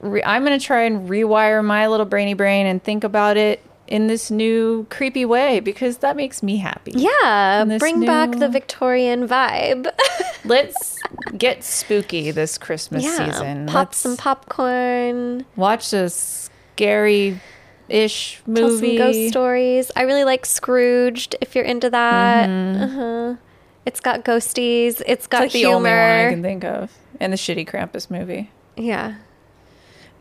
re- 0.00 0.22
I'm 0.22 0.44
going 0.44 0.58
to 0.58 0.64
try 0.64 0.82
and 0.82 1.08
rewire 1.08 1.64
my 1.64 1.88
little 1.88 2.06
brainy 2.06 2.34
brain 2.34 2.66
and 2.66 2.82
think 2.82 3.04
about 3.04 3.36
it 3.36 3.62
in 3.86 4.08
this 4.08 4.30
new 4.30 4.86
creepy 4.90 5.24
way 5.24 5.60
because 5.60 5.98
that 5.98 6.16
makes 6.16 6.42
me 6.42 6.56
happy. 6.56 6.92
Yeah, 6.94 7.64
bring 7.78 8.00
new... 8.00 8.06
back 8.06 8.32
the 8.32 8.48
Victorian 8.48 9.28
vibe. 9.28 9.88
Let's 10.44 10.98
get 11.36 11.62
spooky 11.64 12.30
this 12.30 12.58
Christmas 12.58 13.04
yeah, 13.04 13.32
season. 13.32 13.66
Pop 13.66 13.74
Let's 13.74 13.98
some 13.98 14.16
popcorn. 14.16 15.44
Watch 15.56 15.92
a 15.92 16.10
scary 16.10 17.40
ish 17.88 18.42
movie. 18.46 18.96
Tell 18.96 19.12
some 19.12 19.12
ghost 19.12 19.28
stories. 19.28 19.92
I 19.96 20.02
really 20.02 20.24
like 20.24 20.46
Scrooged 20.46 21.36
if 21.40 21.54
you're 21.54 21.64
into 21.64 21.90
that. 21.90 22.48
Mm-hmm. 22.48 22.82
Uh-huh. 22.82 23.36
It's 23.84 24.00
got 24.00 24.24
ghosties. 24.24 25.00
It's 25.06 25.28
got 25.28 25.44
it's 25.44 25.54
like 25.54 25.60
humor. 25.60 25.70
the 25.70 25.76
only 25.76 25.90
one 25.90 26.26
I 26.26 26.30
can 26.30 26.42
think 26.42 26.64
of. 26.64 26.92
And 27.20 27.32
the 27.32 27.36
shitty 27.36 27.68
Krampus 27.68 28.10
movie. 28.10 28.50
Yeah. 28.76 29.14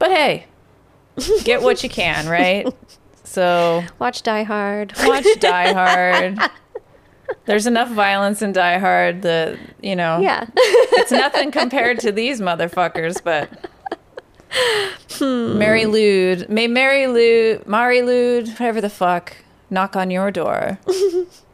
But 0.05 0.11
hey, 0.11 0.45
get 1.45 1.63
what 1.63 1.81
you 1.81 1.89
can, 1.89 2.27
right? 2.27 2.67
So 3.23 3.83
watch 3.99 4.21
Die 4.21 4.43
Hard. 4.43 4.93
Watch 5.03 5.25
Die 5.39 5.73
Hard. 5.73 6.37
There's 7.45 7.65
enough 7.65 7.89
violence 7.89 8.43
in 8.43 8.51
Die 8.51 8.77
Hard 8.77 9.23
that 9.23 9.57
you 9.81 9.95
know. 9.95 10.19
Yeah. 10.19 10.45
it's 10.55 11.11
nothing 11.11 11.49
compared 11.49 12.01
to 12.01 12.11
these 12.11 12.39
motherfuckers, 12.39 13.17
but. 13.23 13.49
Hmm. 15.13 15.57
Mary 15.57 15.87
Lude, 15.87 16.49
may 16.49 16.67
Mary 16.67 17.07
Lude, 17.07 17.65
Mari 17.65 18.03
Lude, 18.03 18.47
whatever 18.49 18.79
the 18.79 18.91
fuck, 18.91 19.35
knock 19.71 19.95
on 19.95 20.11
your 20.11 20.29
door, 20.29 20.77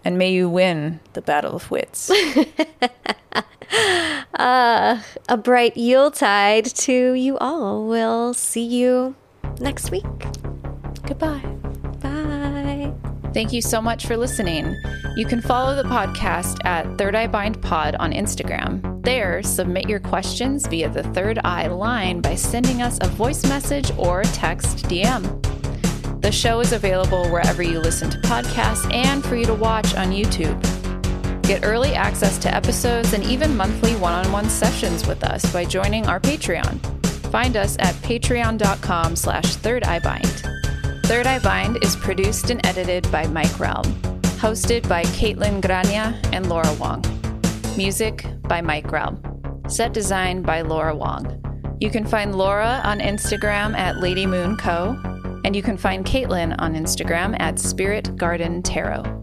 and 0.03 0.17
may 0.17 0.33
you 0.33 0.49
win 0.49 0.99
the 1.13 1.21
battle 1.21 1.55
of 1.55 1.71
wits. 1.71 2.11
uh, 4.35 5.01
a 5.29 5.37
bright 5.37 5.77
Yuletide 5.77 6.65
to 6.65 7.13
you 7.13 7.37
all. 7.37 7.87
We'll 7.87 8.33
see 8.33 8.65
you 8.65 9.15
next 9.59 9.91
week. 9.91 10.05
Goodbye. 11.07 11.39
Bye. 12.01 12.93
Thank 13.33 13.53
you 13.53 13.61
so 13.61 13.81
much 13.81 14.07
for 14.07 14.17
listening. 14.17 14.75
You 15.15 15.25
can 15.25 15.41
follow 15.41 15.75
the 15.75 15.87
podcast 15.87 16.57
at 16.65 16.97
Third 16.97 17.15
Eye 17.15 17.27
Bind 17.27 17.61
Pod 17.61 17.95
on 17.95 18.11
Instagram. 18.11 19.03
There, 19.03 19.41
submit 19.41 19.87
your 19.87 19.99
questions 20.01 20.67
via 20.67 20.89
the 20.89 21.03
Third 21.03 21.39
Eye 21.43 21.67
line 21.67 22.21
by 22.21 22.35
sending 22.35 22.81
us 22.81 22.97
a 23.01 23.07
voice 23.07 23.45
message 23.45 23.91
or 23.97 24.23
text 24.23 24.85
DM. 24.87 25.41
The 26.21 26.31
show 26.31 26.59
is 26.59 26.73
available 26.73 27.29
wherever 27.29 27.63
you 27.63 27.79
listen 27.79 28.09
to 28.09 28.17
podcasts 28.19 28.91
and 28.93 29.23
for 29.23 29.35
you 29.35 29.45
to 29.45 29.55
watch 29.55 29.95
on 29.95 30.11
YouTube. 30.11 30.80
Get 31.43 31.65
early 31.65 31.93
access 31.93 32.37
to 32.39 32.53
episodes 32.53 33.13
and 33.13 33.23
even 33.23 33.57
monthly 33.57 33.95
one-on-one 33.95 34.49
sessions 34.49 35.05
with 35.05 35.23
us 35.23 35.51
by 35.51 35.65
joining 35.65 36.07
our 36.07 36.19
Patreon. 36.19 36.79
Find 37.31 37.57
us 37.57 37.75
at 37.79 37.95
patreon.com 37.95 39.15
slash 39.15 39.55
thirdeyebind. 39.57 41.05
Third 41.05 41.27
Eye 41.27 41.39
Bind 41.39 41.77
is 41.83 41.95
produced 41.95 42.49
and 42.49 42.65
edited 42.65 43.11
by 43.11 43.27
Mike 43.27 43.59
Realm. 43.59 43.83
Hosted 44.39 44.87
by 44.87 45.03
Kaitlyn 45.03 45.61
Grania 45.61 46.19
and 46.31 46.47
Laura 46.47 46.73
Wong. 46.79 47.03
Music 47.75 48.25
by 48.43 48.61
Mike 48.61 48.91
Realm. 48.91 49.21
Set 49.67 49.93
design 49.93 50.41
by 50.41 50.61
Laura 50.61 50.95
Wong. 50.95 51.37
You 51.79 51.89
can 51.89 52.05
find 52.05 52.35
Laura 52.35 52.81
on 52.83 52.99
Instagram 52.99 53.75
at 53.77 53.97
Lady 53.97 54.25
Moon 54.25 54.55
Co. 54.57 54.97
And 55.43 55.55
you 55.55 55.63
can 55.63 55.77
find 55.77 56.05
Kaitlyn 56.05 56.55
on 56.59 56.75
Instagram 56.75 57.39
at 57.39 57.59
Spirit 57.59 58.15
Garden 58.15 58.61
Tarot. 58.61 59.20